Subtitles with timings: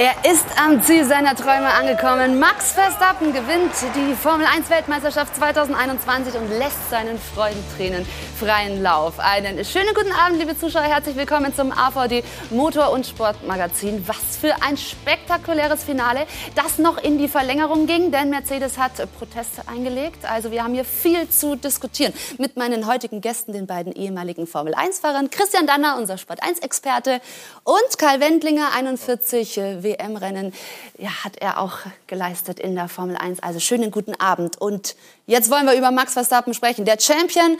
[0.00, 2.38] Er ist am Ziel seiner Träume angekommen.
[2.38, 8.06] Max Verstappen gewinnt die Formel 1 Weltmeisterschaft 2021 und lässt seinen Freudentränen
[8.38, 9.18] freien Lauf.
[9.18, 10.84] Einen schönen guten Abend, liebe Zuschauer.
[10.84, 14.06] Herzlich willkommen zum AVD Motor- und Sportmagazin.
[14.06, 19.62] Was für ein spektakuläres Finale, das noch in die Verlängerung ging, denn Mercedes hat Proteste
[19.66, 20.24] eingelegt.
[20.30, 24.74] Also wir haben hier viel zu diskutieren mit meinen heutigen Gästen, den beiden ehemaligen Formel
[24.76, 25.30] 1-Fahrern.
[25.30, 27.20] Christian Danner, unser Sport 1-Experte
[27.64, 30.52] und Karl Wendlinger, 41 WM-Rennen
[30.98, 33.42] ja, hat er auch geleistet in der Formel 1.
[33.42, 34.60] Also schönen guten Abend.
[34.60, 34.96] Und
[35.26, 36.84] jetzt wollen wir über Max Verstappen sprechen.
[36.84, 37.56] Der Champion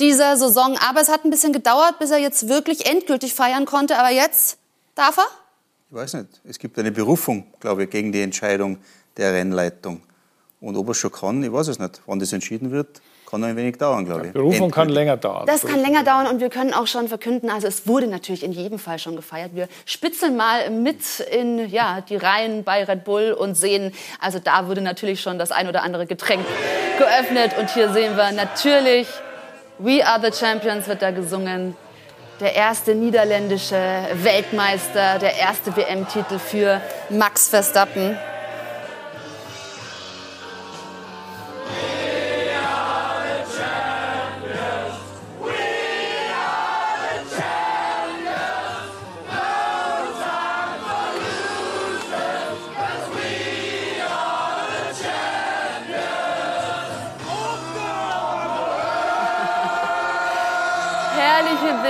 [0.00, 0.76] dieser Saison.
[0.78, 3.98] Aber es hat ein bisschen gedauert, bis er jetzt wirklich endgültig feiern konnte.
[3.98, 4.58] Aber jetzt
[4.94, 5.26] darf er?
[5.90, 6.40] Ich weiß nicht.
[6.44, 8.78] Es gibt eine Berufung, glaube ich, gegen die Entscheidung
[9.16, 10.02] der Rennleitung.
[10.60, 12.02] Und ob er schon kann, ich weiß es nicht.
[12.06, 14.32] Wann das entschieden wird, kann noch ein wenig dauern, glaube ich.
[14.32, 14.74] Berufung Endgültig.
[14.74, 15.46] kann länger dauern.
[15.46, 18.52] Das kann länger dauern und wir können auch schon verkünden, also es wurde natürlich in
[18.52, 19.50] jedem Fall schon gefeiert.
[19.54, 24.66] Wir spitzeln mal mit in ja, die Reihen bei Red Bull und sehen, also da
[24.66, 26.44] wurde natürlich schon das ein oder andere Getränk
[26.98, 29.06] geöffnet und hier sehen wir natürlich
[29.78, 31.76] We Are the Champions wird da gesungen.
[32.40, 33.76] Der erste niederländische
[34.14, 38.16] Weltmeister, der erste WM-Titel für Max Verstappen.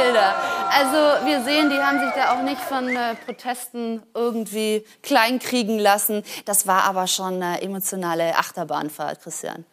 [0.08, 0.34] Bilder.
[0.70, 6.22] Also wir sehen, die haben sich da auch nicht von äh, Protesten irgendwie kleinkriegen lassen.
[6.44, 9.64] Das war aber schon eine emotionale Achterbahnfahrt, Christian.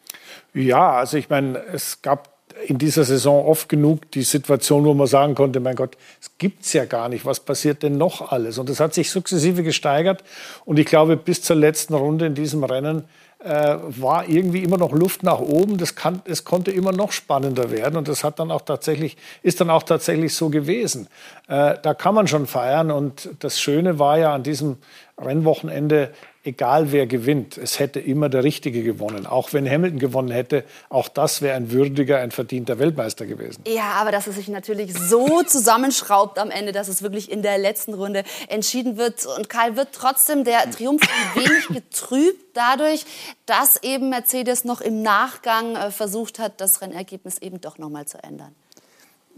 [0.54, 2.30] Ja, also ich meine, es gab
[2.68, 6.74] in dieser Saison oft genug die Situation, wo man sagen konnte, mein Gott, es gibt's
[6.74, 7.26] ja gar nicht.
[7.26, 8.58] Was passiert denn noch alles?
[8.58, 10.24] Und es hat sich sukzessive gesteigert.
[10.64, 13.06] Und ich glaube, bis zur letzten Runde in diesem Rennen
[13.40, 15.78] äh, war irgendwie immer noch Luft nach oben.
[15.78, 19.62] Das kann, es konnte immer noch spannender werden und das hat dann auch tatsächlich, ist
[19.62, 21.08] dann auch tatsächlich so gewesen.
[21.48, 24.78] Äh, da kann man schon feiern und das Schöne war ja an diesem
[25.18, 29.26] Rennwochenende, egal wer gewinnt, es hätte immer der Richtige gewonnen.
[29.26, 33.64] Auch wenn Hamilton gewonnen hätte, auch das wäre ein würdiger, ein verdienter Weltmeister gewesen.
[33.66, 37.58] Ja, aber dass es sich natürlich so zusammenschraubt am Ende, dass es wirklich in der
[37.58, 39.26] letzten Runde entschieden wird.
[39.26, 43.06] Und Karl wird trotzdem der Triumph ein wenig getrübt dadurch,
[43.46, 48.06] dass eben Mercedes noch im Nachgang äh, versucht hat, das Rennergebnis eben doch noch mal
[48.06, 48.54] zu ändern.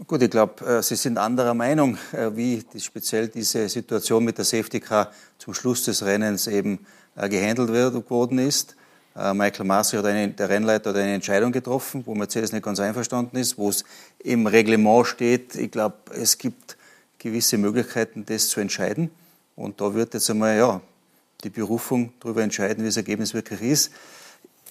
[0.06, 4.44] Gut, ich glaube, äh, Sie sind anderer Meinung, äh, wie speziell diese Situation mit der
[4.44, 6.86] Safety Car zum Schluss des Rennens eben
[7.16, 8.76] äh, gehandelt worden ist.
[9.34, 13.36] Michael Masi hat eine, der Rennleiter hat eine Entscheidung getroffen, wo Mercedes nicht ganz einverstanden
[13.36, 13.84] ist, wo es
[14.20, 15.56] im Reglement steht.
[15.56, 16.76] Ich glaube, es gibt
[17.18, 19.10] gewisse Möglichkeiten, das zu entscheiden.
[19.56, 20.80] Und da wird jetzt einmal ja,
[21.42, 23.90] die Berufung darüber entscheiden, wie das Ergebnis wirklich ist.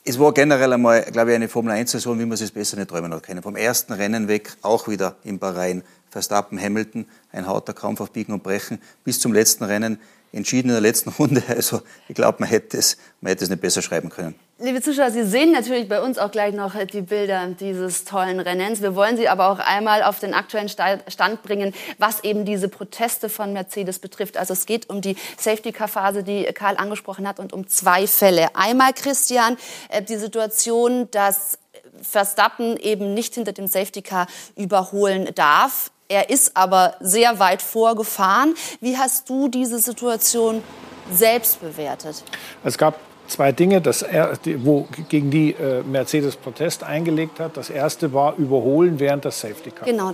[0.04, 3.24] Es war generell einmal, glaube ich, eine Formel-1-Saison, wie man es besser nicht träumen hat
[3.24, 3.44] können.
[3.44, 8.34] Vom ersten Rennen weg, auch wieder in Bahrain, Verstappen, Hamilton, ein harter Kampf auf Biegen
[8.34, 10.00] und Brechen, bis zum letzten Rennen
[10.32, 11.44] entschieden in der letzten Runde.
[11.48, 14.36] Also ich glaube, man hätte es, man hätte es nicht besser schreiben können.
[14.60, 18.82] Liebe Zuschauer, Sie sehen natürlich bei uns auch gleich noch die Bilder dieses tollen Rennens.
[18.82, 23.30] Wir wollen Sie aber auch einmal auf den aktuellen Stand bringen, was eben diese Proteste
[23.30, 24.36] von Mercedes betrifft.
[24.36, 28.56] Also es geht um die Safety-Car-Phase, die Karl angesprochen hat, und um zwei Fälle.
[28.56, 29.58] Einmal, Christian,
[29.90, 31.60] äh, die Situation, dass
[32.02, 34.26] Verstappen eben nicht hinter dem Safety Car
[34.56, 35.92] überholen darf.
[36.08, 38.56] Er ist aber sehr weit vorgefahren.
[38.82, 40.64] Wie hast du diese Situation
[41.12, 42.24] selbst bewertet?
[42.64, 47.58] Es gab zwei Dinge, dass er, wo, gegen die äh, Mercedes Protest eingelegt hat.
[47.58, 49.86] Das erste war Überholen während der Safety Car.
[49.88, 50.14] Genau.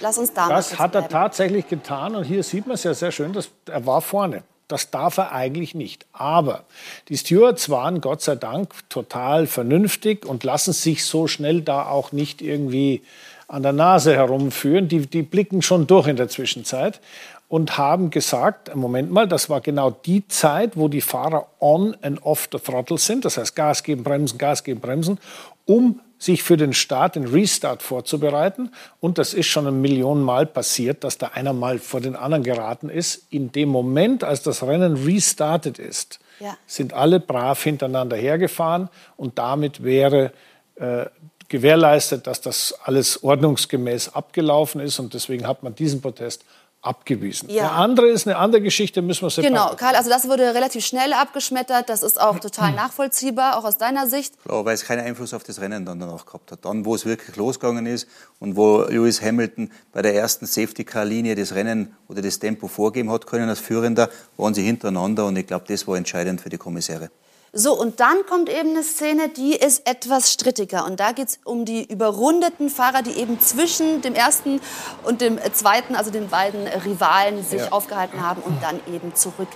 [0.00, 1.12] Lass uns da Das hat er bleiben.
[1.12, 4.42] tatsächlich getan und hier sieht man es ja sehr schön, dass er war vorne.
[4.68, 6.04] Das darf er eigentlich nicht.
[6.12, 6.64] Aber
[7.08, 12.12] die Stewards waren Gott sei Dank total vernünftig und lassen sich so schnell da auch
[12.12, 13.02] nicht irgendwie
[13.48, 14.88] an der Nase herumführen.
[14.88, 17.00] Die, die blicken schon durch in der Zwischenzeit
[17.48, 22.22] und haben gesagt, Moment mal, das war genau die Zeit, wo die Fahrer on and
[22.22, 25.18] off the throttle sind, das heißt Gas geben, bremsen, Gas geben, bremsen,
[25.64, 28.72] um sich für den Start, den Restart vorzubereiten.
[29.00, 32.42] Und das ist schon ein Million Mal passiert, dass da einer mal vor den anderen
[32.42, 33.26] geraten ist.
[33.30, 36.56] In dem Moment, als das Rennen restartet ist, ja.
[36.66, 40.32] sind alle brav hintereinander hergefahren und damit wäre
[40.74, 41.06] äh,
[41.48, 46.44] gewährleistet, dass das alles ordnungsgemäß abgelaufen ist und deswegen hat man diesen Protest
[46.88, 47.50] abgewiesen.
[47.50, 47.68] Ja.
[47.68, 49.52] Eine andere ist eine andere Geschichte, müssen wir separat.
[49.52, 51.88] Genau, Karl, also das wurde relativ schnell abgeschmettert.
[51.88, 54.34] Das ist auch total nachvollziehbar, auch aus deiner Sicht.
[54.42, 56.64] Klar, weil es keinen Einfluss auf das Rennen dann danach gehabt hat.
[56.64, 58.08] Dann, wo es wirklich losgegangen ist
[58.40, 63.26] und wo Lewis Hamilton bei der ersten Safety-Car-Linie das Rennen oder das Tempo vorgeben hat
[63.26, 67.10] können als Führender, waren sie hintereinander und ich glaube, das war entscheidend für die Kommissäre.
[67.52, 70.84] So, und dann kommt eben eine Szene, die ist etwas strittiger.
[70.84, 74.60] Und da geht es um die überrundeten Fahrer, die eben zwischen dem ersten
[75.04, 77.72] und dem zweiten, also den beiden Rivalen, sich ja.
[77.72, 79.48] aufgehalten haben und dann eben zurück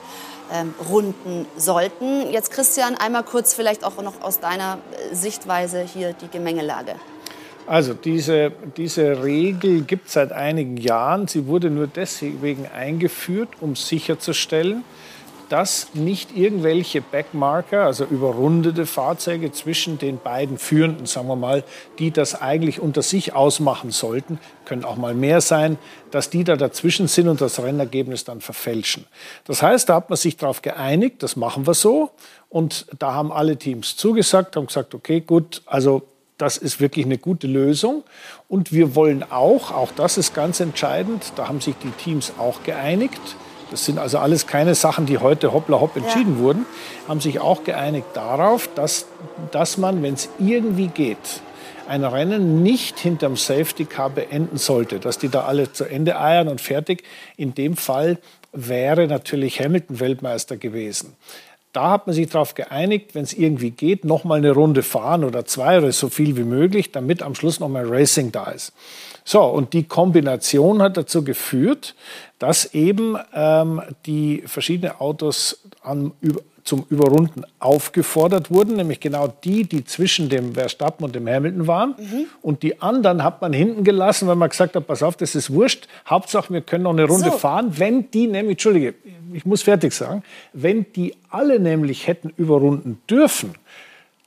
[0.53, 2.31] ähm, runden sollten.
[2.31, 4.79] Jetzt, Christian, einmal kurz vielleicht auch noch aus deiner
[5.11, 6.95] äh, Sichtweise hier die Gemengelage.
[7.67, 11.29] Also diese, diese Regel gibt es seit einigen Jahren.
[11.29, 14.85] Sie wurde nur deswegen eingeführt, um sicherzustellen,
[15.53, 21.63] dass nicht irgendwelche Backmarker, also überrundete Fahrzeuge zwischen den beiden Führenden, sagen wir mal,
[21.99, 25.77] die das eigentlich unter sich ausmachen sollten, können auch mal mehr sein,
[26.11, 29.05] dass die da dazwischen sind und das Rennergebnis dann verfälschen.
[29.45, 32.13] Das heißt, da hat man sich darauf geeinigt, das machen wir so.
[32.49, 36.01] Und da haben alle Teams zugesagt, haben gesagt, okay, gut, also
[36.39, 38.05] das ist wirklich eine gute Lösung.
[38.49, 42.63] Und wir wollen auch, auch das ist ganz entscheidend, da haben sich die Teams auch
[42.63, 43.21] geeinigt,
[43.73, 46.43] das sind also alles keine Sachen, die heute hoppla hopp entschieden ja.
[46.43, 46.67] wurden.
[47.09, 49.07] Haben sich auch geeinigt darauf, dass,
[49.51, 51.41] dass man, wenn es irgendwie geht,
[51.89, 56.49] ein Rennen nicht hinterm Safety Car beenden sollte, dass die da alle zu Ende eiern
[56.49, 57.03] und fertig.
[57.37, 58.19] In dem Fall
[58.53, 61.17] wäre natürlich Hamilton Weltmeister gewesen.
[61.73, 65.25] Da hat man sich darauf geeinigt, wenn es irgendwie geht, noch mal eine Runde fahren
[65.25, 68.75] oder zwei oder so viel wie möglich, damit am Schluss noch mal Racing da ist.
[69.25, 71.95] So, und die Kombination hat dazu geführt,
[72.43, 76.11] dass eben ähm, die verschiedenen Autos an,
[76.65, 81.95] zum Überrunden aufgefordert wurden, nämlich genau die, die zwischen dem Verstappen und dem Hamilton waren.
[81.97, 82.27] Mhm.
[82.41, 85.53] Und die anderen hat man hinten gelassen, weil man gesagt hat, pass auf, das ist
[85.53, 85.87] wurscht.
[86.05, 87.39] Hauptsache, wir können noch eine Runde so.
[87.39, 87.75] fahren.
[87.77, 88.95] Wenn die nämlich, Entschuldige,
[89.33, 93.55] ich muss fertig sagen, wenn die alle nämlich hätten überrunden dürfen,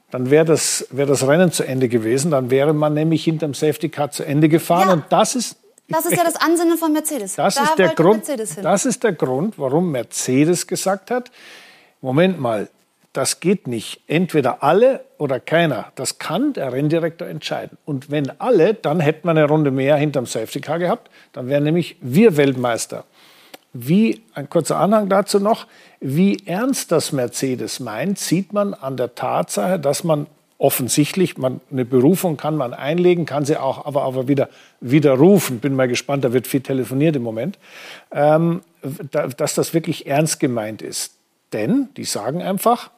[0.09, 2.31] dann wäre das, wär das Rennen zu Ende gewesen.
[2.31, 4.87] Dann wäre man nämlich hinterm Safety Car zu Ende gefahren.
[4.87, 4.93] Ja.
[4.93, 7.35] Und das ist das ist ja das Ansinnen von Mercedes.
[7.35, 8.23] Das, da ist der Grund,
[8.61, 11.31] das ist der Grund, warum Mercedes gesagt hat,
[12.01, 12.69] Moment mal,
[13.15, 14.01] das geht nicht.
[14.07, 15.91] Entweder alle oder keiner.
[15.95, 17.77] Das kann der Renndirektor entscheiden.
[17.85, 21.09] Und wenn alle, dann hätte man eine Runde mehr hinterm Safety Car gehabt.
[21.31, 23.05] Dann wären nämlich wir Weltmeister.
[23.71, 25.67] Wie, ein kurzer Anhang dazu noch,
[25.99, 30.27] wie ernst das Mercedes meint, sieht man an der Tatsache, dass man
[30.65, 34.49] offensichtlich, man, eine Berufung kann man einlegen, kann sie auch aber, aber wieder
[34.81, 35.59] widerrufen.
[35.59, 37.59] Bin mal gespannt, da wird viel telefoniert im Moment,
[38.11, 38.61] ähm,
[39.11, 41.13] da, dass das wirklich ernst gemeint ist.
[41.53, 42.89] Denn die sagen einfach,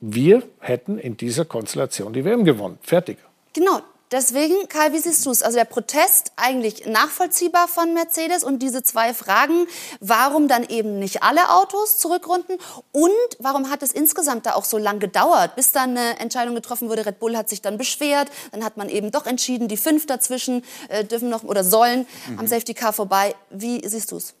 [0.00, 2.78] wir hätten in dieser Konstellation die WM gewonnen.
[2.82, 3.16] Fertig.
[3.54, 3.80] Genau,
[4.12, 5.42] Deswegen, Karl, wie siehst du es?
[5.42, 9.66] Also der Protest eigentlich nachvollziehbar von Mercedes und diese zwei Fragen,
[10.00, 12.58] warum dann eben nicht alle Autos zurückrunden
[12.92, 16.90] und warum hat es insgesamt da auch so lange gedauert, bis dann eine Entscheidung getroffen
[16.90, 17.06] wurde?
[17.06, 20.62] Red Bull hat sich dann beschwert, dann hat man eben doch entschieden, die fünf dazwischen
[20.88, 22.38] äh, dürfen noch oder sollen mhm.
[22.38, 23.34] am Safety Car vorbei.
[23.48, 24.34] Wie siehst du es?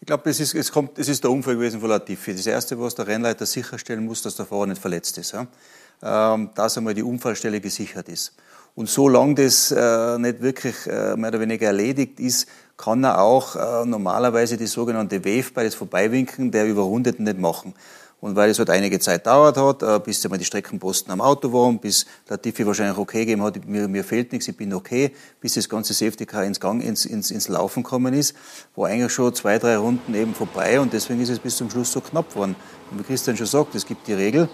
[0.00, 2.34] Ich glaube, es ist, es, kommt, es ist der Unfall gewesen von Latifi.
[2.34, 5.30] Das Erste, was der Rennleiter sicherstellen muss, dass der Fahrer nicht verletzt ist.
[5.30, 5.46] Ja?
[6.02, 8.32] Ähm, dass einmal die Unfallstelle gesichert ist.
[8.74, 12.48] Und solange das äh, nicht wirklich äh, mehr oder weniger erledigt ist,
[12.78, 17.74] kann er auch äh, normalerweise die sogenannte Wave bei das Vorbeiwinken der Überrundeten nicht machen.
[18.22, 21.52] Und weil es halt einige Zeit dauert hat, äh, bis mal die Streckenposten am Auto
[21.52, 25.10] waren, bis Latifi wahrscheinlich okay gegeben hat, mir, mir fehlt nichts, ich bin okay,
[25.40, 28.36] bis das ganze Safety Car ins Gang, ins, ins, ins Laufen gekommen ist,
[28.76, 31.90] war eigentlich schon zwei, drei Runden eben vorbei und deswegen ist es bis zum Schluss
[31.90, 32.54] so knapp geworden.
[32.92, 34.48] Und wie Christian schon sagt, es gibt die Regel,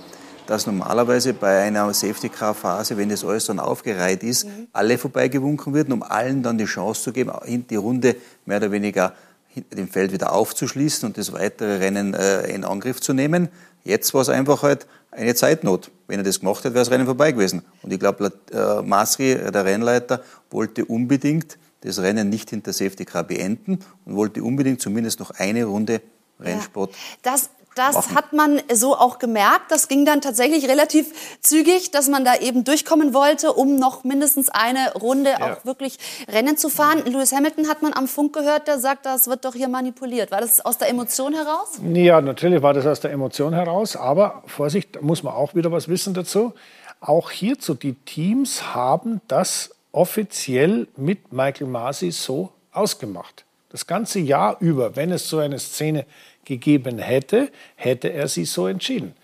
[0.49, 4.69] dass normalerweise bei einer Safety-Car-Phase, wenn das alles dann aufgereiht ist, mhm.
[4.73, 7.33] alle vorbeigewunken werden, um allen dann die Chance zu geben,
[7.69, 9.13] die Runde mehr oder weniger
[9.55, 13.49] dem Feld wieder aufzuschließen und das weitere Rennen äh, in Angriff zu nehmen.
[13.85, 15.91] Jetzt war es einfach halt eine Zeitnot.
[16.07, 17.63] Wenn er das gemacht hätte, wäre das Rennen vorbei gewesen.
[17.83, 23.25] Und ich glaube, äh, Masri, der Rennleiter, wollte unbedingt das Rennen nicht hinter Safety Car
[23.25, 26.01] beenden und wollte unbedingt zumindest noch eine Runde
[26.41, 26.93] Rennsport.
[26.93, 28.15] Ja, das das machen.
[28.17, 29.71] hat man so auch gemerkt.
[29.71, 34.49] Das ging dann tatsächlich relativ zügig, dass man da eben durchkommen wollte, um noch mindestens
[34.49, 35.55] eine Runde ja.
[35.55, 37.03] auch wirklich Rennen zu fahren.
[37.07, 40.31] Lewis Hamilton hat man am Funk gehört, der sagt, das wird doch hier manipuliert.
[40.31, 41.81] War das aus der Emotion heraus?
[41.95, 43.97] Ja, natürlich war das aus der Emotion heraus.
[43.97, 46.53] Aber Vorsicht, da muss man auch wieder was wissen dazu.
[47.01, 53.45] Auch hierzu, die Teams haben das offiziell mit Michael Masi so ausgemacht.
[53.71, 56.07] Das ganze Jahr über, wenn es so eine Szene
[56.49, 59.15] gegeben hätte, hätte er sie so entschieden.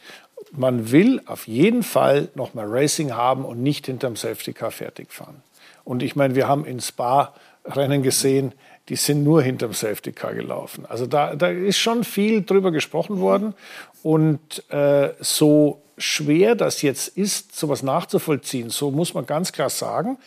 [0.53, 5.43] man will auf jeden Fall nochmal Racing haben und nicht hinterm Safety Car fertig fahren.
[5.83, 8.53] Und ich meine, wir haben in Spa Rennen gesehen,
[8.89, 10.85] die sind nur hinterm Safety Car gelaufen.
[10.87, 13.55] Also da, da ist schon viel drüber gesprochen worden.
[14.03, 20.19] Und äh, so schwer das jetzt ist, sowas nachzuvollziehen, so muss man ganz klar sagen,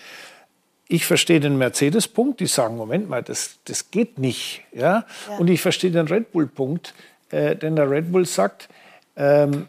[0.89, 4.63] ich verstehe den Mercedes-Punkt, die sagen, Moment mal, das, das geht nicht.
[4.71, 5.05] Ja?
[5.29, 5.37] ja.
[5.37, 6.93] Und ich verstehe den Red Bull-Punkt,
[7.29, 8.69] äh, denn der Red Bull sagt,
[9.15, 9.67] ähm,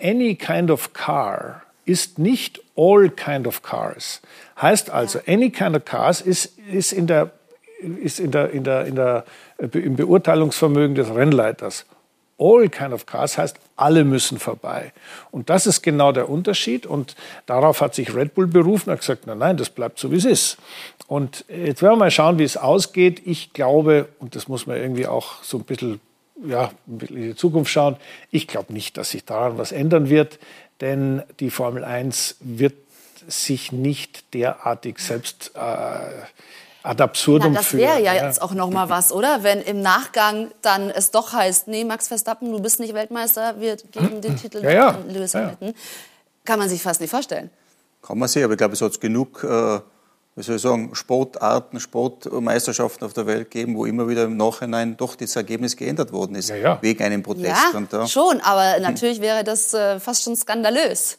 [0.00, 4.20] any kind of car ist nicht all kind of cars.
[4.60, 7.30] Heißt also, any kind of cars ist, ist, in der,
[8.02, 9.24] ist in der, in der, in der,
[9.58, 11.84] im Beurteilungsvermögen des Rennleiters.
[12.38, 14.92] All kind of cars heißt, alle müssen vorbei.
[15.30, 16.86] Und das ist genau der Unterschied.
[16.86, 17.14] Und
[17.46, 20.24] darauf hat sich Red Bull berufen und gesagt, nein, nein, das bleibt so, wie es
[20.24, 20.58] ist.
[21.06, 23.22] Und jetzt werden wir mal schauen, wie es ausgeht.
[23.24, 26.00] Ich glaube, und das muss man irgendwie auch so ein bisschen,
[26.44, 27.96] ja, ein bisschen in die Zukunft schauen,
[28.30, 30.38] ich glaube nicht, dass sich daran was ändern wird,
[30.80, 32.74] denn die Formel 1 wird
[33.26, 36.24] sich nicht derartig selbst äh,
[36.84, 39.42] ad absurdum Na, das wäre ja, ja, jetzt auch noch mal was, oder?
[39.42, 43.76] Wenn im Nachgang dann es doch heißt, nee, Max Verstappen, du bist nicht Weltmeister, wir
[43.76, 44.88] geben den Titel ja, ja.
[44.88, 45.68] an Lewis Hamilton.
[45.68, 45.74] Ja.
[46.44, 47.50] Kann man sich fast nicht vorstellen.
[48.02, 49.80] Kann man sich, aber ich glaube, es hat genug, äh,
[50.36, 54.94] wie soll ich sagen, Sportarten, Sportmeisterschaften auf der Welt geben, wo immer wieder im Nachhinein
[54.98, 57.62] doch das Ergebnis geändert worden ist, wegen einem Protest.
[57.72, 61.16] Ja, und, schon, aber natürlich wäre das äh, fast schon skandalös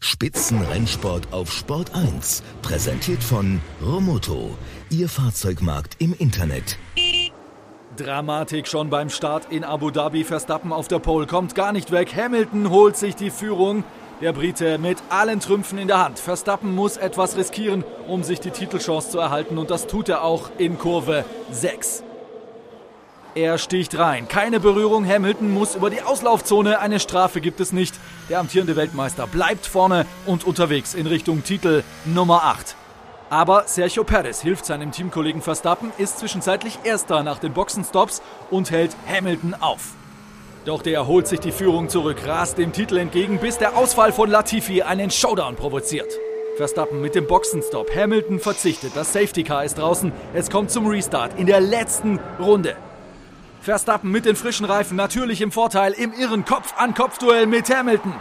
[0.00, 4.56] Spitzenrennsport auf Sport 1, präsentiert von Romoto,
[4.90, 6.78] Ihr Fahrzeugmarkt im Internet.
[7.96, 10.22] Dramatik schon beim Start in Abu Dhabi.
[10.22, 12.14] Verstappen auf der Pole kommt gar nicht weg.
[12.14, 13.84] Hamilton holt sich die Führung.
[14.22, 16.18] Der Brite mit allen Trümpfen in der Hand.
[16.18, 20.48] Verstappen muss etwas riskieren, um sich die Titelchance zu erhalten und das tut er auch
[20.56, 22.02] in Kurve 6.
[23.34, 24.26] Er sticht rein.
[24.26, 25.06] Keine Berührung.
[25.06, 26.78] Hamilton muss über die Auslaufzone.
[26.78, 27.94] Eine Strafe gibt es nicht.
[28.30, 32.74] Der amtierende Weltmeister bleibt vorne und unterwegs in Richtung Titel Nummer 8.
[33.28, 38.96] Aber Sergio Perez hilft seinem Teamkollegen Verstappen, ist zwischenzeitlich Erster nach den Boxenstops und hält
[39.06, 39.94] Hamilton auf.
[40.66, 44.28] Doch der holt sich die Führung zurück, rast dem Titel entgegen, bis der Ausfall von
[44.28, 46.18] Latifi einen Showdown provoziert.
[46.56, 47.94] Verstappen mit dem Boxenstopp.
[47.94, 48.96] Hamilton verzichtet.
[48.96, 50.10] Das Safety Car ist draußen.
[50.34, 52.74] Es kommt zum Restart in der letzten Runde.
[53.60, 58.14] Verstappen mit den frischen Reifen natürlich im Vorteil im irren Kopf-an-Kopf-Duell mit Hamilton.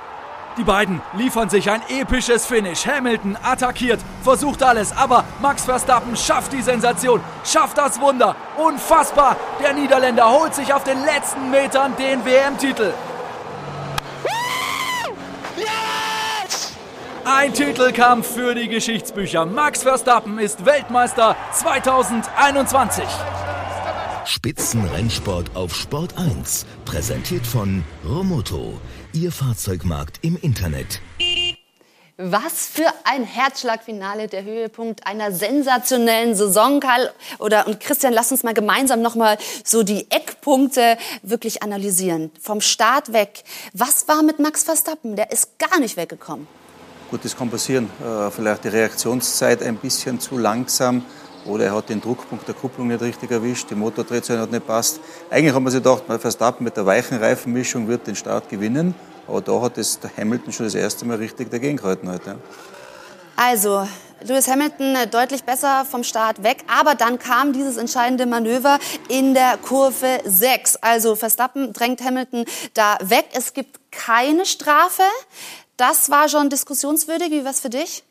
[0.58, 2.88] Die beiden liefern sich ein episches Finish.
[2.88, 8.36] Hamilton attackiert, versucht alles, aber Max Verstappen schafft die Sensation, schafft das Wunder.
[8.58, 9.36] Unfassbar!
[9.62, 12.94] Der Niederländer holt sich auf den letzten Metern den WM-Titel.
[17.26, 19.46] Ein Titelkampf für die Geschichtsbücher.
[19.46, 23.04] Max Verstappen ist Weltmeister 2021.
[24.26, 26.66] Spitzenrennsport auf Sport 1.
[26.86, 28.80] Präsentiert von Romoto
[29.16, 31.00] Ihr Fahrzeugmarkt im Internet.
[32.18, 37.10] Was für ein Herzschlagfinale, der Höhepunkt einer sensationellen Saison, Karl.
[37.40, 42.30] Oder, und Christian, lass uns mal gemeinsam nochmal so die Eckpunkte wirklich analysieren.
[42.42, 43.46] Vom Start weg.
[43.72, 45.16] Was war mit Max Verstappen?
[45.16, 46.46] Der ist gar nicht weggekommen.
[47.10, 47.90] Gut, das kann passieren.
[48.04, 51.06] Äh, vielleicht die Reaktionszeit ein bisschen zu langsam
[51.46, 55.00] oder er hat den Druckpunkt der Kupplung nicht richtig erwischt, die Motordrehzahl hat nicht passt.
[55.30, 58.96] Eigentlich haben wir sich gedacht, Verstappen mit der weichen Reifenmischung wird den Start gewinnen,
[59.28, 62.38] aber da hat es Hamilton schon das erste Mal richtig dagegen gehalten heute.
[63.36, 63.86] Also,
[64.22, 69.34] Lewis Hamilton äh, deutlich besser vom Start weg, aber dann kam dieses entscheidende Manöver in
[69.34, 70.78] der Kurve 6.
[70.78, 73.26] Also Verstappen drängt Hamilton da weg.
[73.34, 75.04] Es gibt keine Strafe.
[75.76, 77.32] Das war schon diskussionswürdig.
[77.32, 78.04] Wie war es für dich?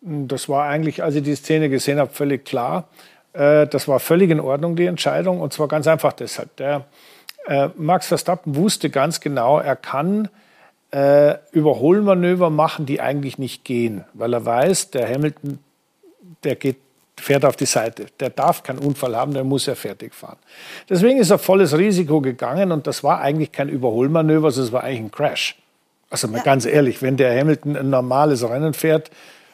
[0.00, 2.88] Das war eigentlich, als ich die Szene gesehen habe, völlig klar.
[3.32, 5.40] Äh, das war völlig in Ordnung, die Entscheidung.
[5.40, 6.56] Und zwar ganz einfach deshalb.
[6.56, 6.84] Der
[7.46, 10.28] äh, Max Verstappen wusste ganz genau, er kann
[10.92, 15.58] äh, Überholmanöver machen, die eigentlich nicht gehen, weil er weiß, der Hamilton,
[16.44, 16.76] der geht
[17.18, 18.06] fährt auf die Seite.
[18.20, 20.36] Der darf keinen Unfall haben, der muss ja fertig fahren.
[20.88, 24.84] Deswegen ist er volles Risiko gegangen und das war eigentlich kein Überholmanöver, sondern es war
[24.84, 25.56] eigentlich ein Crash.
[26.10, 26.42] Also mal ja.
[26.44, 29.10] ganz ehrlich, wenn der Hamilton ein normales Rennen fährt,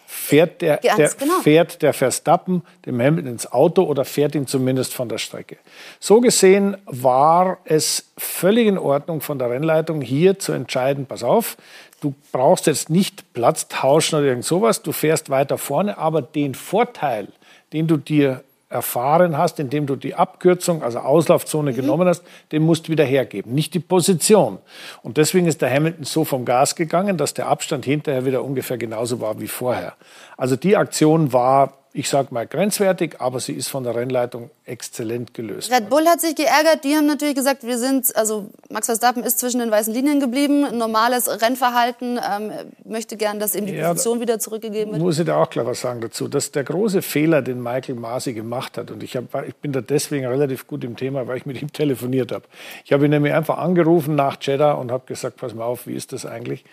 [0.06, 1.40] fährt der, der genau.
[1.42, 5.56] fährt der Verstappen dem Hamilton ins Auto oder fährt ihn zumindest von der Strecke.
[6.00, 11.56] So gesehen war es völlig in Ordnung von der Rennleitung hier zu entscheiden, pass auf,
[12.00, 16.54] du brauchst jetzt nicht Platz tauschen oder irgend sowas, du fährst weiter vorne, aber den
[16.54, 17.28] Vorteil,
[17.72, 21.76] den du dir erfahren hast, indem du die Abkürzung, also Auslaufzone mhm.
[21.76, 24.58] genommen hast, den musst du wieder hergeben, nicht die Position.
[25.02, 28.78] Und deswegen ist der Hamilton so vom Gas gegangen, dass der Abstand hinterher wieder ungefähr
[28.78, 29.94] genauso war wie vorher.
[30.36, 35.34] Also die Aktion war ich sage mal grenzwertig, aber sie ist von der Rennleitung exzellent
[35.34, 35.70] gelöst.
[35.70, 36.84] Red Bull hat sich geärgert.
[36.84, 40.78] Die haben natürlich gesagt, wir sind, also Max Verstappen ist zwischen den weißen Linien geblieben.
[40.78, 42.50] Normales Rennverhalten ähm,
[42.84, 45.02] möchte gern, dass ihm die ja, Position wieder zurückgegeben wird.
[45.02, 46.28] Muss ich da auch klar was sagen dazu.
[46.28, 48.90] Das ist der große Fehler, den Michael Masi gemacht hat.
[48.90, 51.72] Und ich, hab, ich bin da deswegen relativ gut im Thema, weil ich mit ihm
[51.72, 52.44] telefoniert habe.
[52.86, 55.94] Ich habe ihn nämlich einfach angerufen nach Jeddah und habe gesagt, pass mal auf, wie
[55.94, 56.64] ist das eigentlich?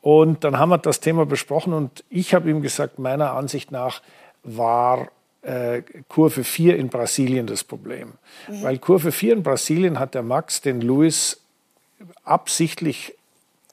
[0.00, 4.02] Und dann haben wir das Thema besprochen und ich habe ihm gesagt, meiner Ansicht nach
[4.46, 5.08] war
[5.42, 8.12] äh, Kurve 4 in Brasilien das Problem.
[8.48, 8.62] Mhm.
[8.62, 11.40] Weil Kurve 4 in Brasilien hat der Max den Lewis
[12.24, 13.14] absichtlich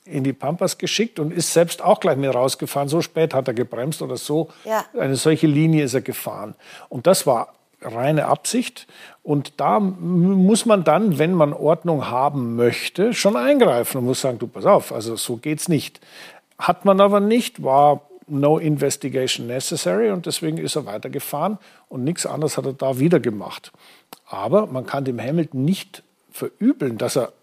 [0.05, 2.89] in die Pampas geschickt und ist selbst auch gleich mit rausgefahren.
[2.89, 4.49] So spät hat er gebremst oder so.
[4.65, 4.85] Ja.
[4.97, 6.55] Eine solche Linie ist er gefahren.
[6.89, 8.87] Und das war reine Absicht.
[9.23, 14.39] Und da muss man dann, wenn man Ordnung haben möchte, schon eingreifen und muss sagen,
[14.39, 16.01] du pass auf, also so geht's nicht.
[16.57, 21.57] Hat man aber nicht, war no investigation necessary und deswegen ist er weitergefahren
[21.89, 23.71] und nichts anderes hat er da wieder gemacht.
[24.27, 27.33] Aber man kann dem Hamilton nicht verübeln, dass er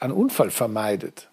[0.00, 1.28] einen Unfall vermeidet.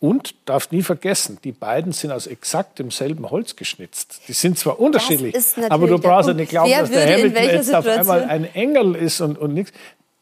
[0.00, 4.20] Und darfst nie vergessen, die beiden sind aus exakt demselben Holz geschnitzt.
[4.28, 5.34] Die sind zwar unterschiedlich,
[5.68, 7.94] aber du brauchst ja nicht glauben, dass der Hamilton jetzt Situation?
[7.94, 9.72] auf einmal ein Engel ist und, und nichts.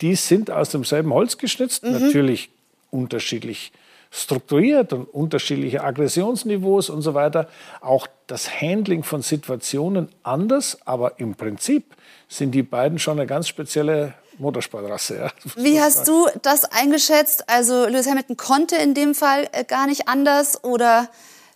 [0.01, 1.93] Die sind aus demselben Holz geschnitzt, mhm.
[1.93, 2.49] natürlich
[2.91, 3.71] unterschiedlich
[4.11, 7.49] strukturiert und unterschiedliche Aggressionsniveaus und so weiter.
[7.81, 11.95] Auch das Handling von Situationen anders, aber im Prinzip
[12.29, 15.17] sind die beiden schon eine ganz spezielle Motorsportrasse.
[15.17, 15.33] Ja.
[15.57, 17.49] Wie hast du das eingeschätzt?
[17.49, 21.09] Also Lewis Hamilton konnte in dem Fall äh, gar nicht anders oder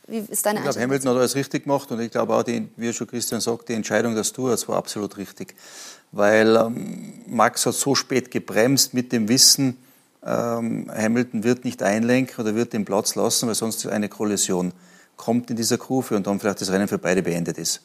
[0.07, 2.69] wie ist deine Ich glaube, Hamilton hat alles richtig gemacht und ich glaube auch, die,
[2.77, 5.55] wie schon Christian sagt, die Entscheidung des Tours war absolut richtig.
[6.13, 9.77] Weil ähm, Max hat so spät gebremst mit dem Wissen,
[10.25, 14.73] ähm, Hamilton wird nicht einlenken oder wird den Platz lassen, weil sonst eine Kollision
[15.17, 17.83] kommt in dieser Kurve und dann vielleicht das Rennen für beide beendet ist.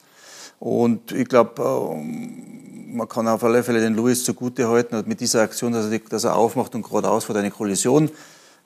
[0.58, 5.42] Und ich glaube, ähm, man kann auf alle Fälle den Lewis zugute halten mit dieser
[5.42, 8.10] Aktion, dass er, dass er aufmacht und geradeaus vor eine Kollision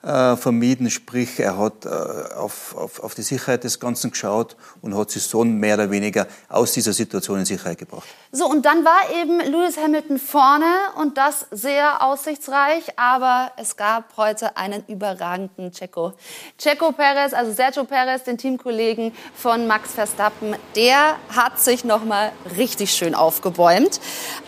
[0.03, 0.89] äh, vermieden.
[0.89, 5.23] Sprich, er hat äh, auf, auf, auf die Sicherheit des Ganzen geschaut und hat sich
[5.23, 8.07] so mehr oder weniger aus dieser Situation in Sicherheit gebracht.
[8.31, 10.65] So, und dann war eben Lewis Hamilton vorne
[10.97, 16.13] und das sehr aussichtsreich, aber es gab heute einen überragenden Checo.
[16.57, 22.93] Checo Perez, also Sergio Perez, den Teamkollegen von Max Verstappen, der hat sich nochmal richtig
[22.93, 23.99] schön aufgebäumt.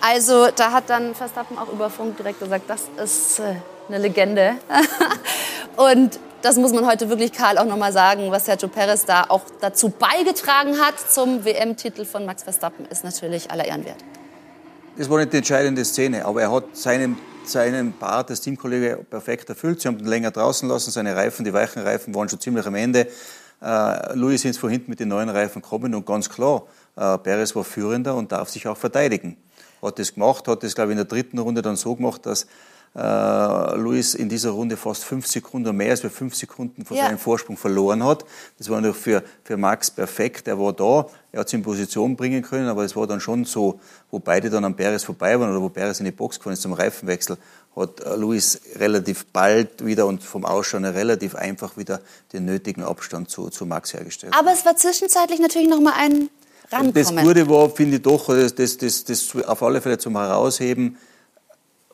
[0.01, 3.55] Also da hat dann Verstappen auch über Funk direkt gesagt, das ist äh,
[3.87, 4.55] eine Legende.
[5.77, 9.43] und das muss man heute wirklich Karl auch nochmal sagen, was Sergio Perez da auch
[9.61, 14.03] dazu beigetragen hat zum WM-Titel von Max Verstappen, ist natürlich aller Ehren wert.
[14.97, 19.49] Das war nicht die entscheidende Szene, aber er hat seinen, seinen Part, das Teamkollege, perfekt
[19.49, 19.81] erfüllt.
[19.81, 22.75] Sie haben ihn länger draußen lassen, seine Reifen, die weichen Reifen waren schon ziemlich am
[22.75, 23.07] Ende.
[23.61, 26.63] Äh, Louis ist vorhin mit den neuen Reifen gekommen und ganz klar,
[26.97, 29.37] äh, Perez war Führender und darf sich auch verteidigen.
[29.81, 32.47] Hat das gemacht, hat das, glaube ich, in der dritten Runde dann so gemacht, dass
[32.95, 37.05] äh, Luis in dieser Runde fast fünf Sekunden mehr als wir fünf Sekunden von ja.
[37.05, 38.23] seinem Vorsprung verloren hat.
[38.57, 40.47] Das war natürlich für, für Max perfekt.
[40.47, 43.45] Er war da, er hat sich in Position bringen können, aber es war dann schon
[43.45, 43.79] so,
[44.11, 46.61] wo beide dann am Perez vorbei waren oder wo Perez in die Box gefahren ist
[46.61, 47.37] zum Reifenwechsel,
[47.75, 51.99] hat äh, Luis relativ bald wieder und vom Ausschauen relativ einfach wieder
[52.31, 54.33] den nötigen Abstand zu, zu Max hergestellt.
[54.37, 56.29] Aber es war zwischenzeitlich natürlich noch mal ein
[56.71, 56.93] Rankommen.
[56.93, 60.97] Das Gute war, finde ich doch, das, das, das, das auf alle Fälle zum Herausheben,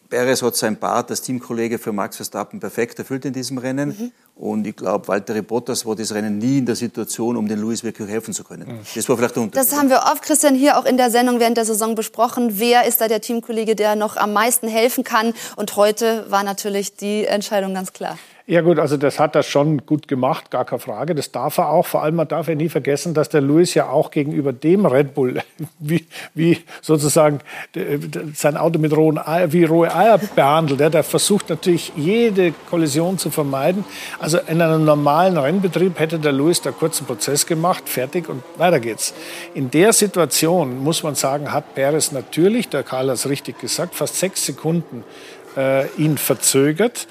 [0.10, 3.90] Perez hat sein Part als Teamkollege für Max Verstappen perfekt erfüllt in diesem Rennen.
[3.90, 4.12] Mhm.
[4.36, 7.84] Und ich glaube, Walter Bottas war das Rennen nie in der Situation, um den Lewis
[7.84, 8.68] wirklich helfen zu können.
[8.68, 8.80] Mhm.
[8.96, 9.72] Das war vielleicht der Unterschied.
[9.72, 12.60] Das haben wir oft, Christian, hier auch in der Sendung während der Saison besprochen.
[12.60, 15.34] Wer ist da der Teamkollege, der noch am meisten helfen kann?
[15.58, 18.18] Und heute war natürlich die Entscheidung ganz klar.
[18.50, 21.14] Ja gut, also das hat er schon gut gemacht, gar keine Frage.
[21.14, 21.86] Das darf er auch.
[21.86, 25.14] Vor allem, man darf ja nie vergessen, dass der Lewis ja auch gegenüber dem Red
[25.14, 25.44] Bull,
[25.78, 27.42] wie, wie sozusagen
[28.34, 30.80] sein Auto mit rohen Eier, wie rohe Eier behandelt.
[30.80, 33.86] Der versucht natürlich jede Kollision zu vermeiden.
[34.18, 38.80] Also in einem normalen Rennbetrieb hätte der Lewis da kurzen Prozess gemacht, fertig und weiter
[38.80, 39.14] geht's.
[39.54, 43.94] In der Situation muss man sagen, hat Perez natürlich, der Karl hat es richtig gesagt,
[43.94, 45.04] fast sechs Sekunden
[45.56, 47.08] äh, ihn verzögert.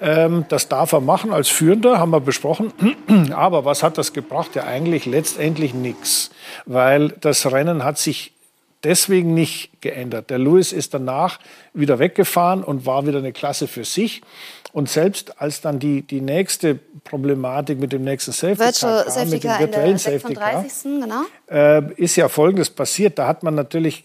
[0.00, 2.72] Ähm, das darf er machen als Führender, haben wir besprochen.
[3.32, 4.54] Aber was hat das gebracht?
[4.54, 6.30] Ja, eigentlich letztendlich nichts,
[6.66, 8.32] weil das Rennen hat sich
[8.82, 10.30] deswegen nicht geändert.
[10.30, 11.38] Der Lewis ist danach
[11.74, 14.22] wieder weggefahren und war wieder eine Klasse für sich.
[14.72, 19.30] Und selbst als dann die, die nächste Problematik mit dem nächsten Safety Virtual Car kam,
[19.30, 21.22] mit dem virtuellen Safety Car, genau.
[21.50, 23.18] äh, ist ja Folgendes passiert.
[23.18, 24.04] Da hat man natürlich,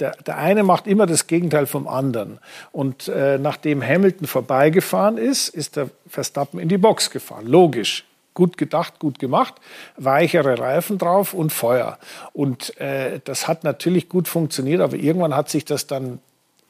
[0.00, 2.38] der, der eine macht immer das Gegenteil vom anderen.
[2.72, 7.46] Und äh, nachdem Hamilton vorbeigefahren ist, ist der Verstappen in die Box gefahren.
[7.46, 8.04] Logisch.
[8.32, 9.54] Gut gedacht, gut gemacht,
[9.96, 11.98] weichere Reifen drauf und Feuer.
[12.34, 16.20] Und äh, das hat natürlich gut funktioniert, aber irgendwann hat sich das dann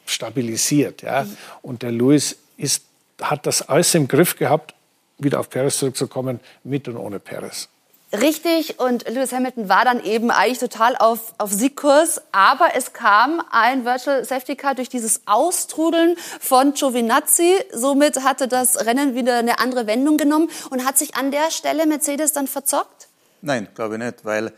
[0.04, 1.02] stabilisiert.
[1.02, 1.24] Ja?
[1.24, 1.36] Mhm.
[1.62, 2.84] Und der Lewis ist
[3.20, 4.74] hat das alles im Griff gehabt,
[5.18, 7.68] wieder auf Perez zurückzukommen, mit und ohne Perez.
[8.12, 13.42] Richtig, und Lewis Hamilton war dann eben eigentlich total auf, auf Siegkurs, aber es kam
[13.50, 17.56] ein Virtual Safety Car durch dieses Austrudeln von Giovinazzi.
[17.72, 21.84] Somit hatte das Rennen wieder eine andere Wendung genommen und hat sich an der Stelle
[21.84, 23.05] Mercedes dann verzockt?
[23.42, 24.52] Nein, glaube ich nicht, weil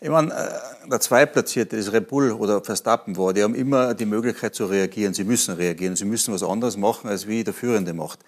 [0.00, 4.54] ich meine, äh, der Zweitplatzierte, Red Bull oder Verstappen war, die haben immer die Möglichkeit
[4.54, 5.14] zu reagieren.
[5.14, 5.96] Sie müssen reagieren.
[5.96, 8.20] Sie müssen was anderes machen, als wie der Führende macht.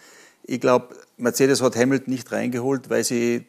[0.42, 3.46] Ich glaube, Mercedes hat Hamilton nicht reingeholt, weil sie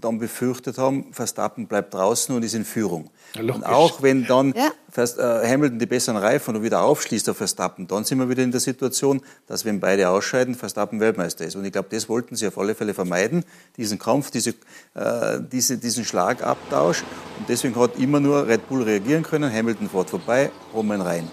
[0.00, 3.10] dann befürchtet haben, Verstappen bleibt draußen und ist in Führung.
[3.34, 4.70] Ja, und auch wenn dann ja.
[4.90, 8.44] Fast, äh, Hamilton die besseren Reifen und wieder aufschließt auf Verstappen, dann sind wir wieder
[8.44, 11.56] in der Situation, dass wenn beide ausscheiden, Verstappen Weltmeister ist.
[11.56, 13.44] Und ich glaube, das wollten sie auf alle Fälle vermeiden,
[13.76, 14.50] diesen Kampf, diese,
[14.94, 17.02] äh, diese, diesen Schlagabtausch.
[17.38, 21.28] Und deswegen hat immer nur Red Bull reagieren können, Hamilton fährt vorbei, Roman rein.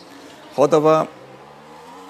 [0.57, 1.07] Hat aber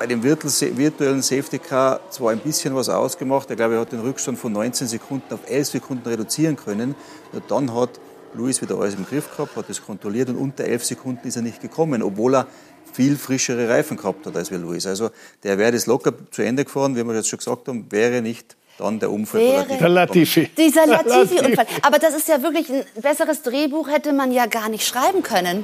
[0.02, 3.48] bei dem virtuellen Safety Car zwar ein bisschen was ausgemacht.
[3.52, 6.96] Er glaube, er hat den Rückstand von 19 Sekunden auf 11 Sekunden reduzieren können.
[7.32, 8.00] Nur dann hat
[8.34, 11.44] Luis wieder alles im Griff gehabt, hat es kontrolliert und unter 11 Sekunden ist er
[11.44, 12.48] nicht gekommen, obwohl er
[12.92, 14.88] viel frischere Reifen gehabt hat als wir Luis.
[14.88, 15.12] Also
[15.44, 18.58] der wäre das locker zu Ende gefahren, wie wir jetzt schon gesagt haben, wäre nicht
[18.80, 20.50] dann der Unfall wäre der Latifi.
[20.58, 21.68] Dieser Latifi-Unfall.
[21.84, 25.64] Aber das ist ja wirklich ein besseres Drehbuch hätte man ja gar nicht schreiben können.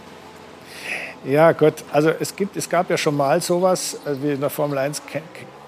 [1.25, 1.73] Ja, gut.
[1.91, 5.01] Also es, gibt, es gab ja schon mal sowas, also wie in der Formel 1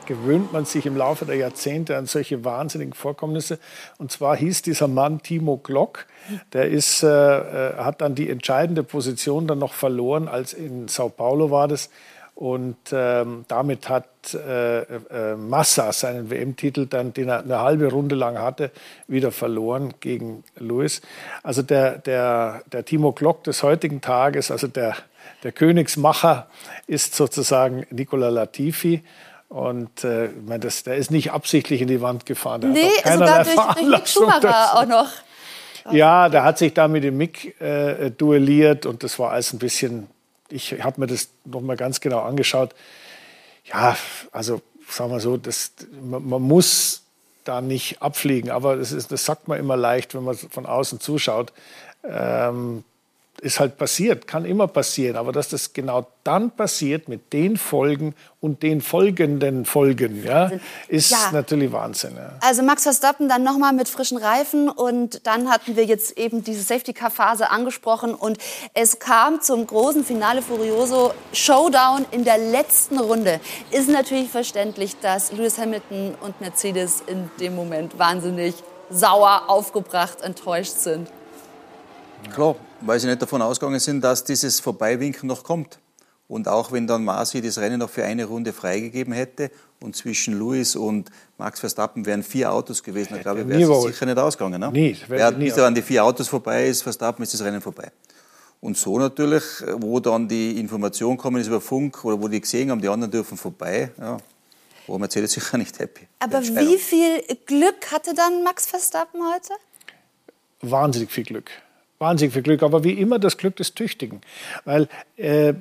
[0.06, 3.60] gewöhnt man sich im Laufe der Jahrzehnte an solche wahnsinnigen Vorkommnisse.
[4.00, 6.08] Und zwar hieß dieser Mann Timo Glock.
[6.54, 11.10] Der ist, äh, äh, hat dann die entscheidende Position dann noch verloren, als in Sao
[11.10, 11.92] Paulo war das.
[12.34, 18.16] Und ähm, damit hat äh, äh, Massa seinen WM-Titel, dann, den er eine halbe Runde
[18.16, 18.72] lang hatte,
[19.08, 21.02] wieder verloren gegen Lewis.
[21.44, 24.96] Also der, der, der Timo Glock des heutigen Tages, also der
[25.44, 26.48] der Königsmacher
[26.88, 29.04] ist sozusagen Nicola Latifi.
[29.48, 32.62] Und äh, ich meine, das, der ist nicht absichtlich in die Wand gefahren.
[32.62, 35.10] Der nee, sogar durch, durch Mick Schumacher auch noch.
[35.92, 39.60] Ja, der hat sich da mit dem Mick äh, duelliert und das war alles ein
[39.60, 40.08] bisschen,
[40.50, 42.76] ich habe mir das nochmal ganz genau angeschaut.
[43.66, 43.98] Ja,
[44.32, 47.04] also sagen wir so, das, man, man muss
[47.44, 51.00] da nicht abfliegen, aber das, ist, das sagt man immer leicht, wenn man von außen
[51.00, 51.54] zuschaut.
[52.04, 52.84] Ähm,
[53.42, 55.16] ist halt passiert, kann immer passieren.
[55.16, 60.52] Aber dass das genau dann passiert mit den Folgen und den folgenden Folgen, ja,
[60.88, 61.32] ist ja.
[61.32, 62.16] natürlich Wahnsinn.
[62.16, 62.34] Ja.
[62.42, 66.62] Also Max Verstappen dann nochmal mit frischen Reifen und dann hatten wir jetzt eben diese
[66.64, 68.38] Safety-Car-Phase angesprochen und
[68.74, 73.40] es kam zum großen Finale Furioso Showdown in der letzten Runde.
[73.72, 78.56] Ist natürlich verständlich, dass Lewis Hamilton und Mercedes in dem Moment wahnsinnig
[78.90, 81.10] sauer, aufgebracht, enttäuscht sind.
[82.34, 85.80] Klar, weil sie nicht davon ausgegangen sind, dass dieses Vorbeiwinken noch kommt.
[86.30, 89.50] Und auch wenn dann Masi das Rennen noch für eine Runde freigegeben hätte
[89.82, 93.84] und zwischen Lewis und Max Verstappen wären vier Autos gewesen, dann glaube ich, wäre es
[93.84, 94.62] sicher nicht ausgegangen.
[94.62, 94.72] Ne?
[94.72, 97.92] Nie, Wer, bis er an die vier Autos vorbei ist, Verstappen ist das Rennen vorbei.
[98.62, 99.44] Und so natürlich,
[99.78, 103.10] wo dann die Information kommen ist über Funk oder wo die gesehen haben, die anderen
[103.10, 104.18] dürfen vorbei, ja,
[104.86, 106.08] war Mercedes sicher nicht happy.
[106.20, 109.54] Aber wie viel Glück hatte dann Max Verstappen heute?
[110.62, 111.50] Wahnsinnig viel Glück
[112.00, 114.22] wahnsinnig viel Glück, aber wie immer das Glück des Tüchtigen.
[114.66, 115.54] Weil äh,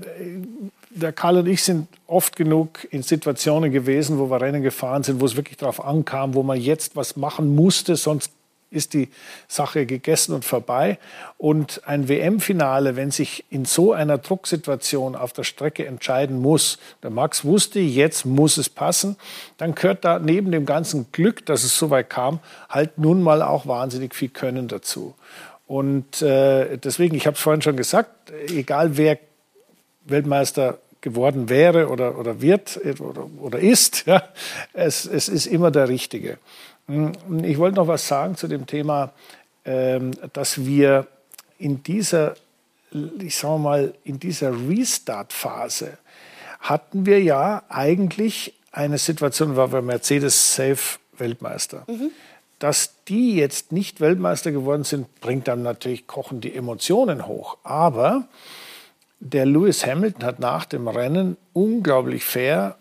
[0.91, 5.21] der Karl und ich sind oft genug in Situationen gewesen, wo wir Rennen gefahren sind,
[5.21, 8.33] wo es wirklich darauf ankam, wo man jetzt was machen musste, sonst
[8.71, 9.09] ist die
[9.47, 10.99] Sache gegessen und vorbei.
[11.39, 17.11] Und ein WM-Finale, wenn sich in so einer Drucksituation auf der Strecke entscheiden muss, der
[17.11, 19.17] Max wusste, jetzt muss es passen,
[19.57, 23.43] dann gehört da neben dem ganzen Glück, dass es so weit kam, halt nun mal
[23.43, 25.15] auch wahnsinnig viel Können dazu.
[25.69, 29.19] Und äh, deswegen, ich habe es vorhin schon gesagt, egal wer
[30.07, 34.23] Weltmeister geworden wäre oder, oder wird oder, oder ist, ja,
[34.73, 36.39] es, es ist immer der Richtige.
[37.43, 39.13] Ich wollte noch was sagen zu dem Thema,
[39.67, 41.07] ähm, dass wir
[41.59, 42.35] in dieser,
[43.21, 45.99] ich sage mal, in dieser Restart-Phase
[46.61, 51.85] hatten wir ja eigentlich eine Situation, war wir Mercedes Safe Weltmeister.
[51.89, 52.11] Mhm.
[52.59, 57.59] Dass die jetzt nicht Weltmeister geworden sind, bringt dann natürlich kochen die Emotionen hoch.
[57.63, 58.25] Aber
[59.21, 62.77] der Lewis Hamilton hat nach dem Rennen unglaublich fair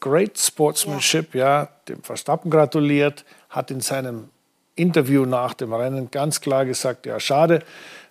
[0.00, 1.62] Great Sportsmanship, ja.
[1.62, 4.28] ja, dem Verstappen gratuliert, hat in seinem
[4.74, 7.62] Interview nach dem Rennen ganz klar gesagt, ja, schade,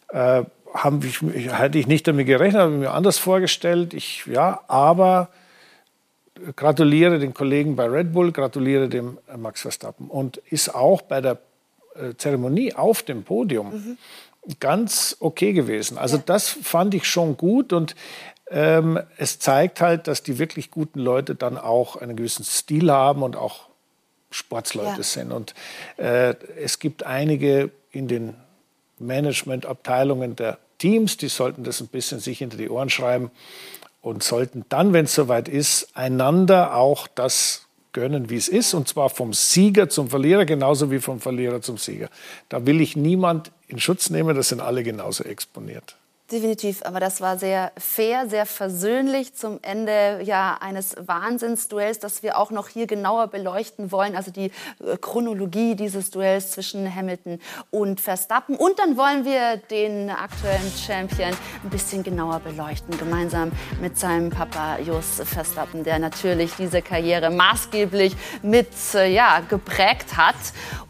[0.10, 0.44] äh,
[1.04, 3.94] ich, hätte ich nicht damit gerechnet, habe ich mir anders vorgestellt.
[3.94, 5.30] Ich, ja, aber
[6.56, 11.22] gratuliere den Kollegen bei Red Bull, gratuliere dem äh, Max Verstappen und ist auch bei
[11.22, 11.40] der
[11.96, 13.98] äh, Zeremonie auf dem Podium mhm.
[14.60, 15.98] ganz okay gewesen.
[15.98, 16.24] Also ja.
[16.26, 17.96] das fand ich schon gut und
[18.52, 23.24] ähm, es zeigt halt, dass die wirklich guten Leute dann auch einen gewissen Stil haben
[23.24, 23.70] und auch
[24.30, 25.04] Sportsleute ja.
[25.04, 25.32] sind.
[25.32, 25.56] Und
[25.98, 28.36] äh, es gibt einige in den
[29.00, 33.32] Managementabteilungen der Teams, die sollten das ein bisschen sich hinter die Ohren schreiben
[34.06, 38.88] und sollten dann, wenn es soweit ist, einander auch das gönnen, wie es ist, und
[38.88, 42.10] zwar vom Sieger zum Verlierer, genauso wie vom Verlierer zum Sieger.
[42.48, 45.96] Da will ich niemand in Schutz nehmen, das sind alle genauso exponiert.
[46.32, 52.40] Definitiv, aber das war sehr fair, sehr versöhnlich zum Ende ja, eines Wahnsinnsduells, das wir
[52.40, 54.46] auch noch hier genauer beleuchten wollen, also die
[54.80, 58.56] äh, Chronologie dieses Duells zwischen Hamilton und Verstappen.
[58.56, 61.30] Und dann wollen wir den aktuellen Champion
[61.64, 68.16] ein bisschen genauer beleuchten, gemeinsam mit seinem Papa Jos Verstappen, der natürlich diese Karriere maßgeblich
[68.42, 70.34] mit äh, ja, geprägt hat.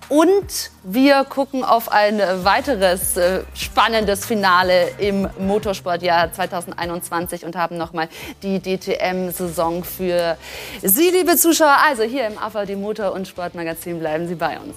[0.08, 8.08] Und wir gucken auf ein weiteres äh, spannendes Finale im Motorsportjahr 2021 und haben nochmal
[8.44, 10.38] die DTM-Saison für
[10.84, 11.78] Sie, liebe Zuschauer.
[11.88, 14.76] Also hier im AVD Motor- und Sportmagazin bleiben Sie bei uns.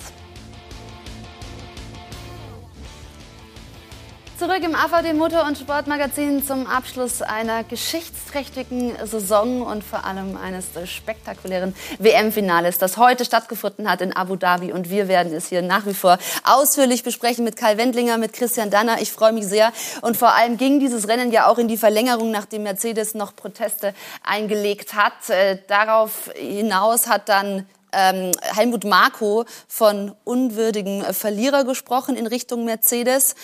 [4.38, 10.66] Zurück im AVD Motor- und Sportmagazin zum Abschluss einer geschichtsträchtigen Saison und vor allem eines
[10.88, 14.70] spektakulären WM-Finales, das heute stattgefunden hat in Abu Dhabi.
[14.70, 18.70] Und wir werden es hier nach wie vor ausführlich besprechen mit Kai Wendlinger, mit Christian
[18.70, 19.03] Danner.
[19.03, 19.72] Ich freue mich sehr.
[20.03, 23.92] Und vor allem ging dieses Rennen ja auch in die Verlängerung, nachdem Mercedes noch Proteste
[24.22, 25.31] eingelegt hat.
[25.31, 33.35] Äh, darauf hinaus hat dann ähm, Helmut Marko von unwürdigen Verlierer gesprochen in Richtung Mercedes.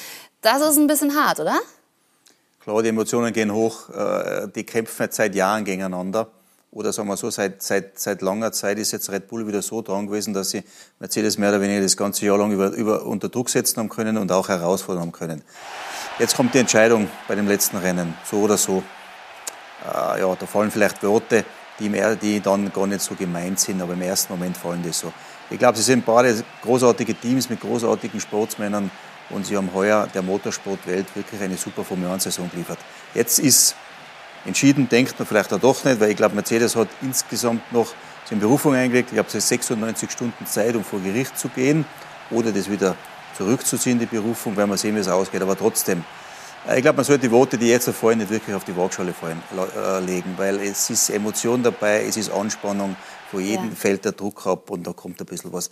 [0.44, 1.58] Das ist ein bisschen hart, oder?
[2.62, 3.88] Klar, die Emotionen gehen hoch.
[3.88, 6.28] Äh, die kämpfen jetzt seit Jahren gegeneinander.
[6.70, 9.80] Oder sagen wir so, seit, seit, seit langer Zeit ist jetzt Red Bull wieder so
[9.80, 10.62] dran gewesen, dass sie
[10.98, 14.18] Mercedes mehr oder weniger das ganze Jahr lang über, über, unter Druck setzen haben können
[14.18, 15.40] und auch herausfordern haben können.
[16.18, 18.82] Jetzt kommt die Entscheidung bei dem letzten Rennen, so oder so.
[19.82, 21.46] Äh, ja, da fallen vielleicht Worte,
[21.78, 24.92] die, im, die dann gar nicht so gemeint sind, aber im ersten Moment fallen die
[24.92, 25.10] so.
[25.48, 28.90] Ich glaube, sie sind beide großartige Teams mit großartigen Sportsmännern
[29.30, 32.78] und sie haben heuer der Motorsportwelt wirklich eine super Formel 1-Saison geliefert.
[33.14, 33.74] Jetzt ist
[34.44, 37.88] entschieden, denkt man vielleicht auch doch nicht, weil ich glaube, Mercedes hat insgesamt noch
[38.28, 39.10] seine Berufung eingelegt.
[39.12, 41.84] Ich habe 96 Stunden Zeit, um vor Gericht zu gehen
[42.30, 42.96] oder das wieder
[43.36, 45.42] zurückzuziehen, die Berufung, weil wir sehen, wie es ausgeht.
[45.42, 46.04] Aber trotzdem,
[46.68, 49.12] äh, ich glaube, man sollte die Worte, die jetzt erfallen, nicht wirklich auf die Waagschale
[49.12, 49.42] fallen,
[49.76, 52.96] äh, legen, weil es ist Emotion dabei, es ist Anspannung,
[53.30, 53.74] vor jedem ja.
[53.74, 55.70] fällt der Druck ab und da kommt ein bisschen was.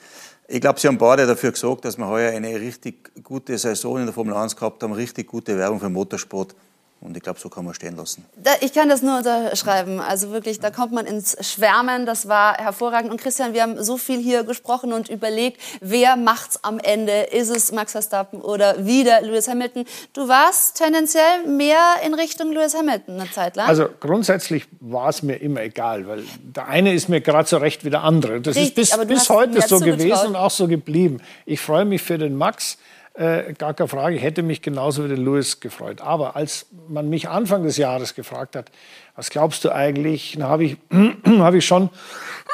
[0.55, 4.05] Ich glaube, Sie haben beide dafür gesorgt, dass wir heuer eine richtig gute Saison in
[4.05, 6.55] der Formel 1 gehabt haben, richtig gute Werbung für Motorsport.
[7.03, 8.25] Und ich glaube, so kann man stehen lassen.
[8.37, 10.01] Da, ich kann das nur unterschreiben.
[10.01, 12.07] Also wirklich, da kommt man ins Schwärmen.
[12.07, 13.11] Das war hervorragend.
[13.11, 17.23] Und Christian, wir haben so viel hier gesprochen und überlegt, wer macht's am Ende?
[17.23, 19.85] Ist es Max Verstappen oder wieder Lewis Hamilton?
[20.13, 23.67] Du warst tendenziell mehr in Richtung Lewis Hamilton eine Zeit lang.
[23.67, 27.85] Also grundsätzlich war es mir immer egal, weil der eine ist mir gerade so recht
[27.85, 28.41] wie der andere.
[28.41, 31.21] Das Richtig, ist bis, bis heute so gewesen und auch so geblieben.
[31.47, 32.79] Ich freue mich für den Max
[33.15, 36.01] äh, gar keine Frage, ich hätte mich genauso wie den Louis gefreut.
[36.01, 38.71] Aber als man mich Anfang des Jahres gefragt hat,
[39.17, 40.77] was glaubst du eigentlich, dann habe ich,
[41.27, 41.91] hab ich schon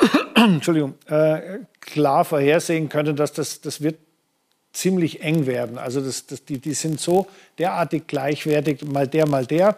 [0.35, 3.99] Entschuldigung, äh, klar vorhersehen können, dass das, das wird
[4.73, 5.79] ziemlich eng werden.
[5.79, 7.27] Also das, das, die, die sind so
[7.59, 9.77] derartig gleichwertig, mal der, mal der.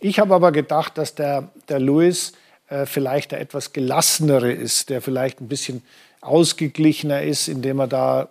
[0.00, 2.32] Ich habe aber gedacht, dass der, der Lewis
[2.68, 5.82] äh, vielleicht der etwas gelassenere ist, der vielleicht ein bisschen
[6.20, 8.28] ausgeglichener ist, indem er da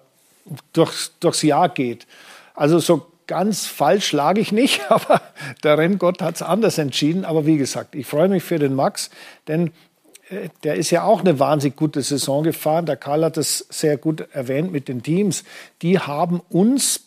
[0.73, 2.07] durchs, durchs Jahr geht.
[2.53, 5.21] Also so ganz falsch lag ich nicht, aber
[5.63, 7.25] der Renngott hat es anders entschieden.
[7.25, 9.09] Aber wie gesagt, ich freue mich für den Max,
[9.47, 9.71] denn
[10.29, 12.85] äh, der ist ja auch eine wahnsinnig gute Saison gefahren.
[12.85, 15.43] Der Karl hat es sehr gut erwähnt mit den Teams.
[15.81, 17.01] Die haben uns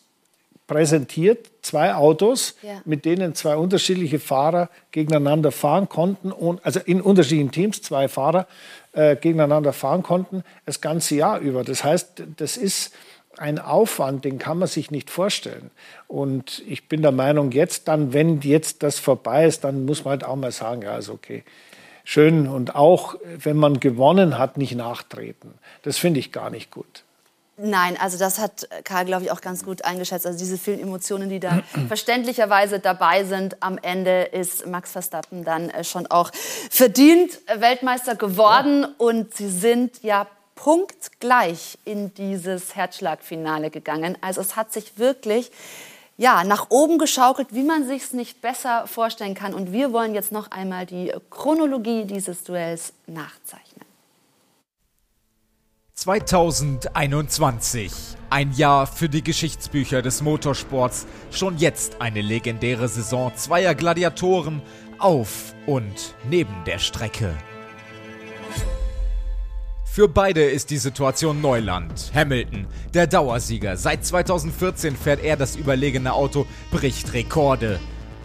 [0.66, 2.82] präsentiert, zwei Autos, ja.
[2.84, 8.46] mit denen zwei unterschiedliche Fahrer gegeneinander fahren konnten, und, also in unterschiedlichen Teams zwei Fahrer
[8.92, 11.64] äh, gegeneinander fahren konnten, das ganze Jahr über.
[11.64, 12.92] Das heißt, das ist
[13.40, 15.70] ein Aufwand, den kann man sich nicht vorstellen.
[16.06, 20.12] Und ich bin der Meinung, jetzt dann, wenn jetzt das vorbei ist, dann muss man
[20.12, 21.44] halt auch mal sagen, ja, ist okay.
[22.04, 25.54] Schön und auch, wenn man gewonnen hat, nicht nachtreten.
[25.82, 27.04] Das finde ich gar nicht gut.
[27.60, 30.24] Nein, also das hat Karl, glaube ich, auch ganz gut eingeschätzt.
[30.26, 33.60] Also diese vielen Emotionen, die da verständlicherweise dabei sind.
[33.60, 36.30] Am Ende ist Max Verstappen dann äh, schon auch
[36.70, 38.82] verdient Weltmeister geworden.
[38.82, 38.88] Ja.
[38.98, 44.18] Und sie sind ja punktgleich in dieses Herzschlagfinale gegangen.
[44.20, 45.52] Also es hat sich wirklich
[46.16, 49.54] ja, nach oben geschaukelt, wie man sich es nicht besser vorstellen kann.
[49.54, 53.86] Und wir wollen jetzt noch einmal die Chronologie dieses Duells nachzeichnen.
[55.94, 57.92] 2021.
[58.28, 61.06] Ein Jahr für die Geschichtsbücher des Motorsports.
[61.30, 64.60] Schon jetzt eine legendäre Saison zweier Gladiatoren
[64.98, 67.36] auf und neben der Strecke.
[69.98, 72.12] Für beide ist die Situation Neuland.
[72.14, 73.76] Hamilton, der Dauersieger.
[73.76, 77.80] Seit 2014 fährt er das überlegene Auto, bricht Rekorde.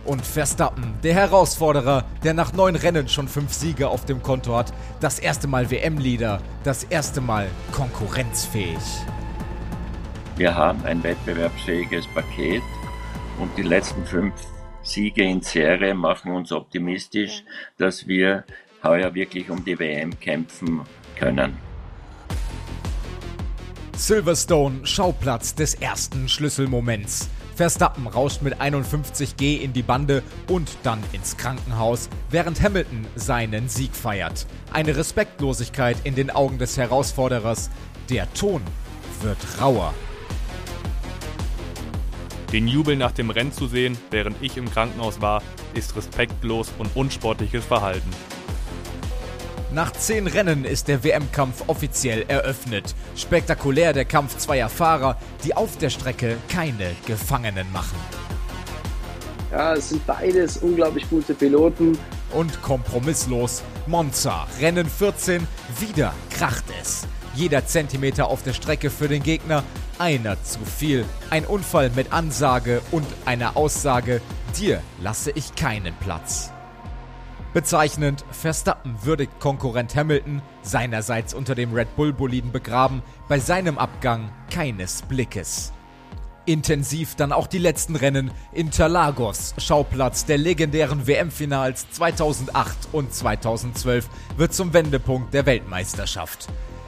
[0.06, 4.72] Und Verstappen, der Herausforderer, der nach neun Rennen schon fünf Siege auf dem Konto hat,
[5.00, 8.78] das erste Mal WM-Leader, das erste Mal konkurrenzfähig.
[10.36, 12.62] Wir haben ein wettbewerbsfähiges Paket
[13.40, 14.36] und die letzten fünf
[14.84, 17.44] Siege in Serie machen uns optimistisch,
[17.80, 18.44] dass wir
[18.84, 20.82] heuer wirklich um die WM kämpfen
[21.16, 21.58] können.
[23.96, 27.30] Silverstone, Schauplatz des ersten Schlüsselmoments.
[27.56, 33.96] Verstappen rauscht mit 51G in die Bande und dann ins Krankenhaus, während Hamilton seinen Sieg
[33.96, 34.48] feiert.
[34.72, 37.70] Eine Respektlosigkeit in den Augen des Herausforderers.
[38.10, 38.62] Der Ton
[39.22, 39.94] wird rauer.
[42.52, 45.42] Den Jubel nach dem Rennen zu sehen, während ich im Krankenhaus war,
[45.74, 48.10] ist respektlos und unsportliches Verhalten.
[49.74, 52.94] Nach zehn Rennen ist der WM-Kampf offiziell eröffnet.
[53.16, 57.98] Spektakulär der Kampf zweier Fahrer, die auf der Strecke keine Gefangenen machen.
[59.52, 61.98] Ja, es sind beides unglaublich gute Piloten.
[62.34, 63.64] Und kompromisslos.
[63.88, 65.48] Monza, Rennen 14,
[65.80, 67.08] wieder kracht es.
[67.34, 69.64] Jeder Zentimeter auf der Strecke für den Gegner,
[69.98, 71.04] einer zu viel.
[71.32, 74.22] Ein Unfall mit Ansage und einer Aussage,
[74.56, 76.53] dir lasse ich keinen Platz.
[77.54, 85.04] Bezeichnend, Verstappen würdigt Konkurrent Hamilton, seinerseits unter dem Red Bull-Boliden begraben, bei seinem Abgang keines
[85.04, 85.72] Blickes.
[86.46, 88.32] Intensiv dann auch die letzten Rennen.
[88.54, 96.48] Interlagos, Schauplatz der legendären WM-Finals 2008 und 2012, wird zum Wendepunkt der Weltmeisterschaft.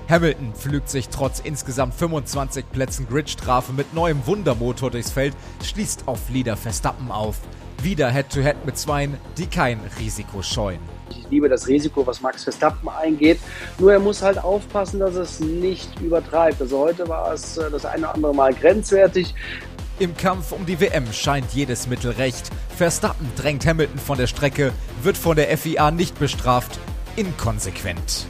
[0.10, 6.30] Hamilton pflügt sich trotz insgesamt 25 Plätzen Gridstrafe mit neuem Wundermotor durchs Feld, schließt auf
[6.30, 7.38] Leader Verstappen auf.
[7.86, 10.80] Wieder Head-to-Head -head mit Zweien, die kein Risiko scheuen.
[11.12, 13.40] Ich liebe das Risiko, was Max Verstappen eingeht.
[13.78, 16.60] Nur er muss halt aufpassen, dass es nicht übertreibt.
[16.60, 19.36] Also heute war es äh, das eine oder andere Mal grenzwertig.
[20.00, 22.50] Im Kampf um die WM scheint jedes Mittel recht.
[22.76, 26.80] Verstappen drängt Hamilton von der Strecke, wird von der FIA nicht bestraft.
[27.16, 28.26] Inkonsequent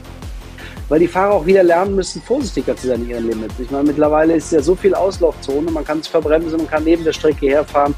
[0.88, 3.54] weil die Fahrer auch wieder lernen müssen, vorsichtiger zu sein in ihren Limits.
[3.58, 7.04] Ich meine, mittlerweile ist ja so viel Auslaufzone, man kann sich verbremsen, man kann neben
[7.04, 7.94] der Strecke herfahren.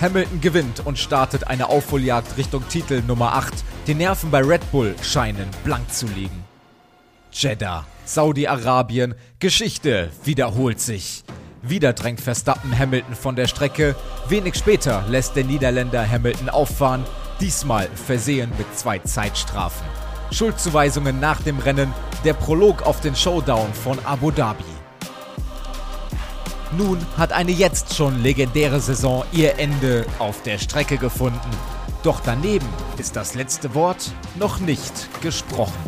[0.00, 3.52] Hamilton gewinnt und startet eine Aufholjagd Richtung Titel Nummer 8.
[3.86, 6.44] Die Nerven bei Red Bull scheinen blank zu liegen.
[7.32, 11.24] Jeddah, Saudi-Arabien, Geschichte wiederholt sich.
[11.62, 13.96] Wieder drängt Verstappen Hamilton von der Strecke.
[14.28, 17.04] Wenig später lässt der Niederländer Hamilton auffahren,
[17.40, 19.86] diesmal versehen mit zwei Zeitstrafen.
[20.30, 21.92] Schuldzuweisungen nach dem Rennen,
[22.24, 24.75] der Prolog auf den Showdown von Abu Dhabi.
[26.72, 31.38] Nun hat eine jetzt schon legendäre Saison ihr Ende auf der Strecke gefunden.
[32.02, 34.92] Doch daneben ist das letzte Wort noch nicht
[35.22, 35.78] gesprochen.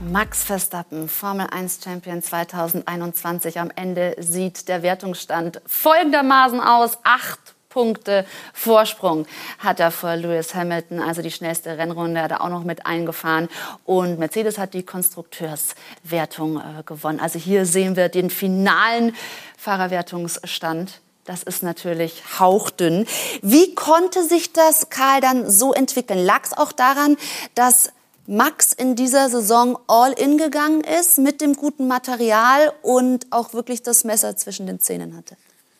[0.00, 3.60] Max Verstappen, Formel 1 Champion 2021.
[3.60, 6.98] Am Ende sieht der Wertungsstand folgendermaßen aus.
[7.04, 9.24] Acht Punkte Vorsprung
[9.60, 10.98] hat er vor Lewis Hamilton.
[10.98, 13.48] Also die schnellste Rennrunde hat er auch noch mit eingefahren.
[13.84, 17.20] Und Mercedes hat die Konstrukteurswertung äh, gewonnen.
[17.20, 19.14] Also hier sehen wir den finalen
[19.56, 21.00] Fahrerwertungsstand.
[21.24, 23.06] Das ist natürlich hauchdünn.
[23.42, 26.18] Wie konnte sich das, Karl, dann so entwickeln?
[26.18, 27.16] Lag es auch daran,
[27.54, 27.92] dass
[28.26, 33.84] Max in dieser Saison all in gegangen ist mit dem guten Material und auch wirklich
[33.84, 35.36] das Messer zwischen den Zähnen hatte?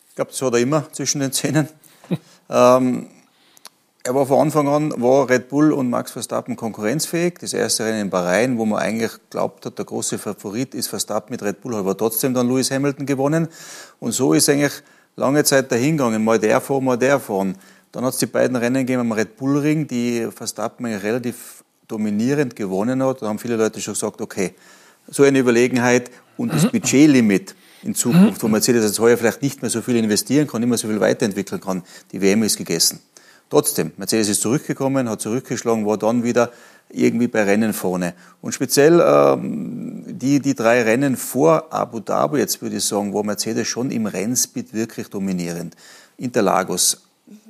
[0.09, 1.67] Ich glaube, das hat er immer zwischen den Zähnen.
[2.49, 3.07] Ähm,
[4.03, 7.35] er war von Anfang an, war Red Bull und Max Verstappen konkurrenzfähig.
[7.41, 11.31] Das erste Rennen in Bahrain, wo man eigentlich glaubt hat, der große Favorit ist Verstappen
[11.31, 13.47] mit Red Bull, hat aber trotzdem dann Lewis Hamilton gewonnen.
[13.99, 14.81] Und so ist eigentlich
[15.15, 16.23] lange Zeit dahingegangen.
[16.23, 17.55] Mal der vor, mal der fahren.
[17.91, 21.63] Dann hat es die beiden Rennen gegeben am Red Bull Ring, die Verstappen eigentlich relativ
[21.89, 24.53] dominierend gewonnen hat, da haben viele Leute schon gesagt, okay,
[25.07, 26.71] so eine Überlegenheit und das mhm.
[26.71, 30.69] Budgetlimit in Zukunft, wo Mercedes jetzt heuer vielleicht nicht mehr so viel investieren kann, nicht
[30.69, 32.99] mehr so viel weiterentwickeln kann, die WM ist gegessen.
[33.49, 36.51] Trotzdem, Mercedes ist zurückgekommen, hat zurückgeschlagen, war dann wieder
[36.89, 38.13] irgendwie bei Rennen vorne.
[38.41, 43.23] Und speziell ähm, die, die drei Rennen vor Abu Dhabi, jetzt würde ich sagen, war
[43.23, 45.75] Mercedes schon im Rennspeed wirklich dominierend.
[46.17, 47.08] Interlagos,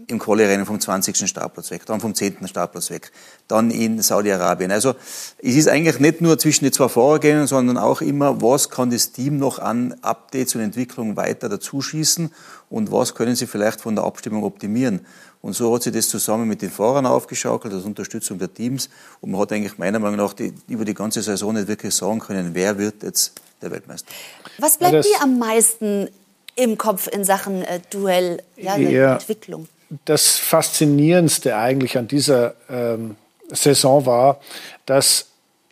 [0.10, 1.28] im Quali-Rennen vom 20.
[1.28, 2.47] Startplatz weg, dann vom 10.
[2.47, 3.12] Startplatz weg,
[3.47, 4.72] dann in Saudi-Arabien.
[4.72, 4.95] Also
[5.41, 8.89] es ist eigentlich nicht nur zwischen die zwei Fahrer gehen, sondern auch immer, was kann
[8.89, 12.32] das Team noch an Updates und Entwicklung weiter dazuschießen
[12.70, 15.05] und was können sie vielleicht von der Abstimmung optimieren.
[15.41, 18.89] Und so hat sie das zusammen mit den Fahrern aufgeschaukelt, als Unterstützung der Teams.
[19.22, 22.20] Und man hat eigentlich meiner Meinung nach die, über die ganze Saison nicht wirklich sagen
[22.20, 24.12] können, wer wird jetzt der Weltmeister.
[24.57, 26.10] Was bleibt ja, dir am meisten
[26.55, 29.70] im Kopf in Sachen äh, Duell, ja, ja, Entwicklung?
[30.05, 33.15] Das Faszinierendste eigentlich an dieser ähm,
[33.51, 34.39] Saison war,
[34.85, 35.29] dass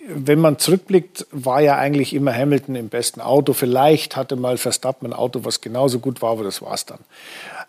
[0.09, 3.53] wenn man zurückblickt, war ja eigentlich immer Hamilton im besten Auto.
[3.53, 6.99] Vielleicht hatte mal Verstappen ein Auto, was genauso gut war, aber das war's dann.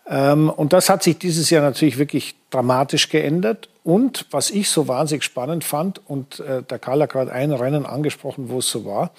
[0.07, 3.67] Ähm, und das hat sich dieses Jahr natürlich wirklich dramatisch geändert.
[3.83, 7.85] Und was ich so wahnsinnig spannend fand, und äh, der Karl hat gerade ein Rennen
[7.85, 9.11] angesprochen, wo es so war,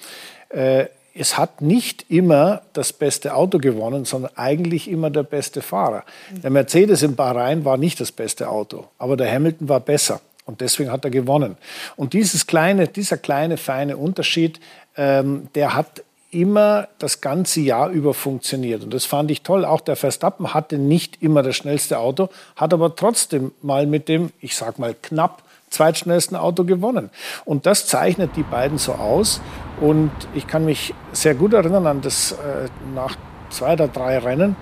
[0.49, 6.03] äh, es hat nicht immer das beste Auto gewonnen, sondern eigentlich immer der beste Fahrer.
[6.41, 10.21] Der Mercedes in Bahrain war nicht das beste Auto, aber der Hamilton war besser.
[10.45, 11.57] Und deswegen hat er gewonnen.
[11.95, 14.59] Und dieses kleine, dieser kleine, feine Unterschied,
[14.97, 18.83] ähm, der hat immer das ganze Jahr über funktioniert.
[18.83, 19.65] Und das fand ich toll.
[19.65, 24.31] Auch der Verstappen hatte nicht immer das schnellste Auto, hat aber trotzdem mal mit dem,
[24.39, 27.09] ich sag mal, knapp zweitschnellsten Auto gewonnen.
[27.43, 29.41] Und das zeichnet die beiden so aus.
[29.79, 33.15] Und ich kann mich sehr gut erinnern an das, äh, nach
[33.49, 34.55] zwei oder drei Rennen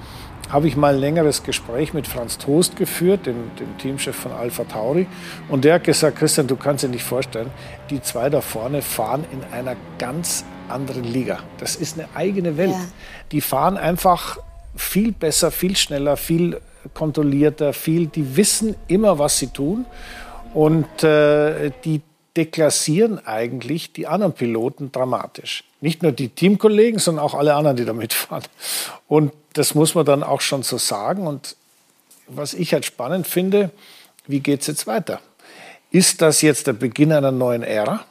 [0.49, 4.63] habe ich mal ein längeres Gespräch mit Franz Toast geführt, dem, dem Teamchef von Alpha
[4.63, 5.07] Tauri.
[5.47, 7.51] Und der hat gesagt, Christian, du kannst dir nicht vorstellen,
[7.91, 11.39] die zwei da vorne fahren in einer ganz anderen Liga.
[11.59, 12.71] Das ist eine eigene Welt.
[12.71, 12.81] Ja.
[13.31, 14.39] Die fahren einfach
[14.75, 16.59] viel besser, viel schneller, viel
[16.93, 19.85] kontrollierter, viel, die wissen immer, was sie tun.
[20.53, 22.01] Und äh, die
[22.35, 25.63] deklassieren eigentlich die anderen Piloten dramatisch.
[25.81, 28.43] Nicht nur die Teamkollegen, sondern auch alle anderen, die da mitfahren.
[29.07, 31.27] Und das muss man dann auch schon so sagen.
[31.27, 31.55] Und
[32.27, 33.71] was ich halt spannend finde,
[34.27, 35.19] wie geht es jetzt weiter?
[35.91, 38.05] Ist das jetzt der Beginn einer neuen Ära?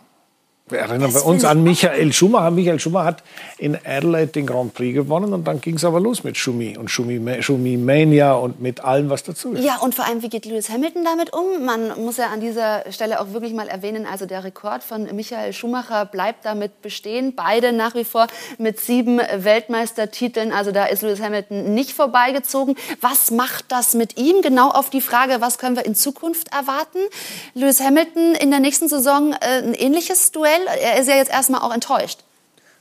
[0.71, 2.51] Wir erinnern wir uns an Michael Schumacher.
[2.51, 3.23] Michael Schumacher hat
[3.59, 6.91] in Adelaide den Grand Prix gewonnen und dann ging es aber los mit Schumi und
[6.91, 9.65] Schumi, Schumi Mania und mit allem, was dazu ist.
[9.65, 11.65] Ja, und vor allem, wie geht Lewis Hamilton damit um?
[11.65, 15.53] Man muss ja an dieser Stelle auch wirklich mal erwähnen, also der Rekord von Michael
[15.53, 17.35] Schumacher bleibt damit bestehen.
[17.35, 18.27] Beide nach wie vor
[18.59, 20.53] mit sieben Weltmeistertiteln.
[20.53, 22.77] Also da ist Lewis Hamilton nicht vorbeigezogen.
[23.01, 24.43] Was macht das mit ihm?
[24.43, 26.99] Genau auf die Frage, was können wir in Zukunft erwarten?
[27.55, 30.79] Lewis Hamilton in der nächsten Saison äh, ein ähnliches Duell Duell.
[30.79, 32.25] Er ist ja jetzt erstmal auch enttäuscht.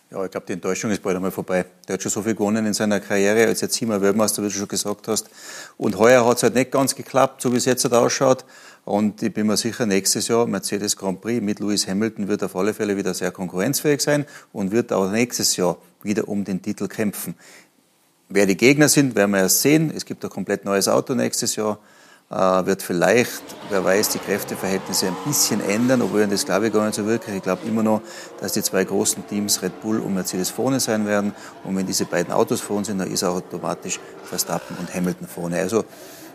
[0.10, 1.66] Ja, ich glaube, die Enttäuschung ist bald einmal vorbei.
[1.88, 4.54] Der hat schon so viel gewonnen in seiner Karriere, als jetzt siebenmal Weltmeister, wie du
[4.54, 5.30] schon gesagt hast.
[5.78, 8.46] Und heuer hat es halt nicht ganz geklappt, so wie es jetzt halt ausschaut.
[8.86, 12.56] Und ich bin mir sicher, nächstes Jahr Mercedes Grand Prix mit Lewis Hamilton wird auf
[12.56, 16.88] alle Fälle wieder sehr konkurrenzfähig sein und wird auch nächstes Jahr wieder um den Titel
[16.88, 17.36] kämpfen.
[18.30, 19.92] Wer die Gegner sind, werden wir erst sehen.
[19.94, 21.80] Es gibt ein komplett neues Auto nächstes Jahr.
[22.30, 26.86] Äh, wird vielleicht, wer weiß, die Kräfteverhältnisse ein bisschen ändern, obwohl das glaube ich gar
[26.86, 27.38] nicht so wirklich.
[27.38, 28.02] Ich glaube immer noch,
[28.42, 31.34] dass die zwei großen Teams Red Bull und Mercedes vorne sein werden.
[31.64, 35.58] Und wenn diese beiden Autos vorne sind, dann ist auch automatisch Verstappen und Hamilton vorne.
[35.60, 35.86] Also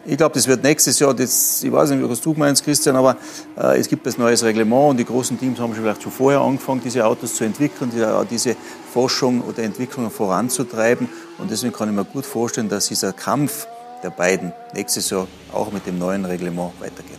[0.07, 3.19] ich glaube, das wird nächstes Jahr, das, ich weiß nicht, was du meinst, Christian, aber
[3.59, 6.41] äh, es gibt ein neues Reglement und die großen Teams haben schon vielleicht schon vorher
[6.41, 8.57] angefangen, diese Autos zu entwickeln, die, diese
[8.95, 11.07] Forschung oder Entwicklung voranzutreiben.
[11.37, 13.67] Und deswegen kann ich mir gut vorstellen, dass dieser Kampf
[14.03, 17.19] der beiden nächstes Jahr auch mit dem neuen Reglement weitergeht.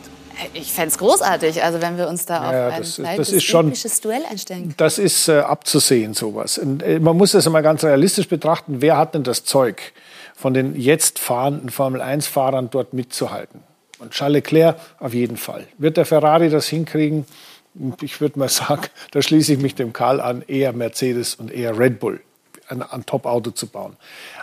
[0.54, 3.44] Ich fände es großartig, also wenn wir uns da ja, auf ein das, das ist
[3.44, 3.72] schon,
[4.02, 4.74] Duell einstellen.
[4.78, 6.58] Das ist äh, abzusehen, sowas.
[6.58, 8.82] Und, äh, man muss das einmal ganz realistisch betrachten.
[8.82, 9.94] Wer hat denn das Zeug?
[10.36, 13.62] von den jetzt fahrenden Formel-1-Fahrern dort mitzuhalten.
[14.00, 15.68] Und Charles Leclerc auf jeden Fall.
[15.78, 17.26] Wird der Ferrari das hinkriegen?
[18.02, 21.78] Ich würde mal sagen, da schließe ich mich dem Karl an, eher Mercedes und eher
[21.78, 22.20] Red Bull
[22.70, 23.96] ein, ein Top-Auto zu bauen.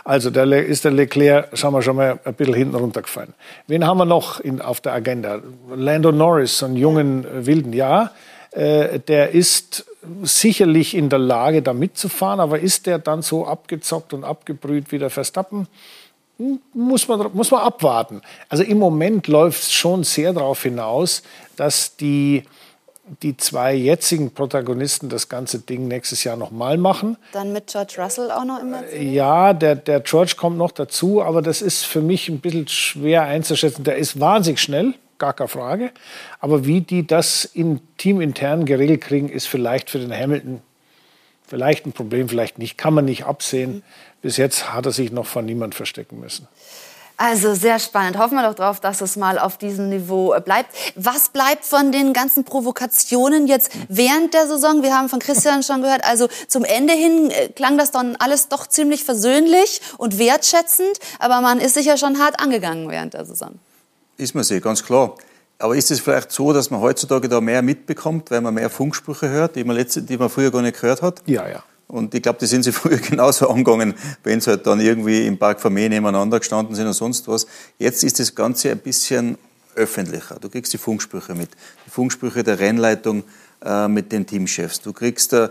[0.03, 3.33] Also da ist der Leclerc, schauen wir schon mal, ein bisschen hinten runtergefallen.
[3.67, 5.39] Wen haben wir noch in, auf der Agenda?
[5.73, 8.11] Lando Norris, so einen jungen äh, Wilden, ja.
[8.51, 9.85] Äh, der ist
[10.23, 14.97] sicherlich in der Lage, da mitzufahren, aber ist der dann so abgezockt und abgebrüht wie
[14.97, 15.67] der Verstappen?
[16.73, 18.21] Muss man, muss man abwarten.
[18.49, 21.21] Also im Moment läuft es schon sehr darauf hinaus,
[21.55, 22.43] dass die
[23.21, 27.17] die zwei jetzigen Protagonisten das ganze Ding nächstes Jahr nochmal machen.
[27.33, 28.87] Dann mit George Russell auch noch immer?
[28.93, 33.23] Ja, der, der George kommt noch dazu, aber das ist für mich ein bisschen schwer
[33.23, 33.83] einzuschätzen.
[33.83, 35.91] Der ist wahnsinnig schnell, gar keine Frage.
[36.39, 40.61] Aber wie die das in teamintern geregelt kriegen, ist vielleicht für den Hamilton
[41.47, 42.77] vielleicht ein Problem, vielleicht nicht.
[42.77, 43.75] Kann man nicht absehen.
[43.75, 43.83] Mhm.
[44.21, 46.47] Bis jetzt hat er sich noch von niemand verstecken müssen.
[47.23, 48.17] Also sehr spannend.
[48.17, 50.75] Hoffen wir doch drauf, dass es mal auf diesem Niveau äh, bleibt.
[50.95, 54.81] Was bleibt von den ganzen Provokationen jetzt während der Saison?
[54.81, 58.47] Wir haben von Christian schon gehört, also zum Ende hin äh, klang das dann alles
[58.47, 63.59] doch ziemlich versöhnlich und wertschätzend, aber man ist sicher schon hart angegangen während der Saison.
[64.17, 65.13] Ist man sich, ganz klar.
[65.59, 69.29] Aber ist es vielleicht so, dass man heutzutage da mehr mitbekommt, weil man mehr Funksprüche
[69.29, 71.21] hört, die man, letzte, die man früher gar nicht gehört hat?
[71.27, 71.61] Ja, ja.
[71.91, 75.37] Und ich glaube, die sind sie früher genauso angegangen, wenn sie halt dann irgendwie im
[75.37, 77.45] Park Vermeer nebeneinander gestanden sind und sonst was.
[77.77, 79.37] Jetzt ist das Ganze ein bisschen
[79.75, 80.37] öffentlicher.
[80.39, 81.49] Du kriegst die Funksprüche mit.
[81.85, 83.23] Die Funksprüche der Rennleitung
[83.63, 84.81] äh, mit den Teamchefs.
[84.81, 85.49] Du kriegst, äh,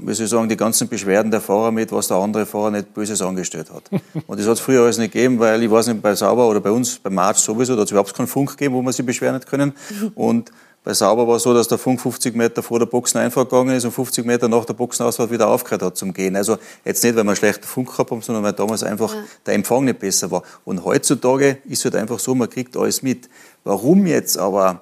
[0.00, 2.92] wie soll ich sagen, die ganzen Beschwerden der Fahrer mit, was der andere Fahrer nicht
[2.92, 3.88] Böses angestellt hat.
[4.26, 6.60] Und das hat es früher alles nicht gegeben, weil ich weiß nicht, bei Sauber oder
[6.60, 9.06] bei uns, bei March sowieso, da hat es überhaupt keinen Funk gegeben, wo man sich
[9.06, 9.72] beschweren hat können.
[10.16, 10.50] Und
[10.88, 13.84] bei Sauber war es so, dass der Funk 50 Meter vor der Boxeneinfahrt gegangen ist
[13.84, 16.34] und 50 Meter nach der Boxenausfahrt wieder aufgehört hat zum Gehen.
[16.34, 19.22] Also jetzt nicht, weil wir einen schlechten Funk gehabt haben, sondern weil damals einfach ja.
[19.44, 20.42] der Empfang nicht besser war.
[20.64, 23.28] Und heutzutage ist es halt einfach so, man kriegt alles mit.
[23.64, 24.80] Warum jetzt aber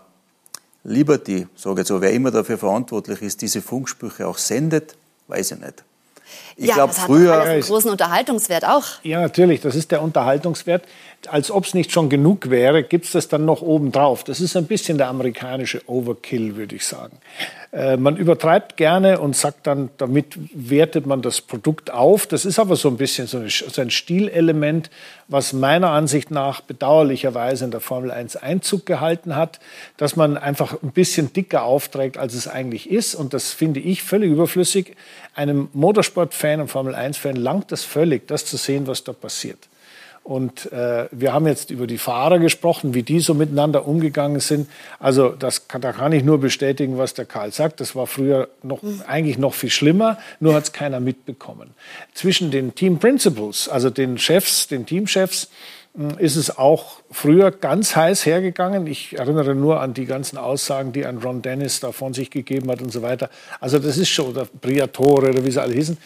[0.84, 4.94] Liberty, sage ich jetzt, wer immer dafür verantwortlich ist, diese Funksprüche auch sendet,
[5.26, 5.82] weiß ich nicht.
[6.58, 7.36] Ich ja, glaube, früher.
[7.36, 8.84] Hat einen großen Unterhaltungswert auch.
[9.02, 10.84] Ja, natürlich, das ist der Unterhaltungswert
[11.28, 14.24] als ob es nicht schon genug wäre, gibt es das dann noch obendrauf.
[14.24, 17.18] Das ist ein bisschen der amerikanische Overkill, würde ich sagen.
[17.72, 22.26] Äh, man übertreibt gerne und sagt dann, damit wertet man das Produkt auf.
[22.26, 24.90] Das ist aber so ein bisschen so, eine, so ein Stilelement,
[25.28, 29.58] was meiner Ansicht nach bedauerlicherweise in der Formel 1 Einzug gehalten hat,
[29.96, 33.14] dass man einfach ein bisschen dicker aufträgt, als es eigentlich ist.
[33.14, 34.94] Und das finde ich völlig überflüssig.
[35.34, 39.58] Einem Motorsport-Fan und Formel 1-Fan langt das völlig, das zu sehen, was da passiert.
[40.26, 44.68] Und äh, wir haben jetzt über die Fahrer gesprochen, wie die so miteinander umgegangen sind.
[44.98, 47.80] Also das, da kann ich nur bestätigen, was der Karl sagt.
[47.80, 51.70] Das war früher noch, eigentlich noch viel schlimmer, nur hat es keiner mitbekommen.
[52.12, 55.48] Zwischen den Team Principals, also den Chefs, den Teamchefs,
[56.18, 58.86] ist es auch früher ganz heiß hergegangen.
[58.86, 62.70] Ich erinnere nur an die ganzen Aussagen, die ein Ron Dennis da von sich gegeben
[62.70, 63.30] hat und so weiter.
[63.60, 65.96] Also das ist schon, oder Briatore oder wie sie alle hießen.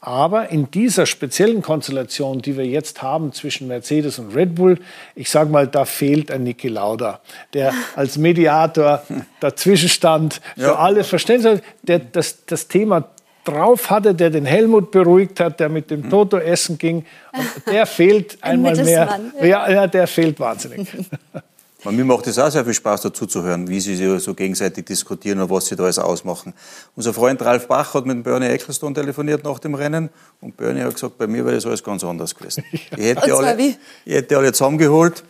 [0.00, 4.78] Aber in dieser speziellen Konstellation, die wir jetzt haben zwischen Mercedes und Red Bull,
[5.16, 7.20] ich sage mal, da fehlt ein Niki Lauda,
[7.52, 9.02] der als Mediator
[9.40, 10.76] dazwischen stand, für ja.
[10.76, 13.08] alle Verständnis, der das, das Thema
[13.50, 17.04] drauf hatte, der den Helmut beruhigt hat, der mit dem Toto essen ging.
[17.32, 19.20] Und der fehlt einmal Ein mehr.
[19.42, 20.88] Ja, ja, der fehlt wahnsinnig.
[21.84, 24.34] Und mir macht es auch sehr viel Spaß, dazu zu hören, wie sie sich so
[24.34, 26.52] gegenseitig diskutieren und was sie da alles ausmachen.
[26.94, 30.10] Unser Freund Ralf Bach hat mit Bernie Ecclestone telefoniert nach dem Rennen
[30.42, 32.64] und Bernie hat gesagt, bei mir wäre das alles ganz anders gewesen.
[32.72, 35.24] Ich hätte, alle, ich hätte alle zusammengeholt,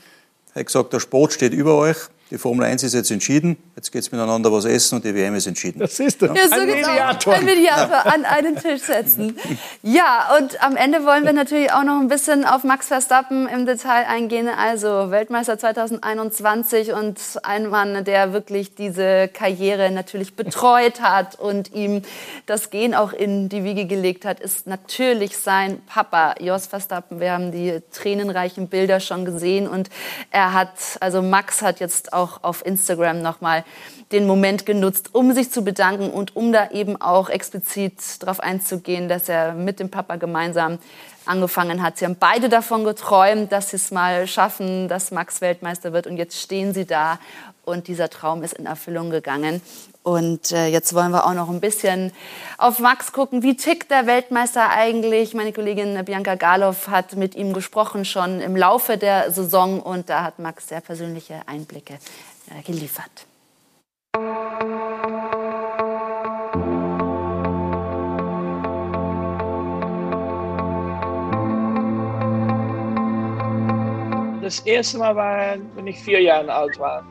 [0.55, 1.97] er hat gesagt, der Sport steht über euch.
[2.31, 3.57] Die Formel 1 ist jetzt entschieden.
[3.75, 5.81] Jetzt geht es miteinander was essen und die WM ist entschieden.
[5.81, 7.35] Das ist doch ja, so ein Mediator.
[7.35, 9.37] Ein Mediator an einen Tisch setzen.
[9.83, 13.67] Ja, und am Ende wollen wir natürlich auch noch ein bisschen auf Max Verstappen im
[13.67, 14.49] Detail eingehen.
[14.49, 22.03] Also Weltmeister 2021 und ein Mann, der wirklich diese Karriere natürlich betreut hat und ihm
[22.47, 27.19] das Gehen auch in die Wiege gelegt hat, ist natürlich sein Papa, Jos Verstappen.
[27.19, 29.89] Wir haben die tränenreichen Bilder schon gesehen und
[30.31, 30.71] er hat,
[31.01, 33.65] also Max hat jetzt auch auch auf Instagram nochmal
[34.13, 39.09] den Moment genutzt, um sich zu bedanken und um da eben auch explizit darauf einzugehen,
[39.09, 40.79] dass er mit dem Papa gemeinsam
[41.27, 41.99] angefangen hat.
[41.99, 46.07] Sie haben beide davon geträumt, dass sie es mal schaffen, dass Max Weltmeister wird.
[46.07, 47.19] Und jetzt stehen sie da
[47.65, 49.63] und dieser Traum ist in Erfüllung gegangen.
[50.03, 52.13] Und äh, jetzt wollen wir auch noch ein bisschen
[52.57, 53.43] auf Max gucken.
[53.43, 55.35] Wie tickt der Weltmeister eigentlich?
[55.35, 60.23] Meine Kollegin Bianca Galow hat mit ihm gesprochen schon im Laufe der Saison und da
[60.23, 61.99] hat Max sehr persönliche Einblicke
[62.49, 63.27] äh, geliefert.
[74.51, 77.05] das erste Mal war, wenn ich vier Jahre alt war.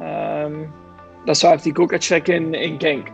[0.00, 0.72] Ähm,
[1.26, 3.10] das war die Guckercheck in, in Genk.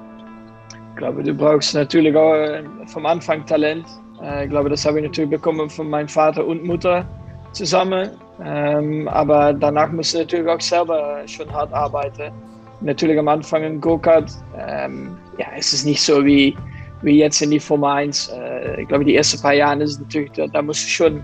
[0.90, 3.86] Ich glaube, du brauchst natürlich auch äh, vom Anfang Talent.
[4.22, 7.06] Äh, ich glaube, das habe ich natürlich bekommen von meinem Vater und Mutter
[7.52, 8.11] zusammen.
[8.44, 12.32] Ähm, aber danach musst du natürlich auch selber schon hart arbeiten.
[12.80, 16.56] Natürlich am Anfang im Go-Kart, ähm, ja, ist es nicht so wie,
[17.02, 18.28] wie jetzt in die Formel 1.
[18.28, 21.22] Äh, ich glaube, die ersten paar Jahre ist natürlich, da, da musst du schon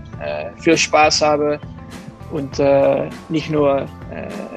[0.57, 1.59] viel Spaß haben
[2.31, 2.59] und
[3.29, 3.85] nicht nur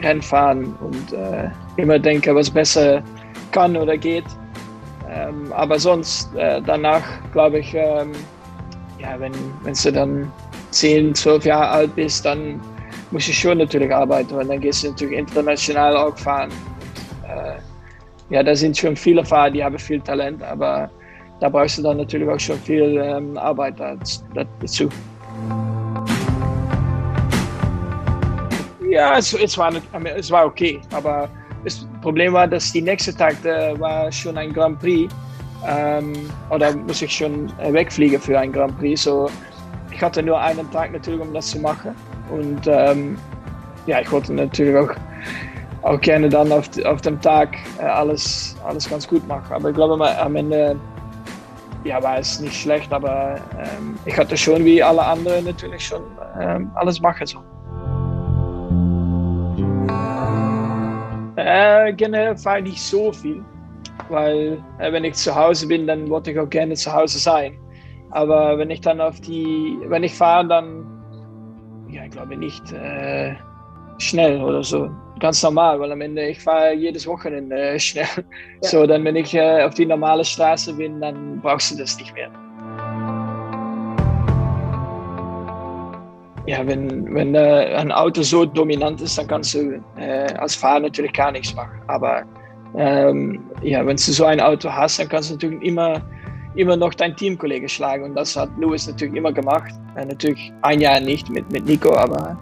[0.03, 1.15] Rennen fahren und
[1.77, 3.03] immer denken, was besser
[3.53, 4.25] kann oder geht.
[5.09, 7.03] Ähm, aber sonst, äh, danach
[7.33, 8.13] glaube ich, ähm,
[8.99, 10.33] ja, wenn, wenn du dann
[10.71, 12.61] 10, 12 Jahre alt bist, dann
[13.11, 16.51] musst du schon natürlich arbeiten, weil dann gehst du natürlich international auch fahren.
[17.27, 20.89] Äh, ja, da sind schon viele Fahrer, die haben viel Talent, aber
[21.41, 24.89] da brauchst du dann natürlich auch schon viel ähm, Arbeit dazu.
[28.89, 29.73] Ja, es, es, war,
[30.17, 31.29] es war okay, aber
[31.65, 35.13] das Problem war, dass die nächste Tag äh, war schon ein Grand Prix
[35.67, 36.13] ähm,
[36.51, 39.03] oder muss ich schon äh, wegfliegen für ein Grand Prix.
[39.03, 39.29] So,
[39.91, 41.95] ich hatte nur einen Tag natürlich, um das zu machen.
[42.31, 43.19] Und ähm,
[43.87, 44.95] ja, ich wollte natürlich auch,
[45.83, 49.53] auch gerne dann auf, auf dem Tag äh, alles, alles ganz gut machen.
[49.53, 50.77] Aber ich glaube, am Ende
[51.85, 56.03] ja, war es nicht schlecht, aber ähm, ich hatte schon wie alle anderen natürlich schon
[56.39, 57.27] ähm, alles machen.
[57.27, 57.43] So.
[61.51, 63.45] Äh, generell fahre ich nicht so viel,
[64.09, 67.59] weil äh, wenn ich zu Hause bin, dann wollte ich auch gerne zu Hause sein.
[68.11, 70.87] Aber wenn ich dann auf die, wenn ich fahre, dann,
[71.89, 73.35] ja, ich glaube nicht äh,
[73.99, 74.91] schnell oder so.
[75.19, 78.07] Ganz normal, weil am Ende, ich fahre jedes Wochenende äh, schnell.
[78.63, 78.69] Ja.
[78.69, 82.15] So, dann wenn ich äh, auf die normale Straße bin, dann brauchst du das nicht
[82.15, 82.31] mehr.
[86.47, 90.81] Ja, wenn, wenn äh, ein Auto so dominant ist, dann kannst du äh, als Fahrer
[90.81, 91.81] natürlich gar nichts machen.
[91.87, 92.23] Aber
[92.77, 96.01] ähm, ja, wenn du so ein Auto hast, dann kannst du natürlich immer
[96.55, 98.05] immer noch dein Teamkollege schlagen.
[98.05, 99.73] Und das hat Lewis natürlich immer gemacht.
[99.97, 102.39] Äh, natürlich ein Jahr nicht mit, mit Nico, aber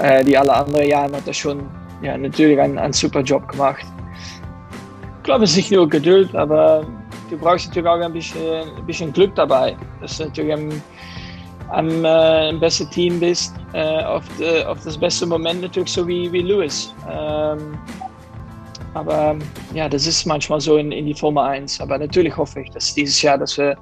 [0.00, 1.68] äh, die alle anderen Jahre hat er schon
[2.02, 3.84] ja, natürlich einen, einen super Job gemacht.
[5.18, 6.86] Ich glaube, es ist nicht nur Geduld, aber
[7.28, 9.76] du brauchst natürlich auch ein bisschen, ein bisschen Glück dabei.
[10.00, 10.68] Dass du natürlich am,
[11.70, 16.30] am äh, besten Team bist, äh, auf, de, auf das beste Moment natürlich so wie,
[16.32, 16.94] wie Lewis.
[17.10, 17.78] Ähm,
[18.94, 19.36] aber
[19.74, 21.80] ja, das ist manchmal so in, in die Formel 1.
[21.80, 23.76] Aber natürlich hoffe ich, dass dieses Jahr, dass wir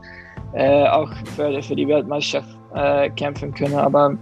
[0.53, 3.76] äh, auch für, für die Weltmeisterschaft äh, kämpfen können.
[3.76, 4.16] Aber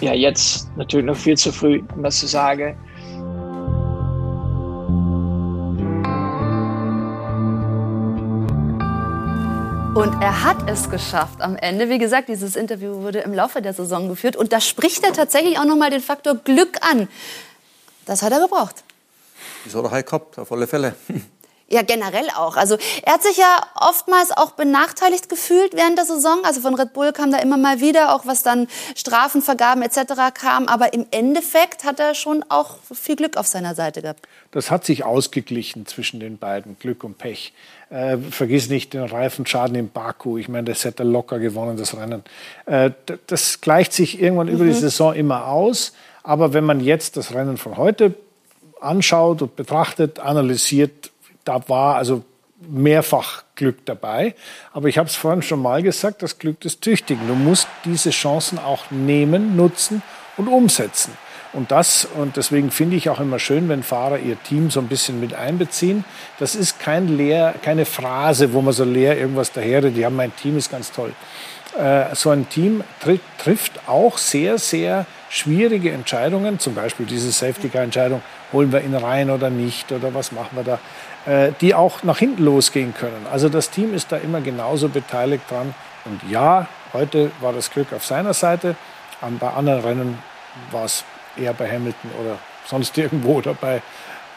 [0.00, 2.76] ja, jetzt natürlich noch viel zu früh, um das zu sagen.
[9.96, 11.88] Und er hat es geschafft am Ende.
[11.88, 14.36] Wie gesagt, dieses Interview wurde im Laufe der Saison geführt.
[14.36, 17.08] Und da spricht er tatsächlich auch nochmal den Faktor Glück an.
[18.04, 18.84] Das hat er gebraucht.
[19.64, 20.94] Das hat er halt gehabt, auf alle Fälle.
[21.68, 22.56] Ja, generell auch.
[22.56, 26.44] Also er hat sich ja oftmals auch benachteiligt gefühlt während der Saison.
[26.44, 30.32] Also von Red Bull kam da immer mal wieder, auch was dann Strafenvergaben etc.
[30.32, 30.68] kam.
[30.68, 34.28] Aber im Endeffekt hat er schon auch viel Glück auf seiner Seite gehabt.
[34.52, 37.52] Das hat sich ausgeglichen zwischen den beiden, Glück und Pech.
[37.88, 40.38] Äh, vergiss nicht den Reifenschaden in Baku.
[40.38, 42.24] Ich meine, das hätte locker gewonnen, das Rennen.
[42.66, 42.90] Äh,
[43.28, 44.54] das gleicht sich irgendwann mhm.
[44.54, 44.80] über die mhm.
[44.80, 45.92] Saison immer aus.
[46.24, 48.14] Aber wenn man jetzt das Rennen von heute
[48.80, 51.12] anschaut und betrachtet, analysiert,
[51.44, 52.24] da war also
[52.68, 54.34] mehrfach Glück dabei.
[54.72, 57.28] Aber ich habe es vorhin schon mal gesagt, das Glück des Tüchtigen.
[57.28, 60.02] Du musst diese Chancen auch nehmen, nutzen
[60.36, 61.12] und umsetzen.
[61.56, 64.88] Und das, und deswegen finde ich auch immer schön, wenn Fahrer ihr Team so ein
[64.88, 66.04] bisschen mit einbeziehen.
[66.38, 70.36] Das ist kein leer, keine Phrase, wo man so leer irgendwas daher, die haben mein
[70.36, 71.14] Team ist ganz toll.
[71.78, 78.20] Äh, so ein Team tri trifft auch sehr, sehr schwierige Entscheidungen, zum Beispiel diese Safety-Car-Entscheidung,
[78.52, 80.78] holen wir ihn rein oder nicht oder was machen wir da,
[81.24, 83.26] äh, die auch nach hinten losgehen können.
[83.32, 85.74] Also das Team ist da immer genauso beteiligt dran.
[86.04, 88.76] Und ja, heute war das Glück auf seiner Seite,
[89.40, 90.18] bei anderen Rennen
[90.70, 91.02] war es
[91.36, 93.82] eher bei Hamilton oder sonst irgendwo oder bei,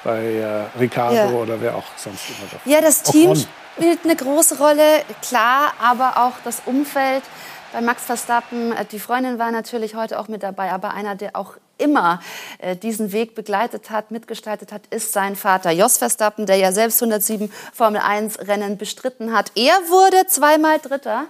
[0.04, 1.30] bei äh, Ricardo ja.
[1.30, 2.70] oder wer auch sonst immer da.
[2.70, 3.36] Ja, das Team
[3.76, 7.24] spielt eine große Rolle, klar, aber auch das Umfeld
[7.72, 8.72] bei Max Verstappen.
[8.72, 12.20] Äh, die Freundin war natürlich heute auch mit dabei, aber einer, der auch immer
[12.60, 17.02] äh, diesen Weg begleitet hat, mitgestaltet hat, ist sein Vater Jos Verstappen, der ja selbst
[17.02, 19.52] 107 Formel 1 Rennen bestritten hat.
[19.56, 21.26] Er wurde zweimal Dritter,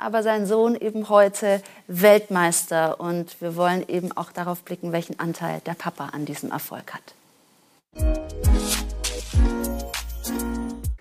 [0.00, 3.00] aber sein Sohn eben heute Weltmeister.
[3.00, 7.14] Und wir wollen eben auch darauf blicken, welchen Anteil der Papa an diesem Erfolg hat.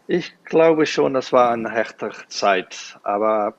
[0.08, 3.54] Ich glaube schon, das war eine harte Zeit, aber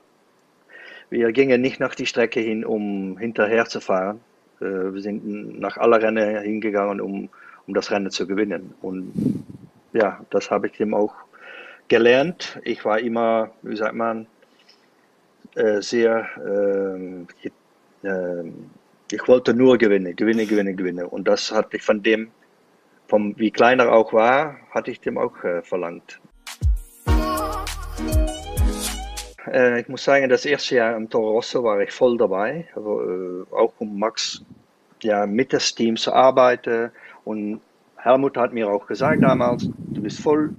[1.08, 4.20] wir gingen nicht nach die Strecke hin, um hinterher zu fahren.
[4.60, 7.28] Äh, wir sind nach aller Rennen hingegangen, um,
[7.66, 8.74] um das Rennen zu gewinnen.
[8.82, 9.44] Und
[9.92, 11.14] ja, das habe ich ihm auch
[11.88, 12.60] gelernt.
[12.64, 14.26] Ich war immer, wie sagt man,
[15.54, 17.48] sehr, äh,
[18.06, 18.52] äh,
[19.10, 21.06] ich wollte nur gewinnen, gewinnen, gewinnen, gewinnen.
[21.06, 22.30] Und das hatte ich von dem,
[23.08, 26.20] vom, wie kleiner er auch war, hatte ich dem auch äh, verlangt.
[29.46, 33.72] Äh, ich muss sagen, das erste Jahr im Toro Rosso war ich voll dabei, auch
[33.78, 34.44] um Max
[35.02, 36.90] ja, mit das Team zu arbeiten.
[37.24, 37.60] Und
[37.96, 40.50] Helmut hat mir auch gesagt damals, du bist voll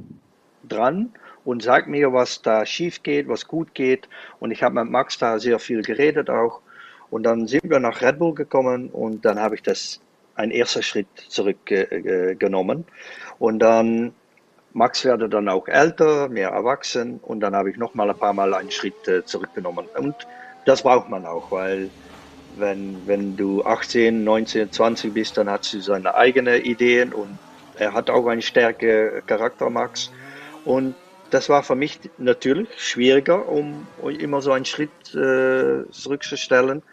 [0.67, 1.13] dran
[1.43, 4.07] und sag mir, was da schief geht, was gut geht.
[4.39, 6.61] Und ich habe mit Max da sehr viel geredet auch.
[7.09, 9.99] Und dann sind wir nach Red Bull gekommen und dann habe ich das
[10.35, 12.85] ein erster Schritt zurückgenommen.
[13.37, 14.13] Und dann,
[14.73, 18.33] Max werde dann auch älter, mehr erwachsen und dann habe ich noch mal ein paar
[18.33, 19.87] Mal einen Schritt äh, zurückgenommen.
[19.97, 20.15] Und
[20.65, 21.89] das braucht man auch, weil
[22.57, 27.37] wenn, wenn du 18, 19, 20 bist, dann hast du seine eigenen Ideen und
[27.77, 30.11] er hat auch einen starken Charakter, Max.
[30.63, 30.95] Und
[31.31, 33.87] das war für mich natürlich schwieriger, um
[34.19, 36.83] immer so einen Schritt äh, zurückzustellen.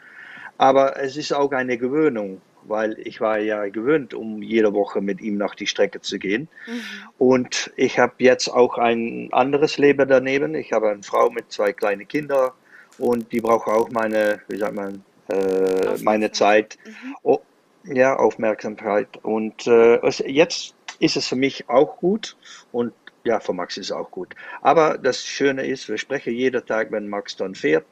[0.57, 5.21] Aber es ist auch eine Gewöhnung, weil ich war ja gewöhnt, um jede Woche mit
[5.21, 6.49] ihm nach die Strecke zu gehen.
[6.67, 6.81] Mhm.
[7.19, 10.55] Und ich habe jetzt auch ein anderes Leben daneben.
[10.55, 12.51] Ich habe eine Frau mit zwei kleinen Kindern
[12.99, 16.79] und die braucht auch meine, wie sagt man, äh, meine Zeit.
[16.85, 17.17] Mhm.
[17.23, 17.41] Oh,
[17.85, 19.09] ja, Aufmerksamkeit.
[19.23, 22.37] Und äh, jetzt ist es für mich auch gut
[22.73, 22.93] und
[23.29, 24.35] ja, für Max ist auch gut.
[24.63, 27.87] Aber das Schöne ist, wir sprechen jeden Tag, wenn Max dann fährt.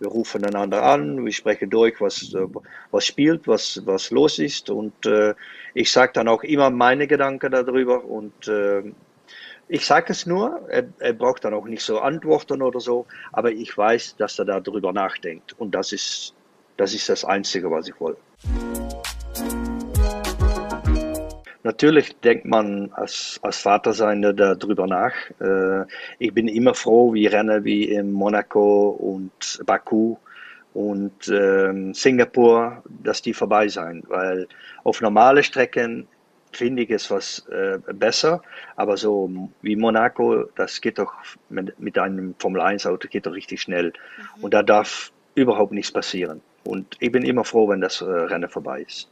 [0.00, 2.46] Wir rufen einander an, wir sprechen durch, was, äh,
[2.90, 4.70] was spielt, was, was los ist.
[4.70, 5.34] Und äh,
[5.74, 8.04] ich sage dann auch immer meine Gedanken darüber.
[8.04, 8.82] Und äh,
[9.68, 13.52] ich sage es nur, er, er, braucht dann auch nicht so Antworten oder so, aber
[13.52, 15.54] ich weiß, dass er darüber nachdenkt.
[15.58, 16.34] Und das ist
[16.78, 18.20] das, ist das Einzige, was ich wollte.
[21.68, 25.12] Natürlich denkt man als, als Vater sein darüber nach.
[25.38, 25.84] Äh,
[26.18, 30.16] ich bin immer froh, wie Rennen wie in Monaco und Baku
[30.72, 34.48] und äh, Singapur, dass die vorbei sein, weil
[34.82, 36.08] auf normale Strecken
[36.52, 38.40] finde ich es was äh, besser,
[38.76, 41.12] aber so wie Monaco, das geht doch
[41.50, 44.44] mit, mit einem Formel 1 Auto geht doch richtig schnell mhm.
[44.44, 46.40] und da darf überhaupt nichts passieren.
[46.64, 49.10] Und ich bin immer froh, wenn das äh, Rennen vorbei ist.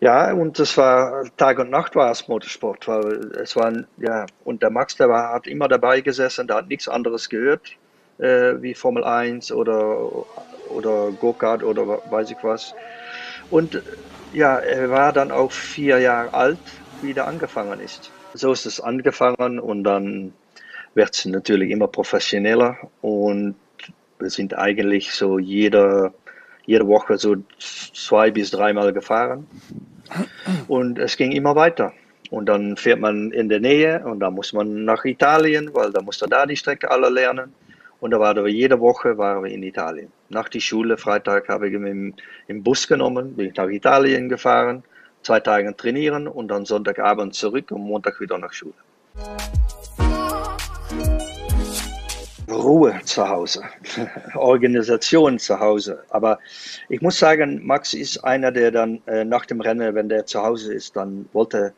[0.00, 4.62] Ja, und das war Tag und Nacht war es Motorsport, weil es waren, ja, und
[4.62, 7.68] der Max, der war, hat immer dabei gesessen, der hat nichts anderes gehört,
[8.18, 10.08] äh, wie Formel 1 oder,
[10.68, 12.76] oder Go-Kart oder weiß ich was.
[13.48, 13.82] Und
[14.30, 18.14] ja, er war dann auch vier Jahre alt, wie er angefangen ist.
[18.32, 20.34] So ist es angefangen und dann
[20.94, 23.60] wird es natürlich immer professioneller und
[24.18, 26.14] wir sind eigentlich so jeder,
[26.68, 29.46] jede Woche so zwei bis dreimal gefahren.
[30.68, 31.94] Und es ging immer weiter.
[32.30, 36.02] Und dann fährt man in der Nähe und dann muss man nach Italien, weil da
[36.02, 37.54] musste da die Strecke alle lernen.
[38.00, 40.12] Und da waren wir jede Woche waren wir in Italien.
[40.28, 42.14] Nach die Schule, Freitag habe ich im,
[42.48, 44.84] im Bus genommen, bin ich nach Italien gefahren,
[45.22, 48.74] zwei Tage trainieren und dann Sonntagabend zurück und Montag wieder nach Schule.
[52.50, 53.62] Ruhe zu Hause,
[54.34, 56.02] Organisation zu Hause.
[56.10, 56.38] Aber
[56.88, 60.42] ich muss sagen, Max ist einer, der dann äh, nach dem Rennen, wenn der zu
[60.42, 61.72] Hause ist, dann wollte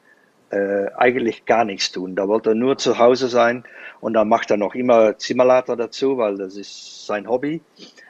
[0.51, 2.17] äh, eigentlich gar nichts tun.
[2.17, 3.65] Da wollte er nur zu Hause sein
[4.01, 7.61] und dann macht er noch immer Simulator dazu, weil das ist sein Hobby.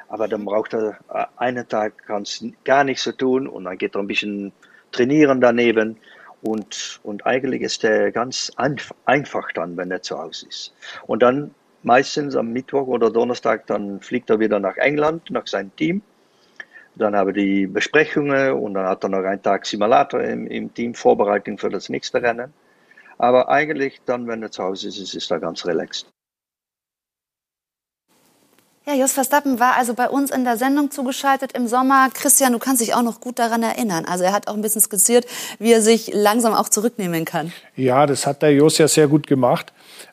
[0.08, 3.94] Aber dann braucht er äh, einen Tag ganz gar nichts zu tun und dann geht
[3.94, 4.52] er ein bisschen
[4.92, 5.96] trainieren daneben.
[6.42, 8.50] Und, und eigentlich ist er ganz
[9.04, 10.74] einfach dann, wenn er zu Hause ist.
[11.06, 15.74] Und dann meistens am Mittwoch oder Donnerstag, dann fliegt er wieder nach England, nach seinem
[15.76, 16.03] Team.
[16.97, 20.74] Dann haben wir die Besprechungen und dann hat er noch einen Tag Simulator im, im
[20.74, 22.53] Team, Vorbereitung für das nächste Rennen.
[23.16, 26.07] Aber eigentlich dann, wenn er zu Hause ist, ist, ist er ganz relaxed.
[28.87, 32.09] Ja, Jos Verstappen war also bei uns in der Sendung zugeschaltet im Sommer.
[32.12, 34.05] Christian, du kannst dich auch noch gut daran erinnern.
[34.07, 35.26] Also er hat auch ein bisschen skizziert,
[35.59, 37.53] wie er sich langsam auch zurücknehmen kann.
[37.76, 39.72] Ja, das hat der Jos ja sehr gut gemacht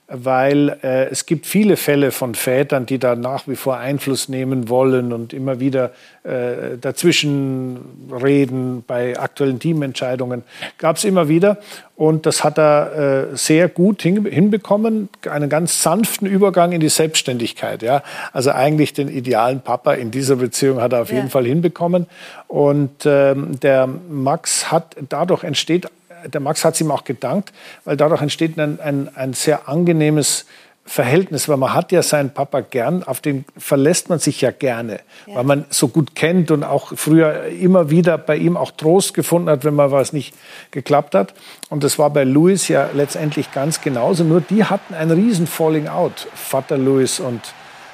[0.09, 4.69] weil äh, es gibt viele Fälle von Vätern, die da nach wie vor Einfluss nehmen
[4.69, 5.91] wollen und immer wieder
[6.23, 7.79] äh, dazwischen
[8.11, 10.43] reden bei aktuellen Teamentscheidungen.
[10.77, 11.57] Gab es immer wieder
[11.97, 16.89] und das hat er äh, sehr gut hin, hinbekommen, einen ganz sanften Übergang in die
[16.89, 17.83] Selbstständigkeit.
[17.83, 18.01] Ja,
[18.31, 21.17] also eigentlich den idealen Papa in dieser Beziehung hat er auf ja.
[21.17, 22.05] jeden Fall hinbekommen
[22.47, 25.89] und ähm, der Max hat dadurch entsteht
[26.33, 27.53] der Max hat es ihm auch gedankt,
[27.85, 30.45] weil dadurch entsteht ein, ein, ein sehr angenehmes
[30.87, 35.01] Verhältnis, weil man hat ja seinen Papa gern, auf den verlässt man sich ja gerne,
[35.25, 35.35] ja.
[35.35, 39.49] weil man so gut kennt und auch früher immer wieder bei ihm auch Trost gefunden
[39.49, 40.33] hat, wenn mal was nicht
[40.71, 41.33] geklappt hat.
[41.69, 44.23] Und das war bei Louis ja letztendlich ganz genauso.
[44.23, 47.41] Nur die hatten ein riesen Falling Out, Vater Louis und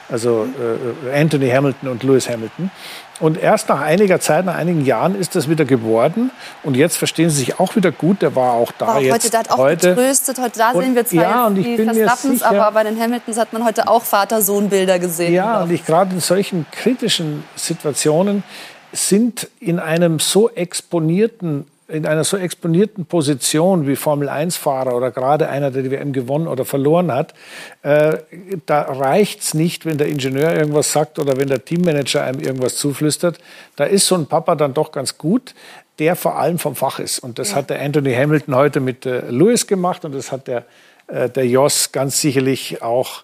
[0.10, 0.48] also
[1.14, 2.70] äh, Anthony Hamilton und Lewis Hamilton.
[3.20, 6.32] Und erst nach einiger Zeit, nach einigen Jahren ist das wieder geworden.
[6.64, 8.22] Und jetzt verstehen sie sich auch wieder gut.
[8.22, 9.14] Der war auch da war auch jetzt.
[9.14, 9.90] Heute, der hat auch heute.
[9.90, 10.40] getröstet.
[10.40, 13.00] Heute da und, sehen wir zwei ja, und ich die bin Verstappens, aber bei den
[13.00, 15.34] Hamiltons hat man heute auch Vater-Sohn-Bilder gesehen.
[15.34, 18.44] Ja, und ich gerade in solchen kritischen Situationen
[18.92, 25.72] sind in einem so exponierten in einer so exponierten Position wie Formel-1-Fahrer oder gerade einer,
[25.72, 27.34] der die WM gewonnen oder verloren hat,
[27.82, 28.18] äh,
[28.66, 33.40] da reicht's nicht, wenn der Ingenieur irgendwas sagt oder wenn der Teammanager einem irgendwas zuflüstert.
[33.76, 35.54] Da ist so ein Papa dann doch ganz gut,
[36.00, 37.20] der vor allem vom Fach ist.
[37.20, 37.58] Und das ja.
[37.58, 40.66] hat der Anthony Hamilton heute mit äh, Lewis gemacht und das hat der,
[41.08, 43.24] äh, der Joss ganz sicherlich auch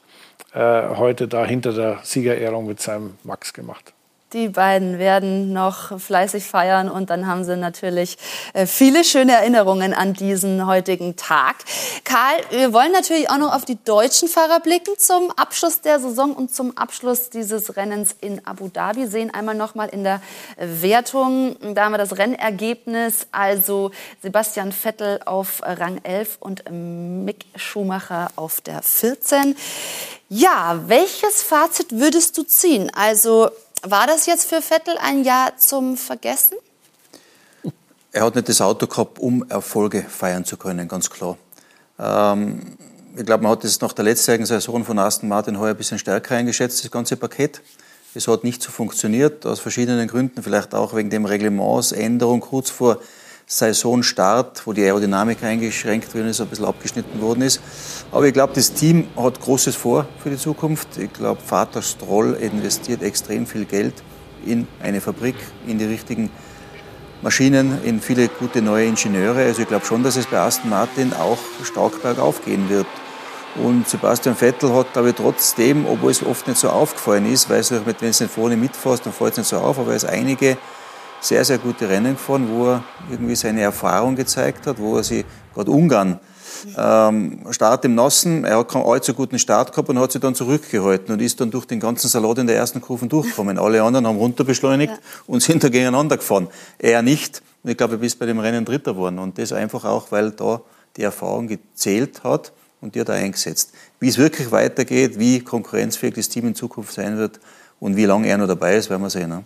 [0.53, 3.93] äh, heute da hinter der Siegerehrung mit seinem Max gemacht.
[4.33, 8.15] Die beiden werden noch fleißig feiern und dann haben sie natürlich
[8.53, 11.55] äh, viele schöne Erinnerungen an diesen heutigen Tag.
[12.03, 16.33] Karl, wir wollen natürlich auch noch auf die deutschen Fahrer blicken zum Abschluss der Saison
[16.33, 19.07] und zum Abschluss dieses Rennens in Abu Dhabi.
[19.07, 20.21] Sehen einmal noch mal in der
[20.57, 23.89] Wertung, da haben wir das Rennergebnis, also
[24.21, 29.55] Sebastian Vettel auf Rang 11 und Mick Schumacher auf der 14.
[30.31, 32.91] Ja, welches Fazit würdest du ziehen?
[32.93, 33.49] Also
[33.83, 36.57] war das jetzt für Vettel ein Jahr zum Vergessen?
[38.11, 41.37] Er hat nicht das Auto gehabt, um Erfolge feiern zu können, ganz klar.
[41.99, 42.77] Ähm,
[43.15, 45.99] ich glaube, man hat das nach der letzten Saison von Aston Martin heuer ein bisschen
[45.99, 47.61] stärker eingeschätzt, das ganze Paket.
[48.15, 52.99] Es hat nicht so funktioniert, aus verschiedenen Gründen, vielleicht auch wegen dem Reglementsänderung kurz vor
[53.51, 57.59] Saisonstart, wo die Aerodynamik eingeschränkt worden ist, ein bisschen abgeschnitten worden ist.
[58.11, 60.99] Aber ich glaube, das Team hat Großes vor für die Zukunft.
[60.99, 63.95] Ich glaube, Vater Stroll investiert extrem viel Geld
[64.45, 65.33] in eine Fabrik,
[65.65, 66.29] in die richtigen
[67.23, 69.41] Maschinen, in viele gute neue Ingenieure.
[69.41, 72.87] Also ich glaube schon, dass es bei Aston Martin auch stark bergauf gehen wird.
[73.55, 77.61] Und Sebastian Vettel hat, glaube ich, trotzdem, obwohl es oft nicht so aufgefallen ist, weil
[77.61, 80.05] es, wenn es nicht vorne mitfährst, dann fällt es nicht so auf, aber er ist
[80.05, 80.55] einige
[81.21, 85.25] sehr, sehr gute Rennen gefahren, wo er irgendwie seine Erfahrung gezeigt hat, wo er sich,
[85.53, 86.19] gerade Ungarn,
[86.77, 90.35] ähm, Start im Nassen, er hat keinen allzu guten Start gehabt und hat sich dann
[90.35, 93.57] zurückgehalten und ist dann durch den ganzen Salat in der ersten Kurve durchgekommen.
[93.59, 94.99] Alle anderen haben runterbeschleunigt ja.
[95.27, 96.47] und sind da gegeneinander gefahren.
[96.77, 97.41] Er nicht.
[97.63, 99.19] Und ich glaube, er ist bei dem Rennen Dritter geworden.
[99.19, 100.61] Und das einfach auch, weil da
[100.97, 102.51] die Erfahrung gezählt hat
[102.81, 103.71] und die hat er eingesetzt.
[103.99, 107.39] Wie es wirklich weitergeht, wie konkurrenzfähig das Team in Zukunft sein wird
[107.79, 109.29] und wie lange er noch dabei ist, werden wir sehen.
[109.29, 109.43] Ne?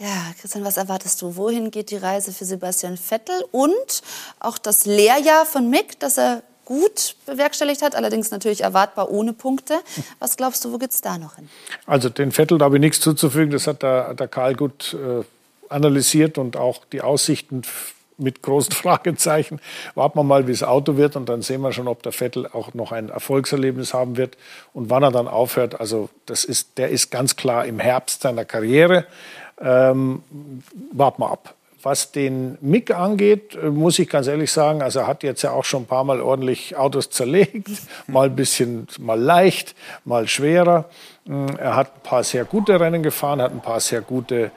[0.00, 1.36] Ja, Christian, was erwartest du?
[1.36, 4.02] Wohin geht die Reise für Sebastian Vettel und
[4.38, 9.74] auch das Lehrjahr von Mick, das er gut bewerkstelligt hat, allerdings natürlich erwartbar ohne Punkte.
[10.18, 11.50] Was glaubst du, wo geht es da noch hin?
[11.84, 13.50] Also den Vettel, da habe ich nichts zuzufügen.
[13.50, 15.22] Das hat der, der Karl gut äh,
[15.68, 17.60] analysiert und auch die Aussichten
[18.16, 19.60] mit großen Fragezeichen.
[19.94, 22.46] Warten wir mal, wie das Auto wird und dann sehen wir schon, ob der Vettel
[22.46, 24.38] auch noch ein Erfolgserlebnis haben wird
[24.72, 25.78] und wann er dann aufhört.
[25.78, 29.06] Also das ist, der ist ganz klar im Herbst seiner Karriere.
[29.60, 30.22] Ähm,
[30.92, 31.54] warten wir ab.
[31.82, 35.64] Was den Mick angeht, muss ich ganz ehrlich sagen, also er hat jetzt ja auch
[35.64, 37.70] schon ein paar Mal ordentlich Autos zerlegt,
[38.06, 40.90] mal ein bisschen, mal leicht, mal schwerer.
[41.24, 44.50] Mm, er hat ein paar sehr gute Rennen gefahren, hat ein paar sehr gute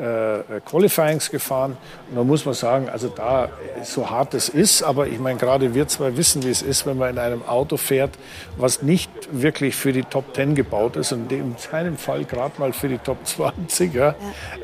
[0.00, 1.76] äh, Qualifyings gefahren.
[2.10, 3.48] Und da muss man sagen, also da,
[3.84, 6.98] so hart es ist, aber ich meine, gerade wir zwei wissen, wie es ist, wenn
[6.98, 8.10] man in einem Auto fährt,
[8.56, 12.72] was nicht wirklich für die Top 10 gebaut ist und in keinem Fall gerade mal
[12.72, 13.94] für die Top 20.
[13.94, 14.14] Ja.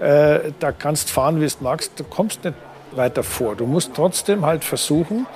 [0.00, 2.56] Äh, da kannst fahren, wie du magst, du kommst nicht
[2.92, 3.56] weiter vor.
[3.56, 5.26] Du musst trotzdem halt versuchen,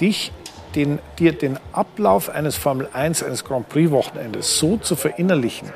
[0.00, 0.32] dich
[0.74, 5.70] den, dir den Ablauf eines Formel 1, eines Grand Prix Wochenendes so zu verinnerlichen,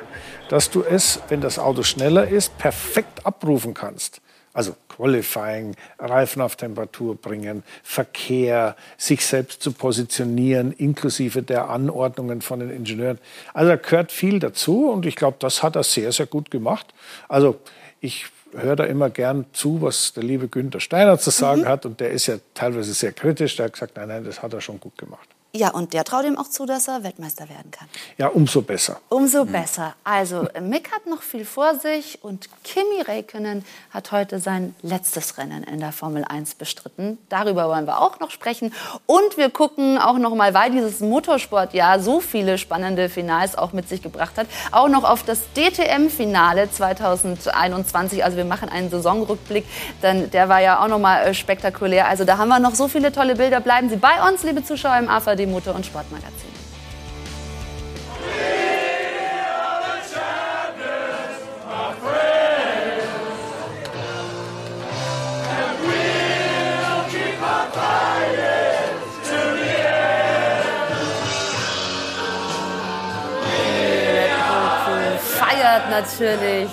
[0.49, 4.21] dass du es, wenn das Auto schneller ist, perfekt abrufen kannst.
[4.53, 12.59] Also Qualifying, Reifen auf Temperatur bringen, Verkehr, sich selbst zu positionieren, inklusive der Anordnungen von
[12.59, 13.17] den Ingenieuren.
[13.53, 16.93] Also da gehört viel dazu und ich glaube, das hat er sehr, sehr gut gemacht.
[17.27, 17.59] Also
[17.99, 21.67] ich höre da immer gern zu, was der liebe Günther Steiner zu sagen mhm.
[21.67, 23.55] hat und der ist ja teilweise sehr kritisch.
[23.55, 25.27] Der hat gesagt, nein, nein, das hat er schon gut gemacht.
[25.55, 27.87] Ja, und der traut ihm auch zu, dass er Weltmeister werden kann.
[28.17, 28.99] Ja, umso besser.
[29.09, 29.51] Umso mhm.
[29.51, 29.93] besser.
[30.03, 35.63] Also Mick hat noch viel vor sich und Kimi Räikkönen hat heute sein letztes Rennen
[35.63, 37.19] in der Formel 1 bestritten.
[37.29, 38.73] Darüber wollen wir auch noch sprechen.
[39.05, 43.87] Und wir gucken auch noch mal, weil dieses Motorsportjahr so viele spannende Finals auch mit
[43.87, 48.23] sich gebracht hat, auch noch auf das DTM-Finale 2021.
[48.23, 49.65] Also wir machen einen Saisonrückblick,
[50.01, 52.07] denn der war ja auch noch mal äh, spektakulär.
[52.07, 53.59] Also da haben wir noch so viele tolle Bilder.
[53.59, 56.53] Bleiben Sie bei uns, liebe Zuschauer im AVD ARD Motor- und Sportmagazin.
[75.89, 76.69] natürlich.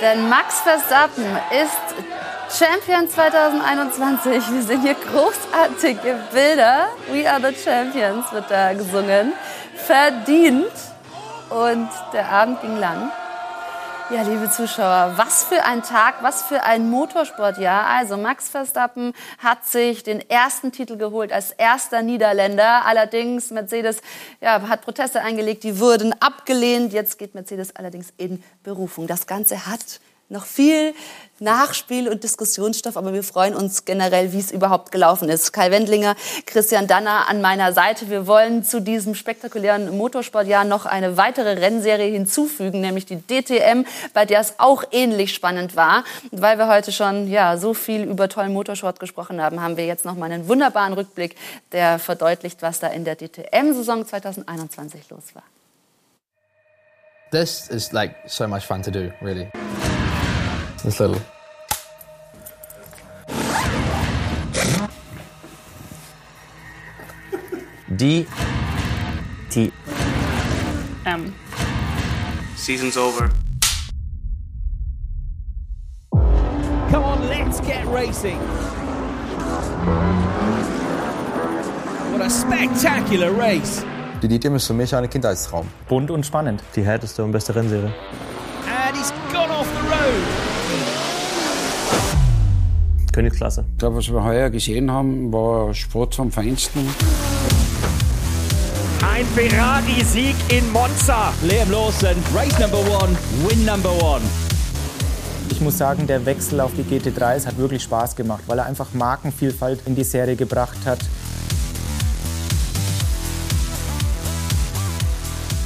[0.00, 2.11] Denn Max Verstappen ist
[2.58, 4.52] Champion 2021.
[4.52, 6.88] Wir sehen hier großartige Bilder.
[7.10, 9.32] We are the Champions wird da gesungen.
[9.74, 10.70] Verdient.
[11.48, 13.10] Und der Abend ging lang.
[14.10, 17.86] Ja, liebe Zuschauer, was für ein Tag, was für ein Motorsportjahr.
[17.86, 22.84] Also Max Verstappen hat sich den ersten Titel geholt als erster Niederländer.
[22.84, 24.02] Allerdings Mercedes
[24.42, 26.92] ja, hat Proteste eingelegt, die wurden abgelehnt.
[26.92, 29.06] Jetzt geht Mercedes allerdings in Berufung.
[29.06, 30.94] Das Ganze hat noch viel
[31.42, 35.52] Nachspiel und Diskussionsstoff, aber wir freuen uns generell, wie es überhaupt gelaufen ist.
[35.52, 36.14] Kai Wendlinger,
[36.46, 38.08] Christian Danner an meiner Seite.
[38.08, 44.24] Wir wollen zu diesem spektakulären Motorsportjahr noch eine weitere Rennserie hinzufügen, nämlich die DTM, bei
[44.24, 46.04] der es auch ähnlich spannend war.
[46.30, 49.84] Und weil wir heute schon ja, so viel über tollen Motorsport gesprochen haben, haben wir
[49.84, 51.36] jetzt noch mal einen wunderbaren Rückblick,
[51.72, 55.42] der verdeutlicht, was da in der DTM-Saison 2021 los war.
[57.32, 59.50] This is like so much fun to do, really.
[60.84, 61.20] This little.
[67.94, 68.26] D.
[69.48, 69.72] T.
[71.06, 71.32] M.
[72.56, 73.30] Season's over.
[76.90, 78.38] Come on, let's get racing.
[82.10, 83.84] What a spectacular race.
[84.20, 85.68] Die DTM ist für mich ein Kindheitstraum.
[85.88, 86.60] Bunt und spannend.
[86.74, 87.92] Die härteste und beste Rennserie.
[88.66, 90.31] And he's gone off the road.
[93.12, 93.64] Königsklasse.
[93.78, 96.80] Da, was wir heuer gesehen haben, war Sport vom Feinsten.
[99.14, 101.32] Ein Ferrari-Sieg in Monza.
[101.42, 104.22] Liam Lawson, Race Number One, Win Number One.
[105.50, 108.94] Ich muss sagen, der Wechsel auf die GT3s hat wirklich Spaß gemacht, weil er einfach
[108.94, 110.98] Markenvielfalt in die Serie gebracht hat.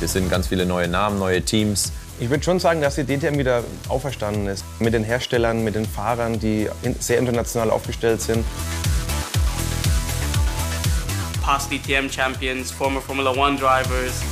[0.02, 1.92] Es sind ganz viele neue Namen, neue Teams.
[2.18, 4.64] Ich würde schon sagen, dass die DTM wieder auferstanden ist.
[4.80, 6.66] Mit den Herstellern, mit den Fahrern, die
[6.98, 8.42] sehr international aufgestellt sind.
[11.42, 14.22] Past DTM champions, former Formula One drivers.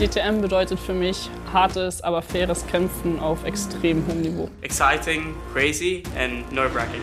[0.00, 4.50] DTM bedeutet für mich hartes, aber faires Kämpfen auf extrem hohem Niveau.
[4.62, 7.00] Exciting, crazy and nerve-wracking.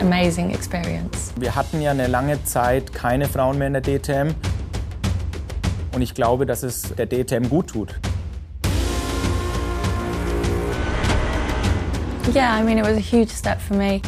[0.00, 1.32] Amazing experience.
[1.36, 4.34] Wir hatten ja eine lange Zeit keine Frauen mehr in der DTM.
[5.92, 7.94] Und ich glaube, dass es der DTM gut tut.
[12.34, 14.00] Yeah, I mean, it was a huge step for me.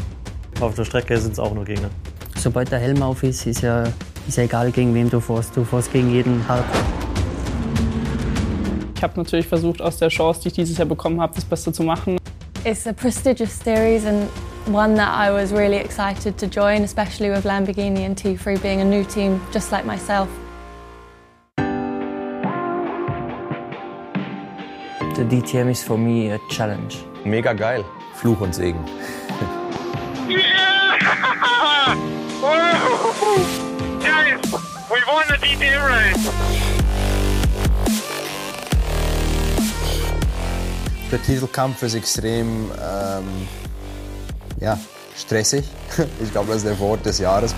[0.61, 1.91] Auf der Strecke sind es auch nur Gegner.
[2.37, 3.85] Sobald der Helm auf ist, ist ja,
[4.29, 5.57] ist ja egal, gegen wem du fährst.
[5.57, 6.65] Du fährst gegen jeden hart.
[8.95, 11.73] Ich habe natürlich versucht, aus der Chance, die ich dieses Jahr bekommen habe, das Beste
[11.73, 12.17] zu machen.
[12.65, 14.29] It's a prestigious series and
[14.67, 18.85] one that I was really excited to join, especially with Lamborghini and T3 being a
[18.85, 20.29] new team just like myself.
[25.17, 27.05] The DTM is for me a challenge.
[27.25, 27.85] Mega geil.
[28.15, 28.85] Fluch und Segen.
[34.03, 34.41] Guys,
[34.91, 36.29] we won the DTM race.
[41.11, 43.62] Der Titelkampf ist extrem ähm, um,
[44.63, 44.79] ja,
[45.17, 45.65] stressig.
[46.23, 47.55] Ich glaube, das ist der Wort des Jahres.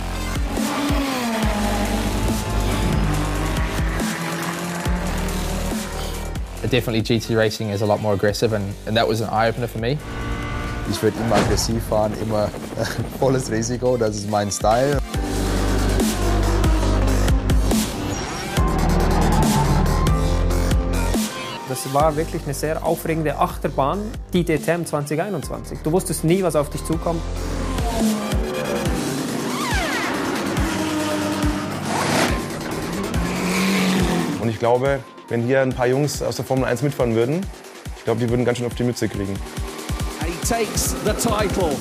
[6.62, 9.80] Definitely GT racing is a lot more aggressive and, and that was an eye-opener for
[9.80, 9.98] me.
[10.90, 12.48] Ich würde immer aggressiv fahren, immer
[13.20, 14.98] volles Risiko, das ist mein Style.
[21.74, 23.98] Das war wirklich eine sehr aufregende Achterbahn,
[24.32, 25.80] die DTM 2021.
[25.82, 27.20] Du wusstest nie, was auf dich zukommt.
[34.40, 37.44] Und ich glaube, wenn hier ein paar Jungs aus der Formel 1 mitfahren würden,
[37.96, 39.34] ich glaube, die würden ganz schön auf die Mütze kriegen.
[40.24, 41.74] He takes the title.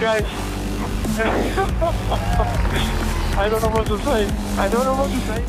[0.00, 0.24] Guys.
[3.36, 4.26] I don't know what to say.
[4.58, 5.42] I don't know what to say.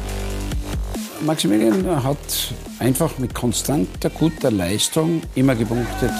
[1.26, 6.12] Maximilian hat einfach mit konstanter, guter Leistung immer gepunktet.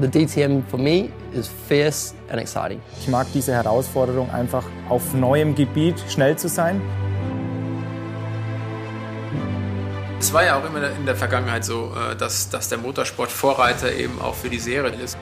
[0.00, 2.80] The DTM for me is fierce and exciting.
[3.00, 6.80] Ich mag diese Herausforderung, einfach auf neuem Gebiet schnell zu sein.
[10.22, 13.92] Es war ja auch immer in der Vergangenheit so, äh, dass, dass der Motorsport Vorreiter
[13.92, 15.18] eben auch für die Serie ist.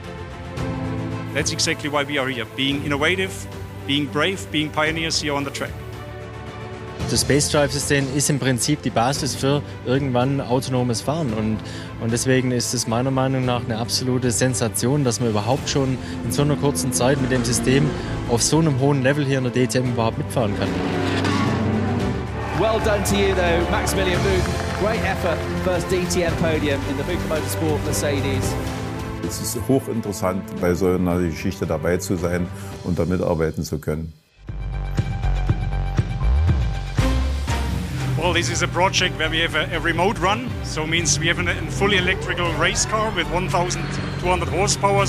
[1.33, 3.31] That's exactly why we are here, being innovative,
[3.87, 5.71] being brave, being pioneers here on the track.
[7.09, 11.57] Das Space Drive System ist im Prinzip die Basis für irgendwann autonomes Fahren und,
[11.99, 16.31] und deswegen ist es meiner Meinung nach eine absolute Sensation, dass man überhaupt schon in
[16.31, 17.89] so einer kurzen Zeit mit dem System
[18.29, 20.69] auf so einem hohen Level hier in der DTM überhaupt mitfahren kann.
[22.61, 24.43] Well done to you though, Maximilian Buch.
[24.79, 28.53] Great effort, first DTM podium in the Buch Motorsport Mercedes.
[29.27, 32.45] Es ist hochinteressant, bei so einer Geschichte dabei zu sein
[32.83, 34.13] und da mitarbeiten zu können.
[38.15, 41.29] Well, this is a project where we have a, a remote run, so means we
[41.29, 45.07] have a, a fully electrical race car with 1,200 horsepower.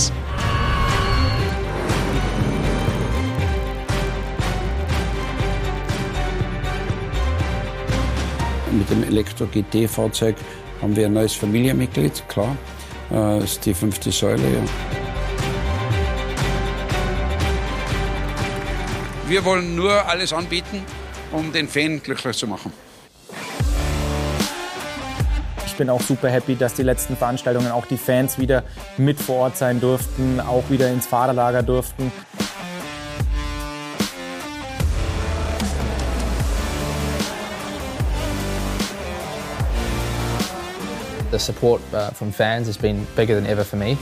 [8.73, 10.35] Mit dem Elektro-GT-Fahrzeug
[10.81, 12.57] haben wir ein neues Familienmitglied, klar.
[13.11, 14.43] Das ist die fünfte Säule.
[14.43, 14.63] Ja.
[19.29, 20.83] Wir wollen nur alles anbieten,
[21.33, 22.73] um den Fan glücklich zu machen.
[25.67, 28.65] Ich bin auch super happy, dass die letzten Veranstaltungen auch die Fans wieder
[28.97, 32.11] mit vor Ort sein durften, auch wieder ins Fahrerlager durften.
[41.33, 43.97] The support uh, from fans has been bigger than ever for me.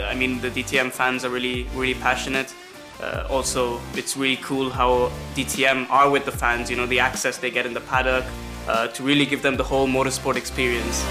[0.00, 2.54] I mean, the DTM fans are really, really passionate.
[3.00, 7.38] Uh, also, it's really cool how DTM are with the fans, you know, the access
[7.38, 8.24] they get in the paddock
[8.68, 11.04] uh, to really give them the whole motorsport experience.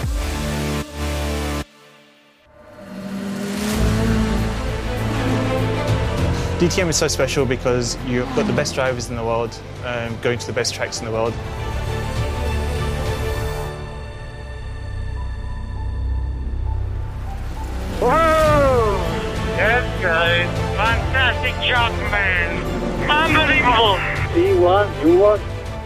[6.58, 10.40] DTM is so special because you've got the best drivers in the world um, going
[10.40, 11.34] to the best tracks in the world.
[19.66, 20.46] That's good.
[20.78, 22.62] Fantastic job, man.
[23.10, 23.98] Unbelievable.
[24.36, 25.40] D1, D1.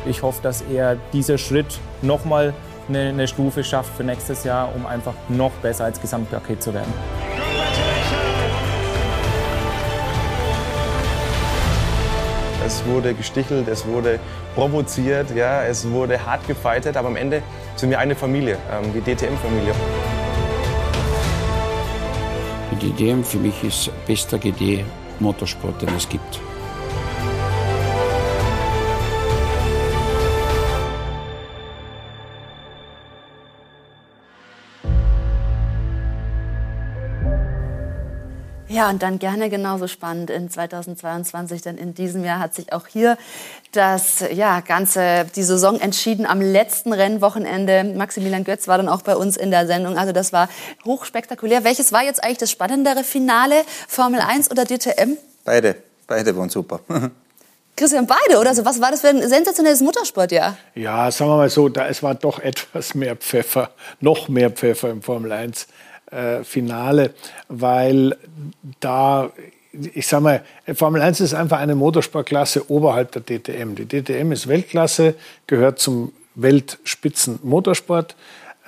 [0.06, 2.54] Ich hoffe, dass er dieser Schritt nochmal
[2.90, 6.94] eine, eine Stufe schafft für nächstes Jahr, um einfach noch besser als Gesamtpaket zu werden.
[12.66, 14.20] Es wurde gestichelt, es wurde
[14.56, 17.42] provoziert, ja, es wurde hart gefeitet, aber am Ende
[17.78, 19.74] sind wir eine Familie, ähm, die DTM-Familie.
[22.80, 26.40] DTM für mich ist bester GD-Motorsport, den es gibt.
[38.80, 42.88] Ja, und dann gerne genauso spannend in 2022, denn in diesem Jahr hat sich auch
[42.88, 43.18] hier
[43.74, 47.84] das ja, ganze, die Saison entschieden am letzten Rennwochenende.
[47.84, 49.98] Maximilian Götz war dann auch bei uns in der Sendung.
[49.98, 50.48] Also das war
[50.86, 51.66] hochspektakulär.
[51.66, 53.66] Welches war jetzt eigentlich das spannendere Finale?
[53.90, 55.18] Formel 1 oder DTM?
[55.44, 55.76] Beide,
[56.08, 56.80] beide waren super.
[57.76, 58.52] Christian, beide, oder?
[58.52, 60.56] Also was war das für ein sensationelles Motorsportjahr?
[60.76, 64.90] Ja, sagen wir mal so, da, es war doch etwas mehr Pfeffer, noch mehr Pfeffer
[64.90, 65.68] im Formel 1
[66.12, 67.14] äh, Finale,
[67.48, 68.18] weil
[68.80, 69.32] da,
[69.94, 70.44] ich sag mal,
[70.74, 73.76] Formel 1 ist einfach eine Motorsportklasse oberhalb der DTM.
[73.76, 75.16] Die DTM ist Weltklasse,
[75.48, 78.16] gehört zum Weltspitzenmotorsport.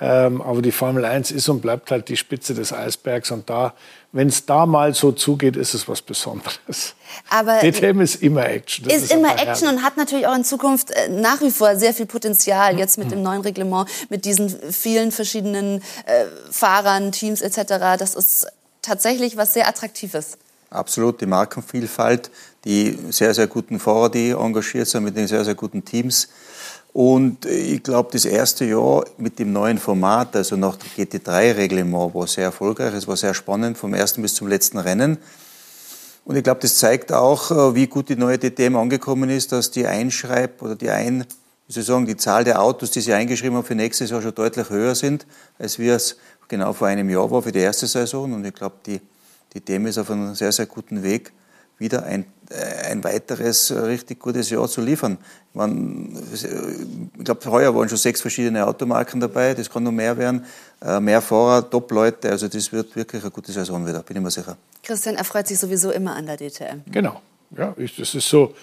[0.00, 3.30] Ähm, aber die Formel 1 ist und bleibt halt die Spitze des Eisbergs.
[3.30, 3.74] Und da,
[4.12, 6.94] wenn es da mal so zugeht, ist es was Besonderes.
[7.30, 8.86] Aber DTM ist immer Action.
[8.86, 11.76] Das ist, ist immer Action und hat natürlich auch in Zukunft äh, nach wie vor
[11.76, 12.78] sehr viel Potenzial.
[12.78, 17.96] Jetzt mit dem neuen Reglement, mit diesen vielen verschiedenen äh, Fahrern, Teams etc.
[17.98, 18.46] Das ist
[18.82, 20.36] tatsächlich was sehr Attraktives.
[20.68, 22.30] Absolut, die Markenvielfalt,
[22.64, 26.28] die sehr, sehr guten Fahrer, die engagiert sind mit den sehr, sehr guten Teams.
[26.92, 32.26] Und ich glaube, das erste Jahr mit dem neuen Format, also nach dem GT3-Reglement, war
[32.26, 32.92] sehr erfolgreich.
[32.92, 35.16] Es war sehr spannend vom ersten bis zum letzten Rennen.
[36.24, 39.86] Und ich glaube, das zeigt auch, wie gut die neue DTM angekommen ist, dass die
[39.86, 41.24] Einschreib- oder die Ein,
[41.66, 44.20] wie soll ich sagen, die Zahl der Autos, die sie eingeschrieben haben für nächstes Jahr
[44.20, 45.26] schon deutlich höher sind,
[45.58, 46.16] als wir es
[46.46, 48.34] genau vor einem Jahr war für die erste Saison.
[48.34, 49.00] Und ich glaube, die,
[49.54, 51.32] die DTM ist auf einem sehr, sehr guten Weg,
[51.82, 52.24] wieder ein,
[52.88, 55.18] ein weiteres richtig gutes Jahr zu liefern.
[55.52, 60.46] Man, ich glaube, heuer waren schon sechs verschiedene Automarken dabei, das kann noch mehr werden.
[61.00, 64.56] Mehr Fahrer, Top-Leute, also das wird wirklich eine gute Saison wieder, bin ich mir sicher.
[64.82, 66.80] Christian erfreut sich sowieso immer an der DTM.
[66.90, 67.20] Genau.
[67.56, 68.54] Ja, ich, das ist so.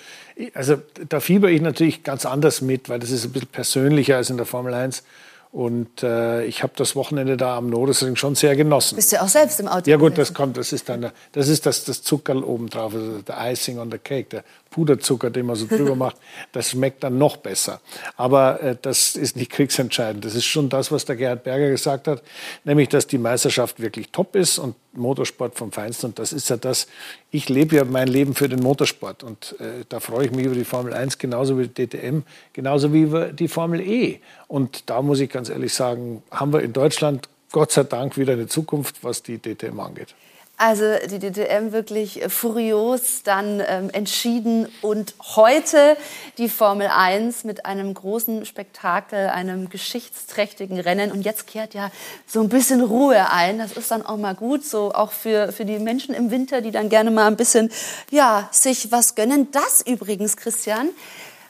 [0.54, 4.30] Also da fieber ich natürlich ganz anders mit, weil das ist ein bisschen persönlicher als
[4.30, 5.04] in der Formel 1.
[5.52, 8.98] Und äh, ich habe das Wochenende da am Nordesring schon sehr genossen.
[8.98, 9.90] Bist du auch selbst im Auto?
[9.90, 13.52] Ja gut, das kommt, das ist dann, das ist das, das Zuckerl obendrauf, also der
[13.52, 16.18] Icing on the Cake, der Puderzucker, den man so drüber macht.
[16.52, 17.82] Das schmeckt dann noch besser.
[18.18, 20.26] Aber äh, das ist nicht kriegsentscheidend.
[20.26, 22.24] Das ist schon das, was der Gerhard Berger gesagt hat,
[22.64, 26.08] nämlich, dass die Meisterschaft wirklich top ist und Motorsport vom Feinsten.
[26.08, 26.88] Und das ist ja das,
[27.32, 29.24] ich lebe ja mein Leben für den Motorsport.
[29.24, 32.22] Und äh, da freue ich mich über die Formel 1 genauso wie die DTM,
[32.54, 34.20] genauso wie über die Formel E.
[34.48, 38.34] Und da muss ich ganz ehrlich sagen, haben wir in Deutschland Gott sei Dank wieder
[38.34, 40.14] eine Zukunft, was die DTM angeht.
[40.62, 45.96] Also die DTM wirklich furios dann ähm, entschieden und heute
[46.38, 51.92] die Formel 1 mit einem großen Spektakel, einem geschichtsträchtigen Rennen und jetzt kehrt ja
[52.28, 53.58] so ein bisschen Ruhe ein.
[53.58, 56.72] Das ist dann auch mal gut, so auch für, für die Menschen im Winter, die
[56.72, 57.72] dann gerne mal ein bisschen
[58.12, 59.48] ja, sich was gönnen.
[59.54, 60.90] Das übrigens, Christian,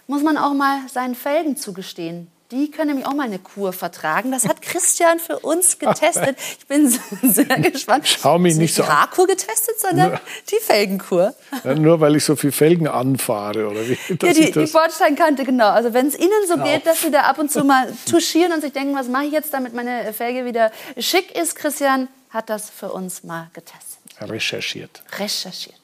[0.06, 4.32] muss man auch mal seinen Felgen zugestehen die können nämlich auch mal eine Kur vertragen.
[4.32, 6.36] Das hat Christian für uns getestet.
[6.58, 6.90] Ich bin
[7.24, 8.08] sehr gespannt.
[8.08, 8.90] Schau mich nicht so an.
[8.90, 11.36] Die Haarkur getestet, sondern nur, die Felgenkur.
[11.64, 13.98] Ja, nur weil ich so viel Felgen anfahre, oder wie?
[14.10, 15.70] Ja, die, die Bordsteinkante, genau.
[15.70, 16.64] Also wenn es Ihnen so ja.
[16.64, 19.32] geht, dass Sie da ab und zu mal touchieren und sich denken, was mache ich
[19.32, 24.00] jetzt, damit meine Felge wieder schick ist, Christian hat das für uns mal getestet.
[24.22, 25.04] Recherchiert.
[25.20, 25.76] Recherchiert.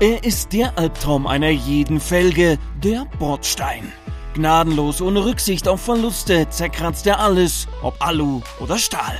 [0.00, 3.92] Er ist der Albtraum einer jeden Felge, der Bordstein.
[4.38, 9.18] Gnadenlos, ohne Rücksicht auf Verluste, zerkratzt er alles, ob Alu oder Stahl.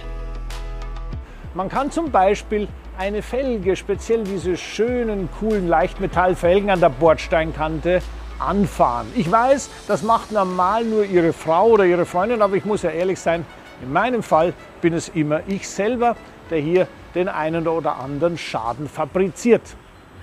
[1.55, 8.01] Man kann zum Beispiel eine Felge, speziell diese schönen, coolen Leichtmetallfelgen an der Bordsteinkante,
[8.39, 9.09] anfahren.
[9.17, 12.91] Ich weiß, das macht normal nur Ihre Frau oder Ihre Freundin, aber ich muss ja
[12.91, 13.45] ehrlich sein,
[13.83, 16.15] in meinem Fall bin es immer ich selber,
[16.49, 16.87] der hier
[17.17, 19.63] den einen oder anderen Schaden fabriziert.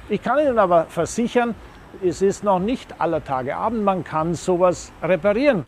[0.08, 1.54] Ich kann Ihnen aber versichern,
[2.04, 5.66] es ist noch nicht aller Tage Abend, man kann sowas reparieren.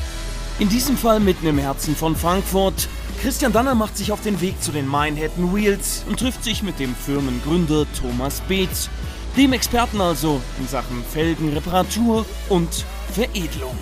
[0.59, 2.87] In diesem Fall mitten im Herzen von Frankfurt.
[3.21, 6.79] Christian Danner macht sich auf den Weg zu den Manhattan Wheels und trifft sich mit
[6.79, 8.89] dem Firmengründer Thomas Beetz,
[9.35, 13.77] dem Experten also in Sachen Felgenreparatur und Veredelung.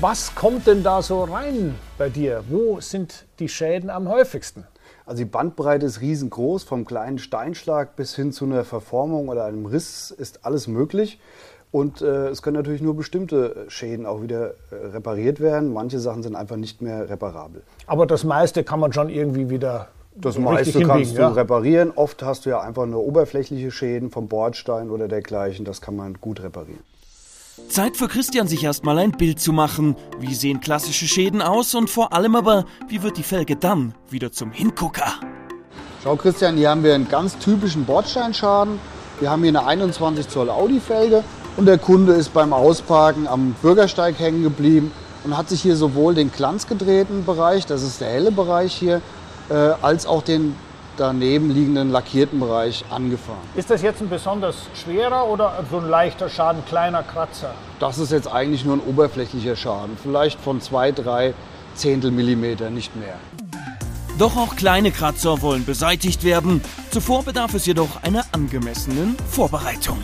[0.00, 2.44] Was kommt denn da so rein bei dir?
[2.48, 4.64] Wo sind die Schäden am häufigsten?
[5.08, 9.64] Also die Bandbreite ist riesengroß, vom kleinen Steinschlag bis hin zu einer Verformung oder einem
[9.64, 11.18] Riss ist alles möglich.
[11.72, 15.72] Und äh, es können natürlich nur bestimmte Schäden auch wieder äh, repariert werden.
[15.72, 17.62] Manche Sachen sind einfach nicht mehr reparabel.
[17.86, 19.88] Aber das meiste kann man schon irgendwie wieder.
[20.14, 21.28] Das meiste kannst du ja.
[21.28, 21.90] reparieren.
[21.94, 25.64] Oft hast du ja einfach nur oberflächliche Schäden vom Bordstein oder dergleichen.
[25.64, 26.84] Das kann man gut reparieren.
[27.68, 29.96] Zeit für Christian, sich erstmal ein Bild zu machen.
[30.18, 34.32] Wie sehen klassische Schäden aus und vor allem aber, wie wird die Felge dann wieder
[34.32, 35.14] zum Hingucker?
[36.02, 38.78] Schau Christian, hier haben wir einen ganz typischen Bordsteinschaden.
[39.20, 41.24] Wir haben hier eine 21 Zoll Audi-Felge
[41.56, 44.92] und der Kunde ist beim Ausparken am Bürgersteig hängen geblieben
[45.24, 49.02] und hat sich hier sowohl den glanzgedrehten Bereich, das ist der helle Bereich hier,
[49.50, 50.54] äh, als auch den
[50.98, 53.38] daneben liegenden lackierten Bereich angefahren.
[53.54, 57.54] Ist das jetzt ein besonders schwerer oder so ein leichter Schaden, kleiner Kratzer?
[57.78, 61.34] Das ist jetzt eigentlich nur ein oberflächlicher Schaden, vielleicht von zwei, drei
[61.74, 63.14] Zehntel Millimeter, nicht mehr.
[64.18, 66.60] Doch auch kleine Kratzer wollen beseitigt werden.
[66.90, 69.98] Zuvor bedarf es jedoch einer angemessenen Vorbereitung.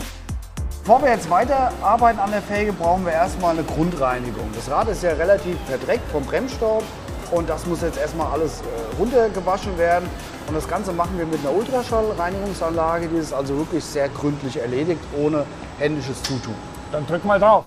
[0.85, 4.47] Bevor wir jetzt weiterarbeiten an der Felge, brauchen wir erstmal eine Grundreinigung.
[4.53, 6.83] Das Rad ist ja relativ verdreckt vom Bremsstaub
[7.31, 10.07] und das muss jetzt erstmal alles äh, runtergewaschen werden.
[10.47, 15.01] Und das Ganze machen wir mit einer Ultraschallreinigungsanlage, die ist also wirklich sehr gründlich erledigt,
[15.17, 15.43] ohne
[15.79, 16.53] händisches Zutun.
[16.91, 17.65] Dann drück mal drauf.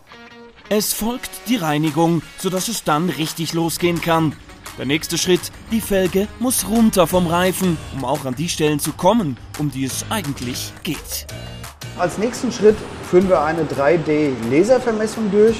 [0.68, 4.34] Es folgt die Reinigung, sodass es dann richtig losgehen kann.
[4.76, 8.92] Der nächste Schritt, die Felge muss runter vom Reifen, um auch an die Stellen zu
[8.92, 11.26] kommen, um die es eigentlich geht.
[11.98, 12.76] Als nächsten Schritt
[13.10, 15.56] führen wir eine 3D-Laservermessung durch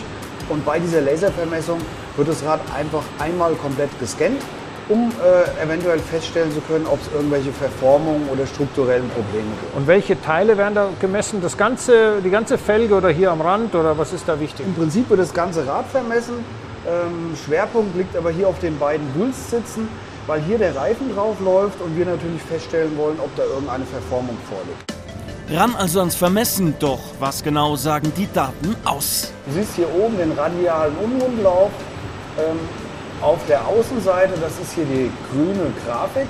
[0.49, 1.81] und bei dieser Laservermessung
[2.17, 4.41] wird das Rad einfach einmal komplett gescannt
[4.89, 9.77] um äh, eventuell feststellen zu können, ob es irgendwelche Verformungen oder strukturellen Probleme gibt.
[9.77, 11.41] Und welche Teile werden da gemessen?
[11.43, 14.67] Das ganze, die ganze Felge oder hier am Rand oder was ist da wichtig?
[14.67, 16.45] Im Prinzip wird das ganze Rad vermessen.
[16.87, 19.89] Ähm, Schwerpunkt liegt aber hier auf den beiden Wulstsitzen,
[20.27, 24.37] weil hier der Reifen drauf läuft und wir natürlich feststellen wollen, ob da irgendeine Verformung
[24.49, 24.93] vorliegt.
[25.51, 29.33] Ran also ans Vermessen, doch was genau sagen die Daten aus?
[29.47, 31.71] Du siehst hier oben den radialen Unrundlauf.
[32.39, 32.59] Ähm,
[33.23, 36.27] auf der Außenseite, das ist hier die grüne Grafik.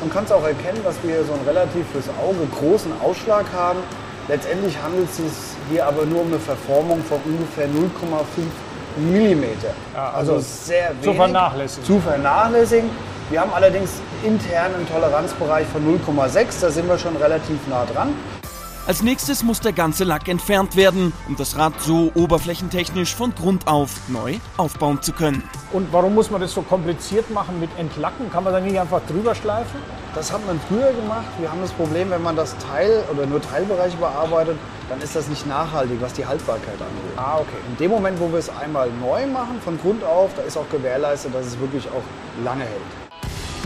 [0.00, 3.46] Man kann es auch erkennen, dass wir hier so einen relativ fürs Auge großen Ausschlag
[3.54, 3.78] haben.
[4.28, 5.32] Letztendlich handelt es sich
[5.70, 9.42] hier aber nur um eine Verformung von ungefähr 0,5 mm.
[9.94, 11.04] Ja, also, also, sehr wenig.
[11.04, 11.84] Zu vernachlässigen.
[11.84, 12.90] Zu vernachlässigen.
[13.30, 13.92] Wir haben allerdings
[14.24, 18.14] intern einen Toleranzbereich von 0,6, da sind wir schon relativ nah dran.
[18.84, 23.68] Als nächstes muss der ganze Lack entfernt werden, um das Rad so oberflächentechnisch von Grund
[23.68, 25.44] auf neu aufbauen zu können.
[25.72, 28.28] Und warum muss man das so kompliziert machen mit Entlacken?
[28.28, 29.80] Kann man da nicht einfach drüber schleifen?
[30.16, 31.26] Das hat man früher gemacht.
[31.38, 35.28] Wir haben das Problem, wenn man das Teil oder nur Teilbereiche bearbeitet, dann ist das
[35.28, 37.16] nicht nachhaltig, was die Haltbarkeit angeht.
[37.16, 37.58] Ah, okay.
[37.68, 40.68] In dem Moment, wo wir es einmal neu machen, von Grund auf, da ist auch
[40.70, 43.01] gewährleistet, dass es wirklich auch lange hält.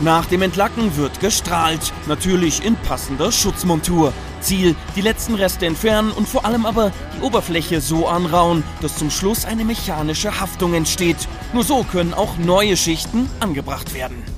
[0.01, 4.13] Nach dem Entlacken wird gestrahlt, natürlich in passender Schutzmontur.
[4.41, 9.09] Ziel, die letzten Reste entfernen und vor allem aber die Oberfläche so anrauen, dass zum
[9.09, 11.27] Schluss eine mechanische Haftung entsteht.
[11.51, 14.36] Nur so können auch neue Schichten angebracht werden.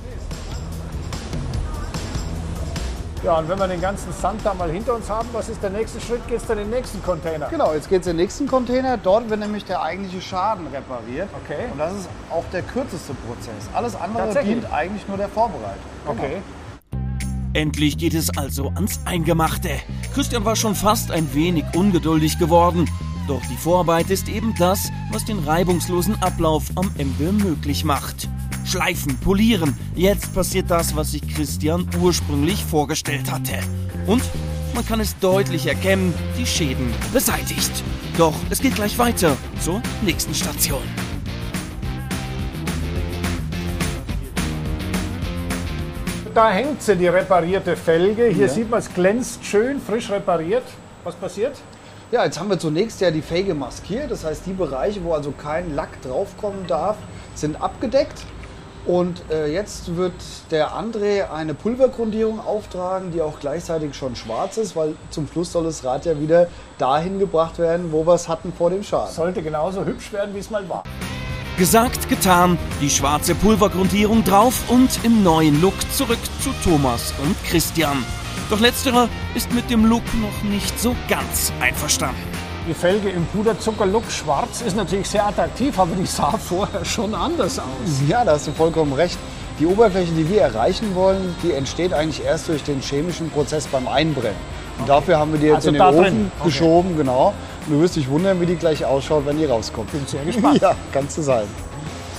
[3.22, 5.68] Ja, und wenn wir den ganzen Sand da mal hinter uns haben, was ist der
[5.68, 6.26] nächste Schritt?
[6.26, 7.48] Geht es dann in den nächsten Container?
[7.50, 8.96] Genau, jetzt geht es in den nächsten Container.
[8.96, 11.28] Dort wird nämlich der eigentliche Schaden repariert.
[11.44, 11.66] Okay.
[11.70, 13.68] Und das ist auch der kürzeste Prozess.
[13.74, 15.76] Alles andere dient eigentlich nur der Vorbereitung.
[16.06, 16.18] Genau.
[16.18, 16.36] Okay.
[17.52, 19.70] Endlich geht es also ans Eingemachte.
[20.14, 22.88] Christian war schon fast ein wenig ungeduldig geworden.
[23.28, 28.30] Doch die Vorarbeit ist eben das, was den reibungslosen Ablauf am Ende möglich macht.
[28.64, 29.76] Schleifen, polieren.
[29.94, 33.58] Jetzt passiert das, was sich Christian ursprünglich vorgestellt hatte.
[34.06, 34.22] Und
[34.74, 37.72] man kann es deutlich erkennen, die Schäden beseitigt.
[38.16, 40.82] Doch es geht gleich weiter zur nächsten Station.
[46.34, 48.26] Da hängt sie, die reparierte Felge.
[48.26, 48.52] Hier Ja.
[48.52, 50.62] sieht man, es glänzt schön, frisch repariert.
[51.02, 51.56] Was passiert?
[52.12, 54.10] Ja, jetzt haben wir zunächst ja die Felge maskiert.
[54.10, 56.96] Das heißt, die Bereiche, wo also kein Lack draufkommen darf,
[57.34, 58.24] sind abgedeckt.
[58.86, 60.14] Und äh, jetzt wird
[60.50, 65.64] der André eine Pulvergrundierung auftragen, die auch gleichzeitig schon schwarz ist, weil zum Schluss soll
[65.64, 66.48] das Rad ja wieder
[66.78, 69.14] dahin gebracht werden, wo wir es hatten vor dem Schaden.
[69.14, 70.84] Sollte genauso hübsch werden, wie es mal war.
[71.58, 78.02] Gesagt, getan, die schwarze Pulvergrundierung drauf und im neuen Look zurück zu Thomas und Christian.
[78.48, 82.29] Doch letzterer ist mit dem Look noch nicht so ganz einverstanden.
[82.70, 87.58] Die Felge im Puderzuckerlook schwarz ist natürlich sehr attraktiv, aber die sah vorher schon anders
[87.58, 87.66] aus.
[88.06, 89.18] Ja, da hast du vollkommen recht.
[89.58, 93.88] Die Oberfläche, die wir erreichen wollen, die entsteht eigentlich erst durch den chemischen Prozess beim
[93.88, 94.38] Einbrennen.
[94.78, 96.32] Und dafür haben wir die jetzt Also in den Ofen.
[96.38, 96.48] Okay.
[96.48, 97.34] geschoben, genau.
[97.66, 99.90] Und du wirst dich wundern, wie die gleich ausschaut, wenn die rauskommt.
[99.90, 100.60] Bin sehr gespannt.
[100.62, 101.48] ja, kannst du sein.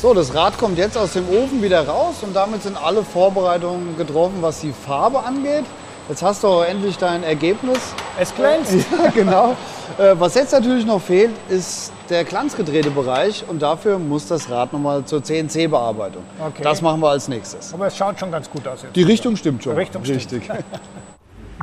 [0.02, 3.95] So, das Rad kommt jetzt aus dem Ofen wieder raus und damit sind alle Vorbereitungen
[3.95, 5.64] getroffen, was die Farbe angeht.
[6.10, 7.80] Jetzt hast du auch endlich dein Ergebnis.
[8.19, 8.73] Es glänzt.
[9.02, 9.56] Ja, genau.
[9.97, 14.73] Äh, Was jetzt natürlich noch fehlt, ist der glanzgedrehte Bereich und dafür muss das Rad
[14.73, 16.23] nochmal zur CNC-Bearbeitung.
[16.39, 16.63] Okay.
[16.63, 17.73] Das machen wir als nächstes.
[17.73, 18.95] Aber es schaut schon ganz gut aus jetzt.
[18.95, 19.73] Die Richtung stimmt schon.
[19.73, 20.19] Die Richtung stimmt.
[20.19, 20.43] Richtig.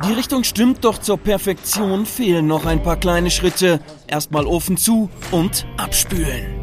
[0.07, 3.81] Die Richtung stimmt, doch zur Perfektion fehlen noch ein paar kleine Schritte.
[4.07, 6.55] Erstmal Ofen zu und abspülen.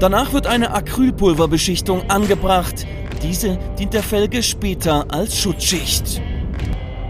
[0.00, 2.86] Danach wird eine Acrylpulverbeschichtung angebracht.
[3.22, 6.20] Diese dient der Felge später als Schutzschicht.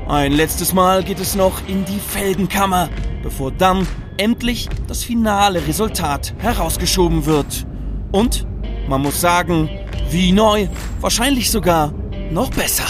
[0.07, 2.91] Ein letztes Mal geht es noch in die Felgenkammer,
[3.23, 7.67] bevor dann endlich das finale Resultat herausgeschoben wird.
[8.13, 8.47] Und
[8.87, 9.71] man muss sagen,
[10.11, 10.69] wie neu,
[11.01, 11.95] wahrscheinlich sogar
[12.31, 12.85] noch besser.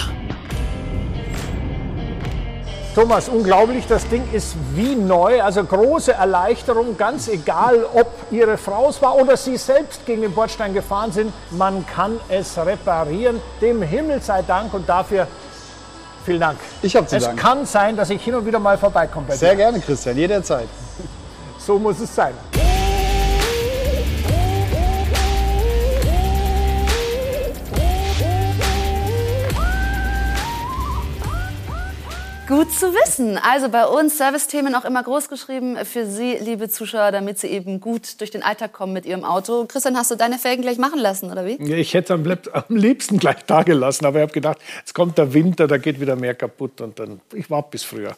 [2.96, 8.88] Thomas, unglaublich, das Ding ist wie neu, also große Erleichterung, ganz egal, ob Ihre Frau
[8.88, 13.82] es war oder Sie selbst gegen den Bordstein gefahren sind, man kann es reparieren, dem
[13.82, 15.28] Himmel sei Dank und dafür
[16.24, 16.58] vielen Dank.
[16.82, 17.38] Ich habe zu Es danken.
[17.38, 19.56] kann sein, dass ich hin und wieder mal vorbeikomme bei Sehr dir.
[19.56, 20.68] gerne, Christian, jederzeit.
[21.58, 22.34] So muss es sein.
[32.54, 33.36] Gut zu wissen.
[33.36, 37.80] Also bei uns Servicethemen auch immer groß geschrieben für Sie, liebe Zuschauer, damit Sie eben
[37.80, 39.64] gut durch den Alltag kommen mit Ihrem Auto.
[39.66, 41.54] Christian, hast du deine Felgen gleich machen lassen, oder wie?
[41.54, 45.18] Ich hätte es am, am liebsten gleich da gelassen, aber ich habe gedacht, jetzt kommt
[45.18, 48.14] der Winter, da geht wieder mehr kaputt und dann, ich warte bis früher.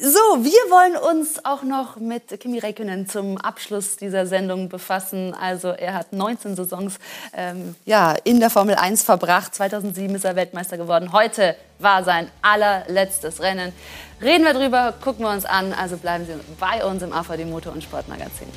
[0.00, 5.34] So, wir wollen uns auch noch mit Kimi Räikkönen zum Abschluss dieser Sendung befassen.
[5.34, 6.98] Also er hat 19 Saisons
[7.34, 9.54] ähm, ja, in der Formel 1 verbracht.
[9.54, 11.12] 2007 ist er Weltmeister geworden.
[11.12, 13.72] Heute war sein allerletztes Rennen.
[14.22, 15.72] Reden wir drüber, gucken wir uns an.
[15.72, 18.48] Also bleiben Sie bei uns im AVD Motor- und Sportmagazin.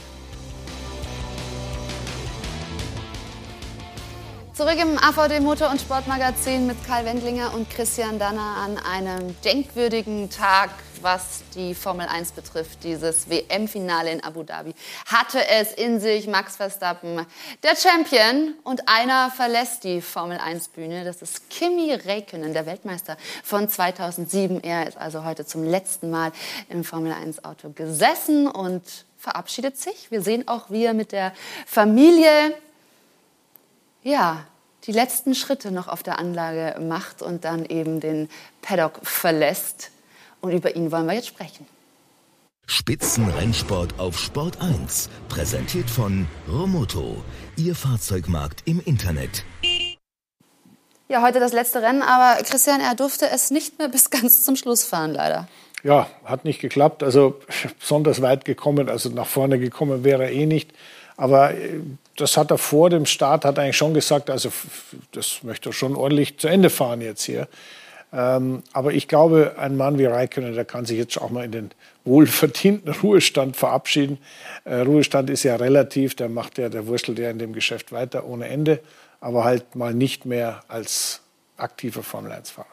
[4.56, 10.30] Zurück im AVD Motor- und Sportmagazin mit Karl Wendlinger und Christian Danner an einem denkwürdigen
[10.30, 10.70] Tag,
[11.06, 12.84] was die Formel 1 betrifft.
[12.84, 14.74] Dieses WM-Finale in Abu Dhabi
[15.06, 16.26] hatte es in sich.
[16.26, 17.26] Max Verstappen,
[17.62, 21.06] der Champion, und einer verlässt die Formel 1-Bühne.
[21.06, 24.64] Das ist Kimi Räikkönen, der Weltmeister von 2007.
[24.64, 26.32] Er ist also heute zum letzten Mal
[26.70, 28.82] im Formel 1-Auto gesessen und
[29.20, 30.10] verabschiedet sich.
[30.10, 31.34] Wir sehen auch, wie er mit der
[31.68, 32.56] Familie
[34.02, 34.44] ja,
[34.86, 38.28] die letzten Schritte noch auf der Anlage macht und dann eben den
[38.64, 39.92] Paddock verlässt.
[40.46, 41.66] Und über ihn wollen wir jetzt sprechen.
[42.68, 45.10] Spitzenrennsport auf Sport 1.
[45.28, 47.24] Präsentiert von Romoto.
[47.58, 49.44] Ihr Fahrzeugmarkt im Internet.
[51.10, 54.56] Ja, heute das letzte Rennen, aber Christian, er durfte es nicht mehr bis ganz zum
[54.56, 55.48] Schluss fahren, leider.
[55.82, 57.02] Ja, hat nicht geklappt.
[57.02, 57.40] Also
[57.80, 60.74] besonders weit gekommen, also nach vorne gekommen wäre er eh nicht.
[61.18, 61.80] Aber äh,
[62.18, 64.52] das hat er vor dem Start, hat eigentlich schon gesagt, also
[65.12, 67.48] das möchte er schon ordentlich zu Ende fahren jetzt hier.
[68.16, 71.52] Ähm, aber ich glaube, ein Mann wie Raikkonen, der kann sich jetzt auch mal in
[71.52, 71.72] den
[72.06, 74.20] wohlverdienten Ruhestand verabschieden.
[74.64, 78.26] Äh, Ruhestand ist ja relativ, der macht ja, der wurschtelt ja in dem Geschäft weiter
[78.26, 78.80] ohne Ende,
[79.20, 81.22] aber halt mal nicht mehr als
[81.58, 82.68] aktiver Formel-1-Fahrer.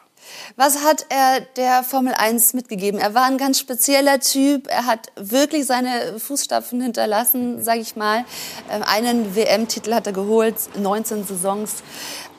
[0.55, 2.99] Was hat er der Formel 1 mitgegeben?
[2.99, 4.67] Er war ein ganz spezieller Typ.
[4.67, 8.25] Er hat wirklich seine Fußstapfen hinterlassen, sage ich mal.
[8.71, 11.83] Ähm, einen WM-Titel hat er geholt, 19 Saisons,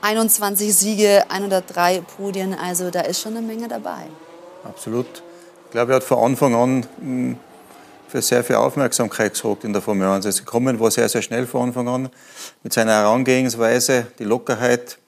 [0.04, 2.52] 21 Siege, 103 Podien.
[2.52, 4.04] Also da ist schon eine Menge dabei.
[4.62, 5.06] Absolut.
[5.64, 7.36] Ich glaube, er hat von Anfang an hm,
[8.08, 10.26] für sehr viel Aufmerksamkeit gesorgt in der Formel 1.
[10.26, 12.10] Es gekommen war sehr, sehr schnell von Anfang an
[12.62, 14.98] mit seiner Herangehensweise, die Lockerheit,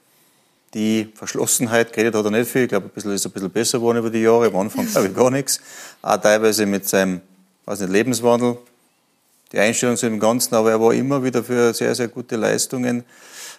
[0.73, 3.79] die Verschlossenheit, geredet hat er nicht viel, ich glaube, ein bisschen ist ein bisschen besser
[3.79, 5.61] geworden über die Jahre, am Anfang glaube ich gar nichts.
[6.01, 7.21] Auch teilweise mit seinem,
[7.67, 8.57] weiß nicht, Lebenswandel,
[9.53, 13.05] die Einstellung zu dem Ganzen, aber er war immer wieder für sehr, sehr gute Leistungen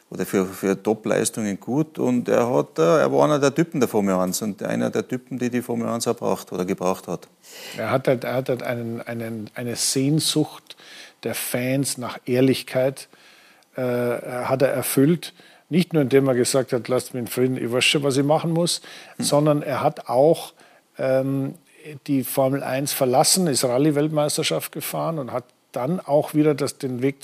[0.10, 3.90] oder für, für Top-Leistungen gut und er, hat, äh, er war einer der Typen der
[3.90, 7.28] Formel 1 und einer der Typen, die die Formel 1 auch braucht oder gebraucht hat.
[7.78, 10.78] Er hat halt, er hat halt einen, einen, eine Sehnsucht
[11.24, 13.10] der Fans nach Ehrlichkeit,
[13.76, 15.34] äh, hat er erfüllt
[15.70, 18.24] nicht nur indem er gesagt hat, lasst mich in Frieden, ich weiß schon, was ich
[18.24, 18.82] machen muss,
[19.18, 19.26] hm.
[19.26, 20.54] sondern er hat auch
[20.98, 21.56] ähm,
[22.08, 27.24] die Formel 1 verlassen, ist Rallye-Weltmeisterschaft gefahren und hat dann auch wieder das, den Weg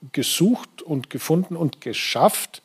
[0.00, 2.62] zurückgesucht und gefunden und geschafft.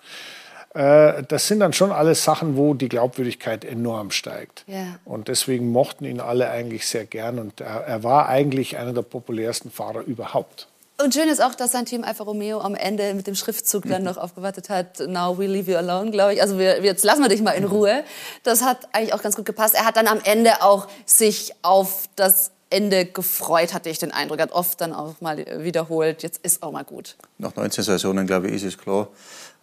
[0.74, 4.64] Äh, das sind dann schon alles Sachen, wo die Glaubwürdigkeit enorm steigt.
[4.68, 4.99] Ja.
[5.06, 9.03] Und deswegen mochten ihn alle eigentlich sehr gern und er, er war eigentlich einer der
[9.03, 10.68] populärsten Fahrer überhaupt.
[10.98, 14.03] Und schön ist auch, dass sein Team Alfa Romeo am Ende mit dem Schriftzug dann
[14.03, 16.41] noch aufgewartet hat, now we leave you alone, glaube ich.
[16.41, 18.06] Also wir, jetzt lassen wir dich mal in Ruhe.
[18.44, 19.76] Das hat eigentlich auch ganz gut gepasst.
[19.76, 24.40] Er hat dann am Ende auch sich auf das Ende gefreut, hatte ich den Eindruck.
[24.40, 27.16] Er hat oft dann auch mal wiederholt, jetzt ist auch mal gut.
[27.38, 29.08] Nach 19 Saisonen, glaube ich, ist es klar.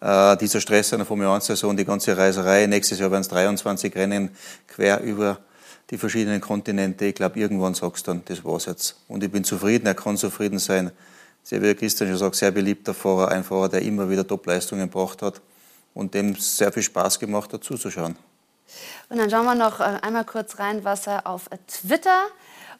[0.01, 4.35] Äh, dieser Stress einer Formel 1-Saison, die ganze Reiserei, nächstes Jahr werden es 23 Rennen
[4.67, 5.39] quer über
[5.89, 7.05] die verschiedenen Kontinente.
[7.05, 8.95] Ich glaube, irgendwann sagst du dann, das war's jetzt.
[9.07, 10.91] Und ich bin zufrieden, er kann zufrieden sein
[11.43, 15.21] sehr, wie Christian schon sagt, sehr beliebter Fahrer, ein Fahrer, der immer wieder Top-Leistungen gebracht
[15.21, 15.41] hat
[15.93, 18.15] und dem sehr viel Spaß gemacht hat, zuzuschauen.
[19.09, 22.23] Und dann schauen wir noch äh, einmal kurz rein, was er auf Twitter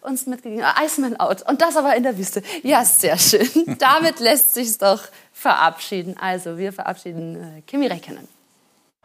[0.04, 0.84] uns mitgegeben hat.
[0.84, 1.48] Iceman out.
[1.48, 2.44] Und das aber in der Wüste.
[2.62, 3.50] Ja, sehr schön.
[3.80, 5.02] Damit lässt sich doch
[5.32, 6.16] verabschieden.
[6.20, 8.28] Also, wir verabschieden äh, Kimi Räikkönen.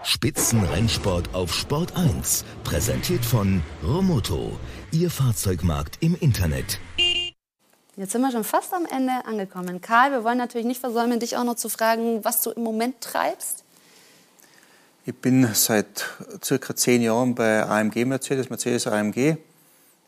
[0.03, 2.45] Spitzenrennsport auf Sport 1.
[2.63, 4.53] Präsentiert von Romoto.
[4.93, 6.79] Ihr Fahrzeugmarkt im Internet.
[7.97, 9.81] Jetzt sind wir schon fast am Ende angekommen.
[9.81, 13.01] Karl, wir wollen natürlich nicht versäumen, dich auch noch zu fragen, was du im Moment
[13.01, 13.65] treibst.
[15.05, 16.07] Ich bin seit
[16.45, 19.39] circa zehn Jahren bei AMG Mercedes, Mercedes AMG,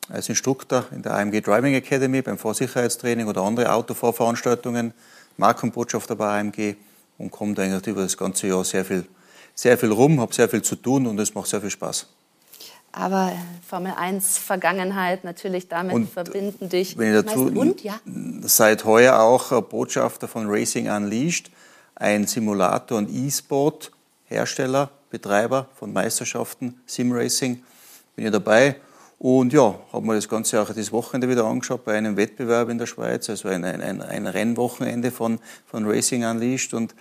[0.08, 4.92] als Instruktor in der AMG Driving Academy beim Fahrsicherheitstraining oder andere Autofahrveranstaltungen,
[5.36, 6.76] Markenbotschafter bei AMG
[7.18, 9.04] und komme da eigentlich über das ganze Jahr sehr viel,
[9.54, 12.06] sehr viel rum, habe sehr viel zu tun und es macht sehr viel Spaß.
[12.92, 13.32] Aber
[13.66, 16.98] Formel 1 Vergangenheit natürlich damit und verbinden dich.
[16.98, 18.00] Wenn ich dazu und, ja?
[18.42, 21.50] seit heuer auch Botschafter von Racing Unleashed,
[21.94, 23.92] ein Simulator und E-Sport
[24.24, 27.62] Hersteller, Betreiber von Meisterschaften, Sim Racing,
[28.16, 28.76] bin ich dabei.
[29.22, 32.78] Und ja, habe mir das Ganze auch das Wochenende wieder angeschaut bei einem Wettbewerb in
[32.78, 36.72] der Schweiz, also ein, ein, ein Rennwochenende von, von Racing Unleashed.
[36.72, 36.94] Und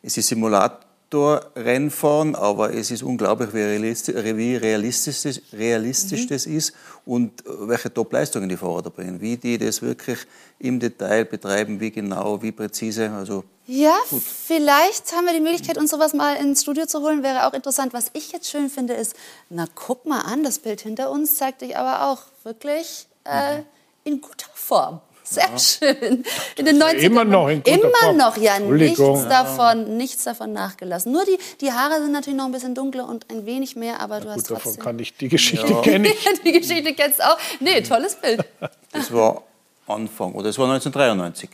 [0.00, 0.78] es ist Simulator
[1.12, 6.28] Rennfahren, aber es ist unglaublich, wie realistisch, wie realistisch, realistisch mhm.
[6.28, 6.72] das ist
[7.04, 10.18] und welche Top-Leistungen die Fahrer da bringen, wie die das wirklich
[10.58, 13.10] im Detail betreiben, wie genau, wie präzise.
[13.10, 14.22] Also ja, gut.
[14.22, 17.22] vielleicht haben wir die Möglichkeit, uns sowas mal ins Studio zu holen.
[17.22, 17.92] Wäre auch interessant.
[17.92, 19.14] Was ich jetzt schön finde, ist,
[19.48, 23.64] na guck mal an, das Bild hinter uns zeigt dich aber auch wirklich äh, mhm.
[24.04, 25.00] in guter Form.
[25.26, 25.58] Sehr ja.
[25.58, 26.24] schön.
[26.56, 28.16] In den 90 immer noch in guter Immer Form.
[28.18, 31.12] noch, ja, nichts davon, nichts davon nachgelassen.
[31.12, 34.20] Nur die, die Haare sind natürlich noch ein bisschen dunkler und ein wenig mehr, aber
[34.20, 34.72] du ja, hast gut, trotzdem...
[34.72, 35.80] davon kann ich, die Geschichte ja.
[35.80, 36.42] kenne ich.
[36.44, 37.38] die Geschichte kennst du auch.
[37.60, 38.44] Nee, tolles Bild.
[38.92, 39.42] Das war
[39.88, 41.50] Anfang, oder es war 1993.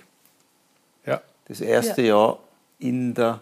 [1.06, 1.22] Ja.
[1.48, 2.38] Das erste Jahr
[2.78, 3.40] in der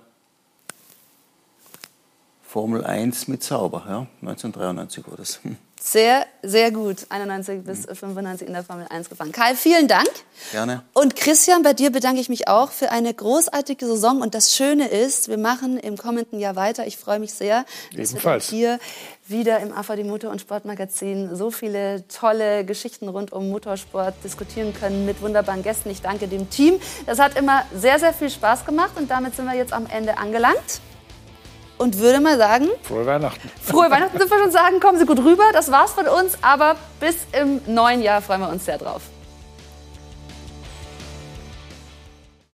[2.45, 5.41] Formel 1 mit Sauber, ja, 1993 war das.
[5.81, 7.07] Sehr, sehr gut.
[7.09, 9.33] 91 bis 95 in der Formel 1 gefahren.
[9.33, 10.09] Karl, vielen Dank.
[10.51, 10.83] Gerne.
[10.93, 14.21] Und Christian, bei dir bedanke ich mich auch für eine großartige Saison.
[14.21, 16.87] Und das Schöne ist, wir machen im kommenden Jahr weiter.
[16.87, 17.65] Ich freue mich sehr,
[17.97, 18.51] dass Ebenfalls.
[18.51, 18.79] wir hier
[19.27, 25.07] wieder im AVD Motor- und Sportmagazin so viele tolle Geschichten rund um Motorsport diskutieren können
[25.07, 25.91] mit wunderbaren Gästen.
[25.91, 26.81] Ich danke dem Team.
[27.07, 28.93] Das hat immer sehr, sehr viel Spaß gemacht.
[28.97, 30.81] Und damit sind wir jetzt am Ende angelangt
[31.79, 32.69] und würde mal sagen.
[32.83, 33.51] Frohe Weihnachten.
[33.63, 34.81] Frohe Weihnachten sind wir schon sagen.
[34.81, 35.45] Kommen Sie gut rüber.
[35.53, 36.39] Das war's von uns.
[36.43, 39.03] Aber bis im neuen Jahr freuen wir uns sehr drauf.